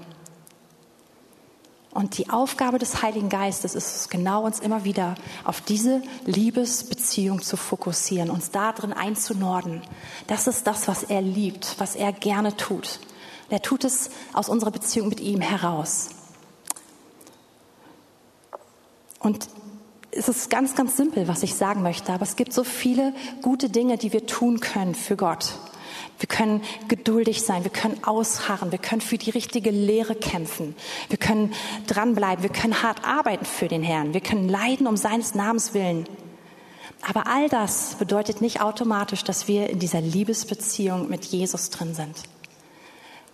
Und 1.92 2.18
die 2.18 2.30
Aufgabe 2.30 2.80
des 2.80 3.02
Heiligen 3.02 3.30
Geistes 3.30 3.76
ist 3.76 3.96
es 3.96 4.10
genau, 4.10 4.44
uns 4.44 4.60
immer 4.60 4.84
wieder 4.84 5.16
auf 5.46 5.62
diese 5.62 6.02
Liebesbeziehung 6.26 7.42
zu 7.42 7.56
fokussieren, 7.56 8.30
uns 8.30 8.52
da 8.52 8.74
drin 8.74 8.92
einzunorden. 8.92 9.82
Das 10.28 10.48
ist 10.48 10.68
das, 10.68 10.90
was 10.90 11.04
er 11.04 11.22
liebt, 11.22 11.76
was 11.80 11.96
er 11.96 12.12
gerne 12.12 12.58
tut. 12.58 13.00
Er 13.50 13.62
tut 13.62 13.86
es 13.86 14.10
aus 14.34 14.50
unserer 14.50 14.72
Beziehung 14.72 15.08
mit 15.08 15.22
ihm 15.22 15.40
heraus. 15.40 16.10
Und 19.20 19.48
es 20.12 20.28
ist 20.28 20.50
ganz, 20.50 20.76
ganz 20.76 20.98
simpel, 20.98 21.28
was 21.28 21.44
ich 21.44 21.56
sagen 21.56 21.82
möchte, 21.82 22.12
aber 22.12 22.24
es 22.24 22.36
gibt 22.36 22.54
so 22.54 22.64
viele 22.64 23.14
gute 23.42 23.70
Dinge, 23.70 23.98
die 23.98 24.14
wir 24.14 24.26
tun 24.26 24.60
können 24.60 24.96
für 24.96 25.16
Gott. 25.16 25.54
Wir 26.20 26.28
können 26.28 26.62
geduldig 26.88 27.42
sein, 27.42 27.64
wir 27.64 27.72
können 27.72 28.04
ausharren, 28.04 28.72
wir 28.72 28.78
können 28.80 29.02
für 29.02 29.18
die 29.18 29.32
richtige 29.32 29.72
Lehre 29.72 30.16
kämpfen, 30.16 30.76
wir 31.10 31.18
können 31.18 31.54
dranbleiben, 31.88 32.44
wir 32.44 32.52
können 32.52 32.84
hart 32.84 33.04
arbeiten 33.04 33.46
für 33.46 33.68
den 33.68 33.82
Herrn, 33.82 34.14
wir 34.14 34.22
können 34.22 34.48
leiden 34.48 34.86
um 34.86 34.98
seines 34.98 35.34
Namens 35.34 35.74
willen. 35.74 36.06
Aber 37.02 37.26
all 37.26 37.50
das 37.50 37.96
bedeutet 37.96 38.42
nicht 38.42 38.62
automatisch, 38.62 39.24
dass 39.24 39.48
wir 39.48 39.70
in 39.70 39.80
dieser 39.80 40.02
Liebesbeziehung 40.02 41.10
mit 41.10 41.26
Jesus 41.26 41.72
drin 41.72 41.96
sind. 41.96 42.16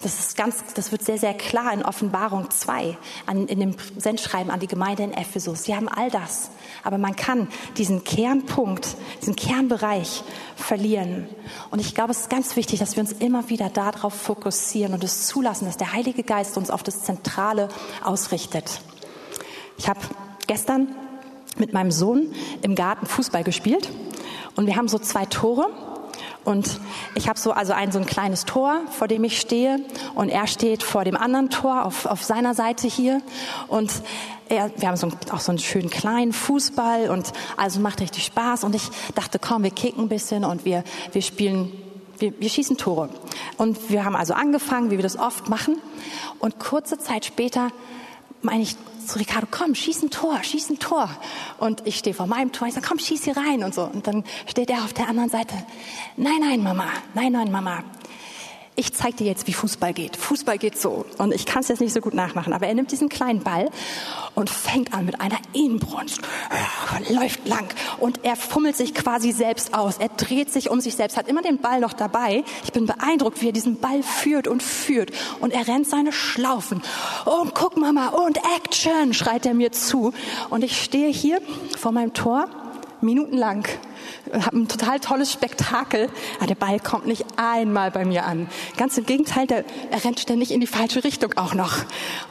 Das 0.01 0.19
ist 0.19 0.37
ganz, 0.37 0.63
das 0.75 0.91
wird 0.91 1.03
sehr, 1.03 1.17
sehr 1.17 1.33
klar 1.33 1.73
in 1.73 1.83
Offenbarung 1.83 2.51
2, 2.51 2.95
an, 3.25 3.47
in 3.47 3.59
dem 3.59 3.75
Sendschreiben 3.97 4.51
an 4.51 4.59
die 4.59 4.67
Gemeinde 4.67 5.01
in 5.01 5.11
Ephesus. 5.11 5.63
Sie 5.63 5.75
haben 5.75 5.89
all 5.89 6.11
das. 6.11 6.51
Aber 6.83 6.99
man 6.99 7.15
kann 7.15 7.47
diesen 7.77 8.03
Kernpunkt, 8.03 8.95
diesen 9.21 9.35
Kernbereich 9.35 10.23
verlieren. 10.55 11.27
Und 11.71 11.79
ich 11.79 11.95
glaube, 11.95 12.11
es 12.11 12.21
ist 12.21 12.29
ganz 12.29 12.55
wichtig, 12.55 12.79
dass 12.79 12.95
wir 12.95 13.01
uns 13.01 13.11
immer 13.11 13.49
wieder 13.49 13.69
darauf 13.69 14.13
fokussieren 14.13 14.93
und 14.93 15.03
es 15.03 15.25
zulassen, 15.25 15.65
dass 15.65 15.77
der 15.77 15.93
Heilige 15.93 16.21
Geist 16.21 16.57
uns 16.57 16.69
auf 16.69 16.83
das 16.83 17.01
Zentrale 17.01 17.67
ausrichtet. 18.03 18.81
Ich 19.79 19.89
habe 19.89 19.99
gestern 20.45 20.95
mit 21.57 21.73
meinem 21.73 21.91
Sohn 21.91 22.33
im 22.61 22.75
Garten 22.75 23.07
Fußball 23.07 23.43
gespielt 23.43 23.89
und 24.55 24.67
wir 24.67 24.75
haben 24.75 24.87
so 24.87 24.99
zwei 24.99 25.25
Tore 25.25 25.69
und 26.47 26.79
ich 27.13 27.27
habe 27.27 27.37
so 27.37 27.51
also 27.51 27.73
ein 27.73 27.91
so 27.91 27.99
ein 27.99 28.05
kleines 28.05 28.45
Tor, 28.45 28.79
vor 28.89 29.09
dem 29.09 29.25
ich 29.25 29.37
stehe, 29.37 29.81
und 30.15 30.29
er 30.29 30.47
steht 30.47 30.81
vor 30.81 31.03
dem 31.03 31.17
anderen 31.17 31.49
Tor 31.49 31.83
auf, 31.83 32.05
auf 32.05 32.23
seiner 32.23 32.53
Seite 32.53 32.87
hier. 32.87 33.21
Und 33.67 33.91
er, 34.47 34.71
wir 34.77 34.87
haben 34.87 34.95
so 34.95 35.07
einen, 35.07 35.17
auch 35.33 35.41
so 35.41 35.51
einen 35.51 35.59
schönen 35.59 35.89
kleinen 35.89 36.31
Fußball 36.31 37.09
und 37.09 37.33
also 37.57 37.81
macht 37.81 37.99
richtig 37.99 38.23
Spaß. 38.23 38.63
Und 38.63 38.75
ich 38.75 38.89
dachte, 39.13 39.39
komm, 39.39 39.63
wir 39.63 39.71
kicken 39.71 40.05
ein 40.05 40.07
bisschen 40.07 40.45
und 40.45 40.63
wir 40.63 40.85
wir 41.11 41.21
spielen 41.21 41.73
wir, 42.17 42.39
wir 42.39 42.49
schießen 42.49 42.77
Tore. 42.77 43.09
Und 43.57 43.89
wir 43.89 44.05
haben 44.05 44.15
also 44.15 44.33
angefangen, 44.33 44.89
wie 44.89 44.95
wir 44.95 45.03
das 45.03 45.19
oft 45.19 45.49
machen. 45.49 45.81
Und 46.39 46.59
kurze 46.59 46.97
Zeit 46.97 47.25
später 47.25 47.71
meine 48.41 48.63
ich 48.63 48.77
zu 49.07 49.19
Ricardo, 49.19 49.47
komm, 49.49 49.75
schieß 49.75 50.03
ein 50.03 50.09
Tor, 50.09 50.43
schieß 50.43 50.69
ein 50.69 50.79
Tor. 50.79 51.09
Und 51.57 51.85
ich 51.85 51.97
stehe 51.97 52.13
vor 52.13 52.27
meinem 52.27 52.51
Tor, 52.51 52.67
ich 52.67 52.73
sage, 52.73 52.85
komm, 52.87 52.99
schieß 52.99 53.23
hier 53.23 53.37
rein 53.37 53.63
und 53.63 53.73
so. 53.73 53.83
Und 53.83 54.07
dann 54.07 54.23
steht 54.45 54.69
er 54.69 54.83
auf 54.83 54.93
der 54.93 55.07
anderen 55.07 55.29
Seite, 55.29 55.53
nein, 56.15 56.39
nein, 56.39 56.61
Mama, 56.61 56.87
nein, 57.13 57.31
nein, 57.31 57.51
Mama, 57.51 57.83
ich 58.79 58.93
zeige 58.93 59.17
dir 59.17 59.25
jetzt, 59.25 59.47
wie 59.47 59.53
Fußball 59.53 59.91
geht. 59.91 60.15
Fußball 60.15 60.59
geht 60.59 60.79
so. 60.79 61.03
Und 61.17 61.33
ich 61.33 61.47
kann 61.47 61.61
es 61.61 61.67
jetzt 61.67 61.81
nicht 61.81 61.93
so 61.93 61.99
gut 61.99 62.13
nachmachen, 62.13 62.53
aber 62.53 62.67
er 62.67 62.75
nimmt 62.75 62.91
diesen 62.91 63.09
kleinen 63.09 63.41
Ball 63.41 63.71
und 64.35 64.51
fängt 64.51 64.93
an 64.93 65.05
mit 65.05 65.19
einer 65.19 65.39
Inbrunst, 65.53 66.21
läuft 67.09 67.47
lang 67.47 67.67
und 67.97 68.23
er 68.23 68.35
fummelt 68.35 68.77
sich 68.77 68.93
quasi 68.93 69.31
selbst 69.31 69.73
aus. 69.73 69.97
Er 69.97 70.09
dreht 70.09 70.53
sich 70.53 70.69
um 70.69 70.79
sich 70.79 70.95
selbst, 70.95 71.17
hat 71.17 71.27
immer 71.27 71.41
den 71.41 71.57
Ball 71.57 71.79
noch 71.79 71.93
dabei. 71.93 72.43
Ich 72.65 72.71
bin 72.71 72.85
beeindruckt, 72.85 73.41
wie 73.41 73.47
er 73.47 73.51
diesen 73.51 73.79
Ball 73.79 74.03
führt 74.03 74.47
und 74.47 74.61
führt. 74.61 75.11
Und 75.39 75.53
er 75.53 75.67
rennt 75.67 75.87
seine 75.87 76.11
Schlaufen. 76.11 76.83
Und 77.25 77.55
guck 77.55 77.77
Mama, 77.77 78.09
und 78.09 78.37
Action, 78.57 79.15
schreit 79.15 79.47
er 79.47 79.55
mir 79.55 79.71
zu. 79.71 80.13
Und 80.51 80.63
ich 80.63 80.79
stehe 80.79 81.11
hier 81.11 81.41
vor 81.75 81.91
meinem 81.91 82.13
Tor 82.13 82.47
minutenlang 83.01 83.67
habe 84.33 84.57
ein 84.57 84.67
total 84.67 84.99
tolles 84.99 85.31
Spektakel, 85.31 86.09
aber 86.37 86.47
der 86.47 86.55
Ball 86.55 86.79
kommt 86.79 87.07
nicht 87.07 87.25
einmal 87.37 87.91
bei 87.91 88.05
mir 88.05 88.25
an. 88.25 88.47
Ganz 88.77 88.97
im 88.97 89.05
Gegenteil, 89.05 89.47
der, 89.47 89.63
er 89.91 90.03
rennt 90.03 90.19
ständig 90.19 90.51
in 90.51 90.59
die 90.59 90.67
falsche 90.67 91.03
Richtung 91.03 91.33
auch 91.37 91.53
noch. 91.53 91.77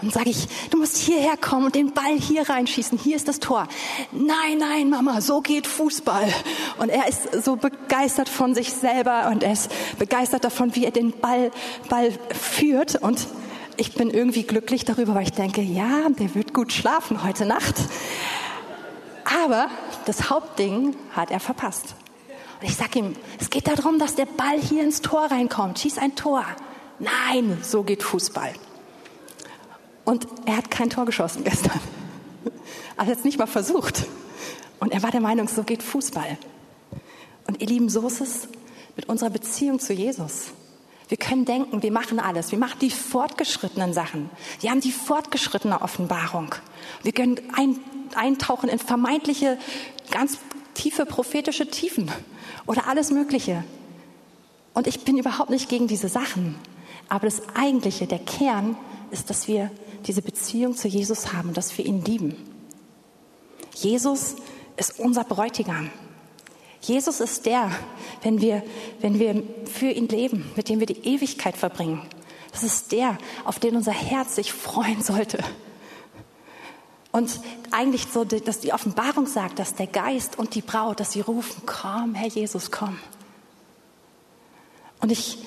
Und 0.02 0.12
sage 0.12 0.30
ich, 0.30 0.48
du 0.70 0.78
musst 0.78 0.96
hierher 0.96 1.36
kommen 1.36 1.66
und 1.66 1.74
den 1.74 1.92
Ball 1.92 2.18
hier 2.18 2.48
reinschießen, 2.48 2.98
hier 2.98 3.16
ist 3.16 3.28
das 3.28 3.40
Tor. 3.40 3.68
Nein, 4.12 4.58
nein, 4.58 4.90
Mama, 4.90 5.20
so 5.20 5.40
geht 5.40 5.66
Fußball. 5.66 6.32
Und 6.78 6.88
er 6.88 7.08
ist 7.08 7.44
so 7.44 7.56
begeistert 7.56 8.28
von 8.28 8.54
sich 8.54 8.72
selber 8.72 9.28
und 9.30 9.42
er 9.42 9.52
ist 9.52 9.70
begeistert 9.98 10.44
davon, 10.44 10.74
wie 10.74 10.84
er 10.84 10.90
den 10.90 11.12
Ball, 11.12 11.50
Ball 11.88 12.12
führt 12.32 12.96
und 12.96 13.26
ich 13.78 13.92
bin 13.94 14.10
irgendwie 14.10 14.44
glücklich 14.44 14.86
darüber, 14.86 15.14
weil 15.14 15.24
ich 15.24 15.32
denke, 15.32 15.60
ja, 15.60 16.08
der 16.08 16.34
wird 16.34 16.54
gut 16.54 16.72
schlafen 16.72 17.22
heute 17.22 17.44
Nacht. 17.44 17.74
Aber 19.44 19.68
das 20.06 20.30
Hauptding 20.30 20.96
hat 21.10 21.30
er 21.30 21.40
verpasst. 21.40 21.94
Und 22.60 22.66
ich 22.66 22.76
sage 22.76 23.00
ihm, 23.00 23.16
es 23.38 23.50
geht 23.50 23.68
darum, 23.68 23.98
dass 23.98 24.14
der 24.14 24.24
Ball 24.24 24.58
hier 24.58 24.82
ins 24.82 25.02
Tor 25.02 25.26
reinkommt. 25.30 25.78
Schieß 25.78 25.98
ein 25.98 26.14
Tor. 26.16 26.44
Nein, 26.98 27.58
so 27.62 27.82
geht 27.82 28.02
Fußball. 28.02 28.52
Und 30.04 30.26
er 30.46 30.56
hat 30.56 30.70
kein 30.70 30.88
Tor 30.88 31.04
geschossen 31.04 31.44
gestern. 31.44 31.80
Also 32.98 33.12
jetzt 33.12 33.26
nicht 33.26 33.38
mal 33.38 33.46
versucht. 33.46 34.06
Und 34.80 34.90
er 34.94 35.02
war 35.02 35.10
der 35.10 35.20
Meinung, 35.20 35.48
so 35.48 35.64
geht 35.64 35.82
Fußball. 35.82 36.38
Und 37.46 37.60
ihr 37.60 37.66
Lieben, 37.66 37.90
so 37.90 38.06
ist 38.06 38.22
es 38.22 38.48
mit 38.96 39.06
unserer 39.06 39.28
Beziehung 39.28 39.80
zu 39.80 39.92
Jesus. 39.92 40.52
Wir 41.08 41.16
können 41.16 41.44
denken, 41.44 41.82
wir 41.82 41.92
machen 41.92 42.18
alles. 42.18 42.50
Wir 42.50 42.58
machen 42.58 42.78
die 42.80 42.90
fortgeschrittenen 42.90 43.92
Sachen. 43.92 44.28
Wir 44.60 44.70
haben 44.70 44.80
die 44.80 44.92
fortgeschrittene 44.92 45.80
Offenbarung. 45.80 46.54
Wir 47.02 47.12
können 47.12 47.40
ein, 47.54 47.78
eintauchen 48.14 48.68
in 48.68 48.78
vermeintliche, 48.78 49.58
ganz 50.10 50.38
tiefe 50.74 51.06
prophetische 51.06 51.68
Tiefen 51.68 52.10
oder 52.66 52.88
alles 52.88 53.10
Mögliche. 53.10 53.64
Und 54.74 54.86
ich 54.86 55.04
bin 55.04 55.16
überhaupt 55.16 55.50
nicht 55.50 55.68
gegen 55.68 55.86
diese 55.86 56.08
Sachen. 56.08 56.56
Aber 57.08 57.26
das 57.26 57.42
Eigentliche, 57.54 58.06
der 58.06 58.18
Kern, 58.18 58.76
ist, 59.10 59.30
dass 59.30 59.46
wir 59.46 59.70
diese 60.06 60.22
Beziehung 60.22 60.76
zu 60.76 60.88
Jesus 60.88 61.32
haben, 61.32 61.54
dass 61.54 61.76
wir 61.78 61.86
ihn 61.86 62.04
lieben. 62.04 62.36
Jesus 63.74 64.36
ist 64.76 64.98
unser 64.98 65.24
Bräutigam. 65.24 65.90
Jesus 66.86 67.20
ist 67.20 67.46
der, 67.46 67.70
wenn 68.22 68.40
wir, 68.40 68.62
wenn 69.00 69.18
wir 69.18 69.42
für 69.66 69.90
ihn 69.90 70.08
leben, 70.08 70.50
mit 70.54 70.68
dem 70.68 70.78
wir 70.78 70.86
die 70.86 71.04
Ewigkeit 71.04 71.56
verbringen. 71.56 72.02
Das 72.52 72.62
ist 72.62 72.92
der, 72.92 73.18
auf 73.44 73.58
den 73.58 73.76
unser 73.76 73.92
Herz 73.92 74.36
sich 74.36 74.52
freuen 74.52 75.02
sollte. 75.02 75.38
Und 77.10 77.40
eigentlich 77.70 78.06
so, 78.12 78.24
dass 78.24 78.60
die 78.60 78.72
Offenbarung 78.72 79.26
sagt, 79.26 79.58
dass 79.58 79.74
der 79.74 79.86
Geist 79.86 80.38
und 80.38 80.54
die 80.54 80.62
Braut, 80.62 81.00
dass 81.00 81.12
sie 81.12 81.22
rufen, 81.22 81.62
komm, 81.66 82.14
Herr 82.14 82.28
Jesus, 82.28 82.70
komm. 82.70 82.98
Und 85.00 85.10
ich 85.10 85.38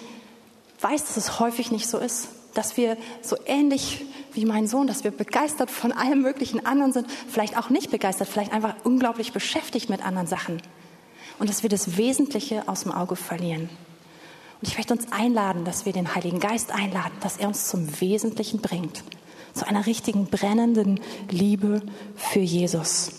weiß, 0.81 1.05
dass 1.05 1.17
es 1.17 1.39
häufig 1.39 1.71
nicht 1.71 1.87
so 1.87 1.97
ist, 1.99 2.27
dass 2.53 2.75
wir 2.75 2.97
so 3.21 3.37
ähnlich 3.45 4.05
wie 4.33 4.45
mein 4.45 4.67
Sohn, 4.67 4.87
dass 4.87 5.03
wir 5.03 5.11
begeistert 5.11 5.71
von 5.71 5.91
allem 5.91 6.21
möglichen 6.21 6.65
anderen 6.65 6.91
sind, 6.91 7.07
vielleicht 7.29 7.57
auch 7.57 7.69
nicht 7.69 7.91
begeistert, 7.91 8.27
vielleicht 8.27 8.51
einfach 8.51 8.75
unglaublich 8.83 9.31
beschäftigt 9.31 9.89
mit 9.89 10.05
anderen 10.05 10.27
Sachen 10.27 10.61
und 11.39 11.49
dass 11.49 11.63
wir 11.63 11.69
das 11.69 11.97
Wesentliche 11.97 12.67
aus 12.67 12.83
dem 12.83 12.91
Auge 12.91 13.15
verlieren. 13.15 13.69
Und 14.61 14.67
ich 14.67 14.77
möchte 14.77 14.93
uns 14.93 15.11
einladen, 15.11 15.63
dass 15.63 15.85
wir 15.85 15.93
den 15.93 16.13
Heiligen 16.13 16.39
Geist 16.39 16.71
einladen, 16.71 17.13
dass 17.21 17.37
er 17.37 17.47
uns 17.47 17.67
zum 17.67 18.01
Wesentlichen 18.01 18.59
bringt, 18.59 19.03
zu 19.53 19.65
einer 19.65 19.85
richtigen 19.85 20.25
brennenden 20.25 20.99
Liebe 21.29 21.81
für 22.15 22.41
Jesus. 22.41 23.11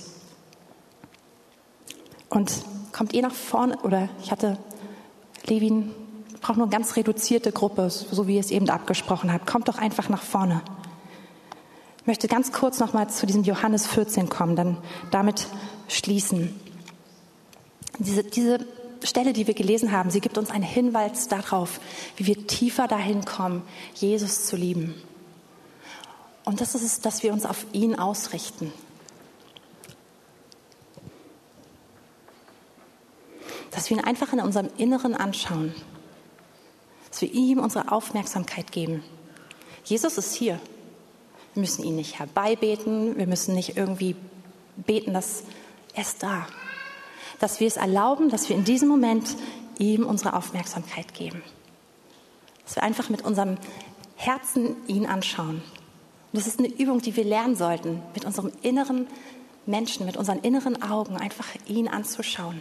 Und 2.29 2.53
kommt 2.93 3.15
ihr 3.15 3.23
nach 3.23 3.35
vorne, 3.35 3.79
oder 3.79 4.09
ich 4.23 4.31
hatte 4.31 4.59
Levin, 5.47 5.91
braucht 6.41 6.59
nur 6.59 6.67
eine 6.67 6.73
ganz 6.73 6.97
reduzierte 6.97 7.53
Gruppe, 7.53 7.91
so 7.91 8.27
wie 8.27 8.35
ihr 8.35 8.41
es 8.41 8.51
eben 8.51 8.69
abgesprochen 8.69 9.33
habt. 9.33 9.47
Kommt 9.47 9.69
doch 9.69 9.79
einfach 9.79 10.09
nach 10.09 10.23
vorne. 10.23 10.63
möchte 12.05 12.29
ganz 12.29 12.53
kurz 12.53 12.81
noch 12.81 12.93
mal 12.93 13.09
zu 13.09 13.27
diesem 13.27 13.45
Johannes 13.45 13.87
14 13.87 14.29
kommen, 14.29 14.57
dann 14.57 14.77
damit 15.11 15.49
schließen. 15.89 16.55
Diese, 17.99 18.25
diese 18.25 18.61
Stelle, 19.03 19.33
die 19.33 19.47
wir 19.47 19.55
gelesen 19.55 19.93
haben, 19.93 20.11
sie 20.11 20.21
gibt 20.21 20.39
uns 20.39 20.51
einen 20.51 20.65
Hinweis 20.65 21.29
darauf, 21.29 21.81
wie 22.17 22.27
wir 22.27 22.47
tiefer 22.47 22.87
dahin 22.87 23.25
kommen, 23.25 23.63
Jesus 23.95 24.47
zu 24.47 24.57
lieben. 24.57 24.95
Und 26.45 26.61
das 26.61 26.75
ist 26.75 26.83
es, 26.83 27.01
dass 27.01 27.23
wir 27.23 27.33
uns 27.33 27.47
auf 27.47 27.67
ihn 27.73 27.99
ausrichten. 27.99 28.73
Dass 33.71 33.89
wir 33.89 33.99
ihn 33.99 34.05
einfach 34.05 34.33
in 34.33 34.41
unserem 34.41 34.69
Inneren 34.77 35.15
anschauen. 35.15 35.75
Dass 37.11 37.23
wir 37.23 37.33
ihm 37.33 37.59
unsere 37.59 37.93
Aufmerksamkeit 37.93 38.73
geben. 38.73 39.03
Jesus 39.85 40.19
ist 40.19 40.35
hier. 40.35 40.61
Wir 41.55 41.61
müssen 41.61 41.85
ihn 41.85 41.97
nicht 41.97 42.19
herbeibeten. 42.19 43.17
Wir 43.17 43.27
müssen 43.27 43.55
nicht 43.55 43.77
irgendwie 43.77 44.17
beten, 44.77 45.15
dass 45.15 45.45
er 45.95 46.03
ist 46.03 46.23
da. 46.23 46.47
Dass 47.41 47.59
wir 47.59 47.67
es 47.67 47.77
erlauben, 47.77 48.29
dass 48.29 48.49
wir 48.49 48.55
in 48.55 48.65
diesem 48.65 48.89
Moment 48.89 49.37
ihm 49.79 50.07
unsere 50.07 50.35
Aufmerksamkeit 50.35 51.13
geben. 51.15 51.43
Dass 52.65 52.77
wir 52.77 52.85
einfach 52.85 53.09
mit 53.09 53.23
unserem 53.23 53.57
Herzen 54.15 54.77
ihn 54.87 55.07
anschauen. 55.07 55.57
Und 56.33 56.39
das 56.39 56.47
ist 56.47 56.61
eine 56.61 56.69
Übung, 56.69 57.01
die 57.01 57.17
wir 57.17 57.25
lernen 57.25 57.57
sollten, 57.57 58.03
mit 58.15 58.25
unserem 58.25 58.53
inneren 58.63 59.09
Menschen, 59.67 60.07
mit 60.07 60.17
unseren 60.17 60.39
inneren 60.41 60.81
Augen 60.83 61.17
einfach 61.17 61.49
ihn 61.67 61.89
anzuschauen. 61.89 62.61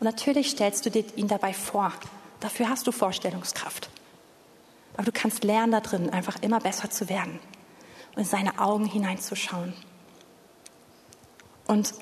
Und 0.00 0.04
natürlich 0.04 0.50
stellst 0.50 0.86
du 0.86 0.90
dir 0.90 1.04
ihn 1.16 1.28
dabei 1.28 1.52
vor. 1.52 1.92
Dafür 2.40 2.68
hast 2.68 2.86
du 2.86 2.92
Vorstellungskraft. 2.92 3.90
Aber 4.94 5.04
du 5.04 5.12
kannst 5.12 5.44
lernen, 5.44 5.72
da 5.72 5.80
drin 5.80 6.10
einfach 6.10 6.42
immer 6.42 6.58
besser 6.58 6.90
zu 6.90 7.08
werden 7.08 7.38
und 8.14 8.22
in 8.22 8.24
seine 8.24 8.58
Augen 8.58 8.84
hineinzuschauen. 8.84 9.74
Und 11.66 11.94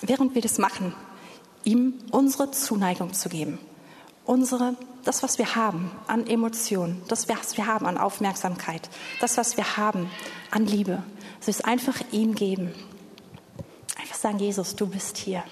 während 0.00 0.34
wir 0.34 0.42
das 0.42 0.58
machen, 0.58 0.94
ihm 1.66 1.94
unsere 2.12 2.50
Zuneigung 2.52 3.12
zu 3.12 3.28
geben, 3.28 3.58
unsere, 4.24 4.76
das, 5.04 5.22
was 5.22 5.38
wir 5.38 5.56
haben 5.56 5.90
an 6.06 6.26
Emotionen, 6.26 7.02
das, 7.08 7.28
was 7.28 7.56
wir 7.56 7.66
haben 7.66 7.86
an 7.86 7.98
Aufmerksamkeit, 7.98 8.88
das, 9.20 9.36
was 9.36 9.56
wir 9.56 9.76
haben 9.76 10.10
an 10.50 10.66
Liebe, 10.66 11.02
wir 11.40 11.52
es 11.52 11.60
einfach 11.60 12.00
ihm 12.12 12.34
geben. 12.34 12.72
Einfach 13.98 14.16
sagen, 14.16 14.38
Jesus, 14.38 14.76
du 14.76 14.86
bist 14.86 15.16
hier. 15.16 15.42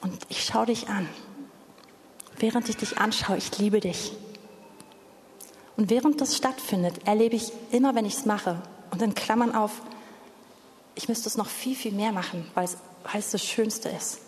Und 0.00 0.18
ich 0.28 0.44
schaue 0.44 0.66
dich 0.66 0.88
an. 0.88 1.08
Während 2.38 2.68
ich 2.68 2.76
dich 2.76 2.98
anschaue, 2.98 3.36
ich 3.36 3.56
liebe 3.58 3.80
dich. 3.80 4.12
Und 5.76 5.90
während 5.90 6.20
das 6.20 6.36
stattfindet, 6.36 7.06
erlebe 7.06 7.36
ich 7.36 7.52
immer, 7.70 7.94
wenn 7.94 8.04
ich 8.04 8.14
es 8.14 8.26
mache, 8.26 8.62
und 8.90 9.02
in 9.02 9.14
Klammern 9.14 9.54
auf, 9.54 9.82
ich 10.94 11.08
müsste 11.08 11.28
es 11.28 11.36
noch 11.36 11.48
viel, 11.48 11.74
viel 11.74 11.92
mehr 11.92 12.12
machen, 12.12 12.48
weil 12.54 12.64
es, 12.64 12.76
weil 13.10 13.20
es 13.20 13.30
das 13.30 13.44
Schönste 13.44 13.88
ist. 13.88 14.18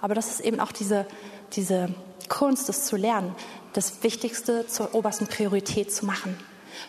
Aber 0.00 0.14
das 0.14 0.28
ist 0.28 0.40
eben 0.40 0.60
auch 0.60 0.72
diese, 0.72 1.06
diese 1.52 1.94
Kunst, 2.28 2.68
es 2.68 2.84
zu 2.84 2.96
lernen, 2.96 3.34
das 3.72 4.02
Wichtigste 4.02 4.66
zur 4.66 4.94
obersten 4.94 5.26
Priorität 5.26 5.92
zu 5.92 6.06
machen. 6.06 6.36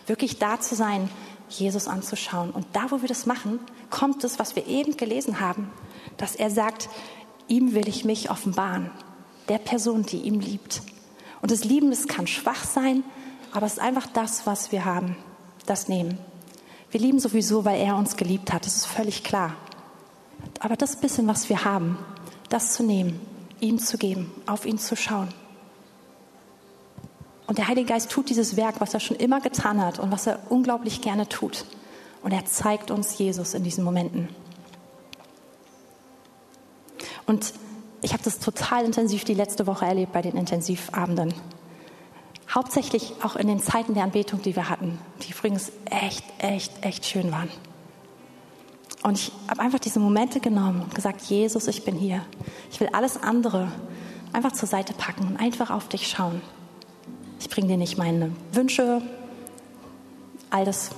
Wirklich 0.06 0.38
da 0.38 0.60
zu 0.60 0.74
sein, 0.74 1.08
Jesus 1.48 1.88
anzuschauen. 1.88 2.50
Und 2.50 2.66
da, 2.72 2.90
wo 2.90 3.00
wir 3.00 3.08
das 3.08 3.26
machen, 3.26 3.60
kommt 3.90 4.24
es, 4.24 4.38
was 4.38 4.56
wir 4.56 4.66
eben 4.66 4.96
gelesen 4.96 5.40
haben, 5.40 5.70
dass 6.16 6.36
er 6.36 6.50
sagt, 6.50 6.88
ihm 7.48 7.74
will 7.74 7.88
ich 7.88 8.04
mich 8.04 8.30
offenbaren, 8.30 8.90
der 9.48 9.58
Person, 9.58 10.04
die 10.04 10.22
ihm 10.22 10.40
liebt. 10.40 10.82
Und 11.42 11.50
das 11.50 11.64
Lieben, 11.64 11.90
das 11.90 12.08
kann 12.08 12.26
schwach 12.26 12.64
sein, 12.64 13.04
aber 13.52 13.66
es 13.66 13.74
ist 13.74 13.80
einfach 13.80 14.06
das, 14.08 14.46
was 14.46 14.72
wir 14.72 14.84
haben, 14.84 15.16
das 15.66 15.88
nehmen. 15.88 16.18
Wir 16.90 17.00
lieben 17.00 17.18
sowieso, 17.18 17.64
weil 17.64 17.80
er 17.80 17.96
uns 17.96 18.16
geliebt 18.16 18.52
hat, 18.52 18.66
das 18.66 18.76
ist 18.76 18.86
völlig 18.86 19.22
klar. 19.22 19.54
Aber 20.60 20.76
das 20.76 20.96
bisschen, 20.96 21.26
was 21.26 21.48
wir 21.48 21.64
haben, 21.64 21.98
das 22.48 22.72
zu 22.72 22.82
nehmen, 22.82 23.20
ihm 23.60 23.78
zu 23.78 23.98
geben, 23.98 24.32
auf 24.46 24.66
ihn 24.66 24.78
zu 24.78 24.96
schauen. 24.96 25.28
Und 27.46 27.58
der 27.58 27.68
Heilige 27.68 27.88
Geist 27.88 28.10
tut 28.10 28.28
dieses 28.28 28.56
Werk, 28.56 28.80
was 28.80 28.94
er 28.94 29.00
schon 29.00 29.16
immer 29.16 29.40
getan 29.40 29.80
hat 29.80 29.98
und 29.98 30.10
was 30.10 30.26
er 30.26 30.40
unglaublich 30.48 31.00
gerne 31.00 31.28
tut. 31.28 31.64
Und 32.22 32.32
er 32.32 32.44
zeigt 32.44 32.90
uns 32.90 33.16
Jesus 33.18 33.54
in 33.54 33.62
diesen 33.62 33.84
Momenten. 33.84 34.28
Und 37.26 37.52
ich 38.02 38.12
habe 38.12 38.22
das 38.22 38.38
total 38.38 38.84
intensiv 38.84 39.24
die 39.24 39.34
letzte 39.34 39.66
Woche 39.66 39.86
erlebt 39.86 40.12
bei 40.12 40.22
den 40.22 40.36
Intensivabenden. 40.36 41.34
Hauptsächlich 42.52 43.14
auch 43.22 43.36
in 43.36 43.48
den 43.48 43.60
Zeiten 43.60 43.94
der 43.94 44.04
Anbetung, 44.04 44.42
die 44.42 44.54
wir 44.54 44.68
hatten, 44.68 44.98
die 45.22 45.32
übrigens 45.32 45.72
echt, 45.90 46.24
echt, 46.38 46.72
echt 46.84 47.04
schön 47.06 47.32
waren. 47.32 47.48
Und 49.06 49.20
ich 49.20 49.30
habe 49.46 49.62
einfach 49.62 49.78
diese 49.78 50.00
Momente 50.00 50.40
genommen 50.40 50.82
und 50.82 50.92
gesagt, 50.92 51.20
Jesus, 51.20 51.68
ich 51.68 51.84
bin 51.84 51.94
hier. 51.94 52.22
Ich 52.72 52.80
will 52.80 52.88
alles 52.92 53.22
andere 53.22 53.70
einfach 54.32 54.50
zur 54.50 54.68
Seite 54.68 54.94
packen 54.94 55.28
und 55.28 55.36
einfach 55.36 55.70
auf 55.70 55.86
dich 55.88 56.08
schauen. 56.08 56.42
Ich 57.38 57.48
bringe 57.48 57.68
dir 57.68 57.76
nicht 57.76 57.98
meine 57.98 58.32
Wünsche, 58.50 59.00
all 60.50 60.64
das, 60.64 60.90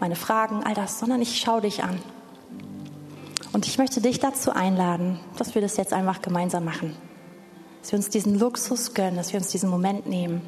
meine 0.00 0.16
Fragen, 0.16 0.64
all 0.64 0.72
das, 0.72 0.98
sondern 0.98 1.20
ich 1.20 1.40
schaue 1.40 1.60
dich 1.60 1.84
an. 1.84 1.98
Und 3.52 3.66
ich 3.66 3.76
möchte 3.76 4.00
dich 4.00 4.18
dazu 4.18 4.52
einladen, 4.52 5.20
dass 5.36 5.54
wir 5.54 5.60
das 5.60 5.76
jetzt 5.76 5.92
einfach 5.92 6.22
gemeinsam 6.22 6.64
machen. 6.64 6.96
Dass 7.82 7.92
wir 7.92 7.98
uns 7.98 8.08
diesen 8.08 8.38
Luxus 8.38 8.94
gönnen, 8.94 9.16
dass 9.16 9.30
wir 9.34 9.38
uns 9.38 9.48
diesen 9.48 9.68
Moment 9.68 10.06
nehmen 10.06 10.40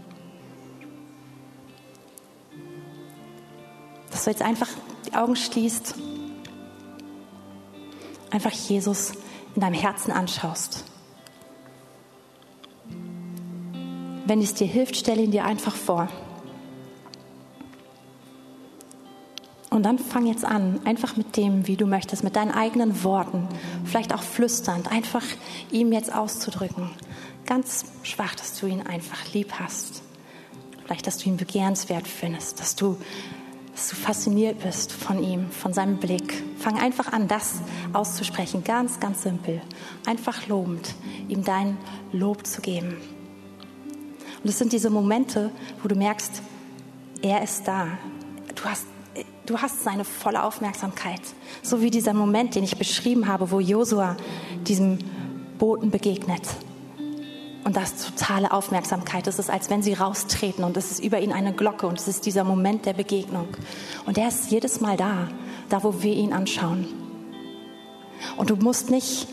dass 4.11 4.25
du 4.25 4.31
jetzt 4.31 4.43
einfach 4.43 4.69
die 5.07 5.13
Augen 5.15 5.35
schließt, 5.35 5.97
einfach 8.35 8.51
Jesus 8.51 9.13
in 9.55 9.61
deinem 9.61 9.75
Herzen 9.75 10.11
anschaust. 10.11 10.85
Wenn 14.27 14.43
es 14.43 14.55
dir 14.55 14.67
hilft, 14.67 14.97
stelle 14.97 15.23
ihn 15.23 15.31
dir 15.31 15.45
einfach 15.45 15.75
vor. 15.75 16.09
Und 19.71 19.85
dann 19.85 19.99
fang 19.99 20.27
jetzt 20.27 20.45
an, 20.45 20.81
einfach 20.85 21.17
mit 21.17 21.37
dem, 21.37 21.67
wie 21.69 21.77
du 21.77 21.87
möchtest, 21.87 22.25
mit 22.25 22.35
deinen 22.35 22.51
eigenen 22.51 23.05
Worten, 23.05 23.47
vielleicht 23.85 24.13
auch 24.13 24.23
flüsternd, 24.23 24.91
einfach 24.91 25.25
ihm 25.71 25.93
jetzt 25.93 26.13
auszudrücken. 26.13 26.91
Ganz 27.47 27.85
schwach, 28.03 28.35
dass 28.35 28.59
du 28.59 28.67
ihn 28.67 28.83
einfach 28.83 29.33
lieb 29.33 29.53
hast. 29.61 30.03
Vielleicht, 30.85 31.07
dass 31.07 31.19
du 31.19 31.29
ihn 31.29 31.37
begehrenswert 31.37 32.09
findest, 32.09 32.61
dass 32.61 32.75
du 32.75 32.97
dass 33.75 33.89
du 33.89 33.97
fasziniert 33.97 34.61
bist 34.61 34.93
von 34.93 35.23
ihm, 35.23 35.51
von 35.51 35.73
seinem 35.73 35.97
Blick. 35.97 36.45
Fang 36.59 36.79
einfach 36.79 37.13
an, 37.13 37.27
das 37.27 37.61
auszusprechen, 37.93 38.63
ganz, 38.63 39.01
ganz 39.01 39.23
simpel. 39.23 39.61
Einfach 40.07 40.47
lobend, 40.47 40.95
ihm 41.29 41.43
dein 41.43 41.77
Lob 42.13 42.47
zu 42.47 42.61
geben. 42.61 42.97
Und 44.43 44.49
es 44.49 44.59
sind 44.59 44.73
diese 44.73 44.91
Momente, 44.91 45.51
wo 45.83 45.89
du 45.89 45.97
merkst, 45.97 46.41
er 47.21 47.43
ist 47.43 47.67
da. 47.67 47.89
Du 48.55 48.65
hast, 48.65 48.87
du 49.47 49.59
hast 49.59 49.83
seine 49.83 50.05
volle 50.05 50.45
Aufmerksamkeit. 50.45 51.23
So 51.63 51.81
wie 51.81 51.91
dieser 51.91 52.15
Moment, 52.15 52.55
den 52.55 52.63
ich 52.63 52.79
beschrieben 52.79 53.27
habe, 53.27 53.51
wo 53.51 53.59
Josua 53.59 54.17
diesem 54.67 54.99
Boten 55.59 55.91
begegnet. 55.91 56.43
Und 57.65 57.77
das 57.77 57.97
totale 57.97 58.53
Aufmerksamkeit. 58.53 59.27
Es 59.27 59.39
ist, 59.39 59.51
als 59.51 59.71
wenn 59.71 59.83
sie 59.83 59.95
raustreten 59.95 60.65
und 60.65 60.77
es 60.77 60.91
ist 60.91 61.03
über 61.03 61.19
ihn 61.21 61.33
eine 61.33 61.55
Glocke 61.55 61.87
und 61.87 61.99
es 61.99 62.09
ist 62.09 62.27
dieser 62.27 62.45
Moment 62.45 62.85
der 62.85 62.93
Begegnung. 62.93 63.49
Und 64.05 64.19
er 64.19 64.29
ist 64.29 64.51
jedes 64.51 64.81
Mal 64.81 64.99
da, 64.99 65.29
da 65.71 65.83
wo 65.83 66.03
wir 66.03 66.15
ihn 66.15 66.35
anschauen. 66.35 66.87
Und 68.37 68.51
du 68.51 68.57
musst 68.57 68.91
nicht 68.91 69.27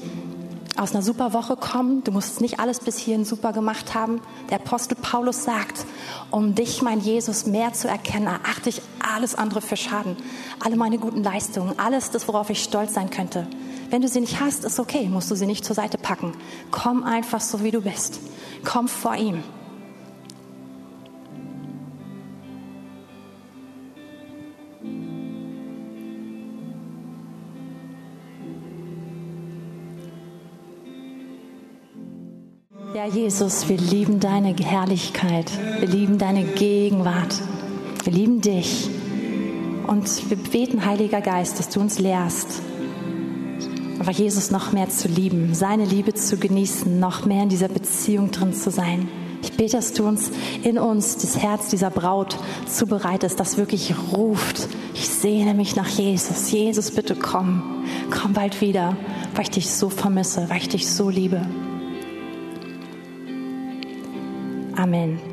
aus 0.78 0.94
einer 0.94 1.04
super 1.04 1.34
Woche 1.34 1.58
kommen, 1.58 2.04
du 2.04 2.12
musst 2.12 2.40
nicht 2.40 2.60
alles 2.60 2.80
bis 2.80 2.98
hierhin 2.98 3.26
super 3.26 3.52
gemacht 3.52 3.94
haben. 3.94 4.22
Der 4.50 4.60
Apostel 4.60 4.96
Paulus 4.96 5.44
sagt, 5.44 5.86
um 6.32 6.56
dich, 6.56 6.82
mein 6.82 7.02
Jesus, 7.02 7.46
mehr 7.46 7.74
zu 7.74 7.88
erkennen, 7.90 8.28
erachte 8.28 8.70
ich 8.70 8.82
alles 9.00 9.36
andere 9.36 9.62
für 9.62 9.76
Schaden. 9.76 10.16
Alle 10.64 10.78
meine 10.78 10.98
guten 10.98 11.24
Leistungen, 11.24 11.78
alles 11.78 12.12
das, 12.12 12.28
worauf 12.28 12.50
ich 12.50 12.64
stolz 12.64 12.94
sein 12.94 13.10
könnte. 13.10 13.48
Wenn 13.92 14.02
du 14.02 14.08
sie 14.08 14.22
nicht 14.22 14.40
hast, 14.40 14.64
ist 14.64 14.80
okay, 14.80 15.10
musst 15.10 15.30
du 15.30 15.36
sie 15.36 15.46
nicht 15.46 15.66
zur 15.66 15.76
Seite 15.76 15.98
packen. 15.98 16.32
Komm 16.72 17.04
einfach 17.04 17.42
so, 17.42 17.62
wie 17.62 17.72
du 17.72 17.82
bist. 17.82 18.22
Komm 18.64 18.88
vor 18.88 19.18
ihm. 19.18 19.44
Ja, 32.96 33.06
Jesus, 33.08 33.68
wir 33.68 33.78
lieben 33.78 34.22
deine 34.22 34.56
Herrlichkeit. 34.56 35.52
Wir 35.80 35.90
lieben 35.90 36.18
deine 36.18 36.46
Gegenwart. 36.46 37.42
Wir 38.06 38.14
lieben 38.14 38.40
dich. 38.40 38.90
Und 39.88 40.30
wir 40.30 40.38
beten, 40.38 40.86
Heiliger 40.86 41.20
Geist, 41.20 41.60
dass 41.60 41.68
du 41.68 41.82
uns 41.82 42.00
lehrst, 42.00 42.62
einfach 44.02 44.18
Jesus 44.18 44.50
noch 44.50 44.72
mehr 44.72 44.90
zu 44.90 45.08
lieben, 45.08 45.54
seine 45.54 45.86
Liebe 45.86 46.16
zu 46.16 46.38
genießen, 46.38 47.00
noch 47.00 47.28
mehr 47.28 47.44
in 47.44 47.50
dieser 47.50 47.68
Beziehung 47.68 48.32
drin 48.32 48.52
zu 48.52 48.72
sein. 48.72 49.08
Ich 49.44 49.52
bete, 49.52 49.74
dass 49.78 49.94
du 49.94 50.08
uns 50.08 50.32
in 50.64 50.80
uns 50.80 51.18
das 51.18 51.38
Herz 51.38 51.70
dieser 51.70 51.92
Braut 51.92 52.36
zubereitest, 52.66 53.40
das 53.40 53.58
wirklich 53.58 53.94
ruft. 54.12 54.68
Ich 54.96 55.08
sehne 55.08 55.54
mich 55.54 55.76
nach 55.76 55.88
Jesus. 55.88 56.52
Jesus, 56.52 56.90
bitte 56.90 57.16
komm. 57.16 57.86
Komm 58.10 58.34
bald 58.34 58.60
wieder, 58.60 58.98
weil 59.36 59.44
ich 59.44 59.52
dich 59.52 59.70
so 59.70 59.90
vermisse, 59.90 60.50
weil 60.50 60.58
ich 60.58 60.70
dich 60.70 60.90
so 60.90 61.08
liebe. 61.12 61.46
Amen. 64.76 65.31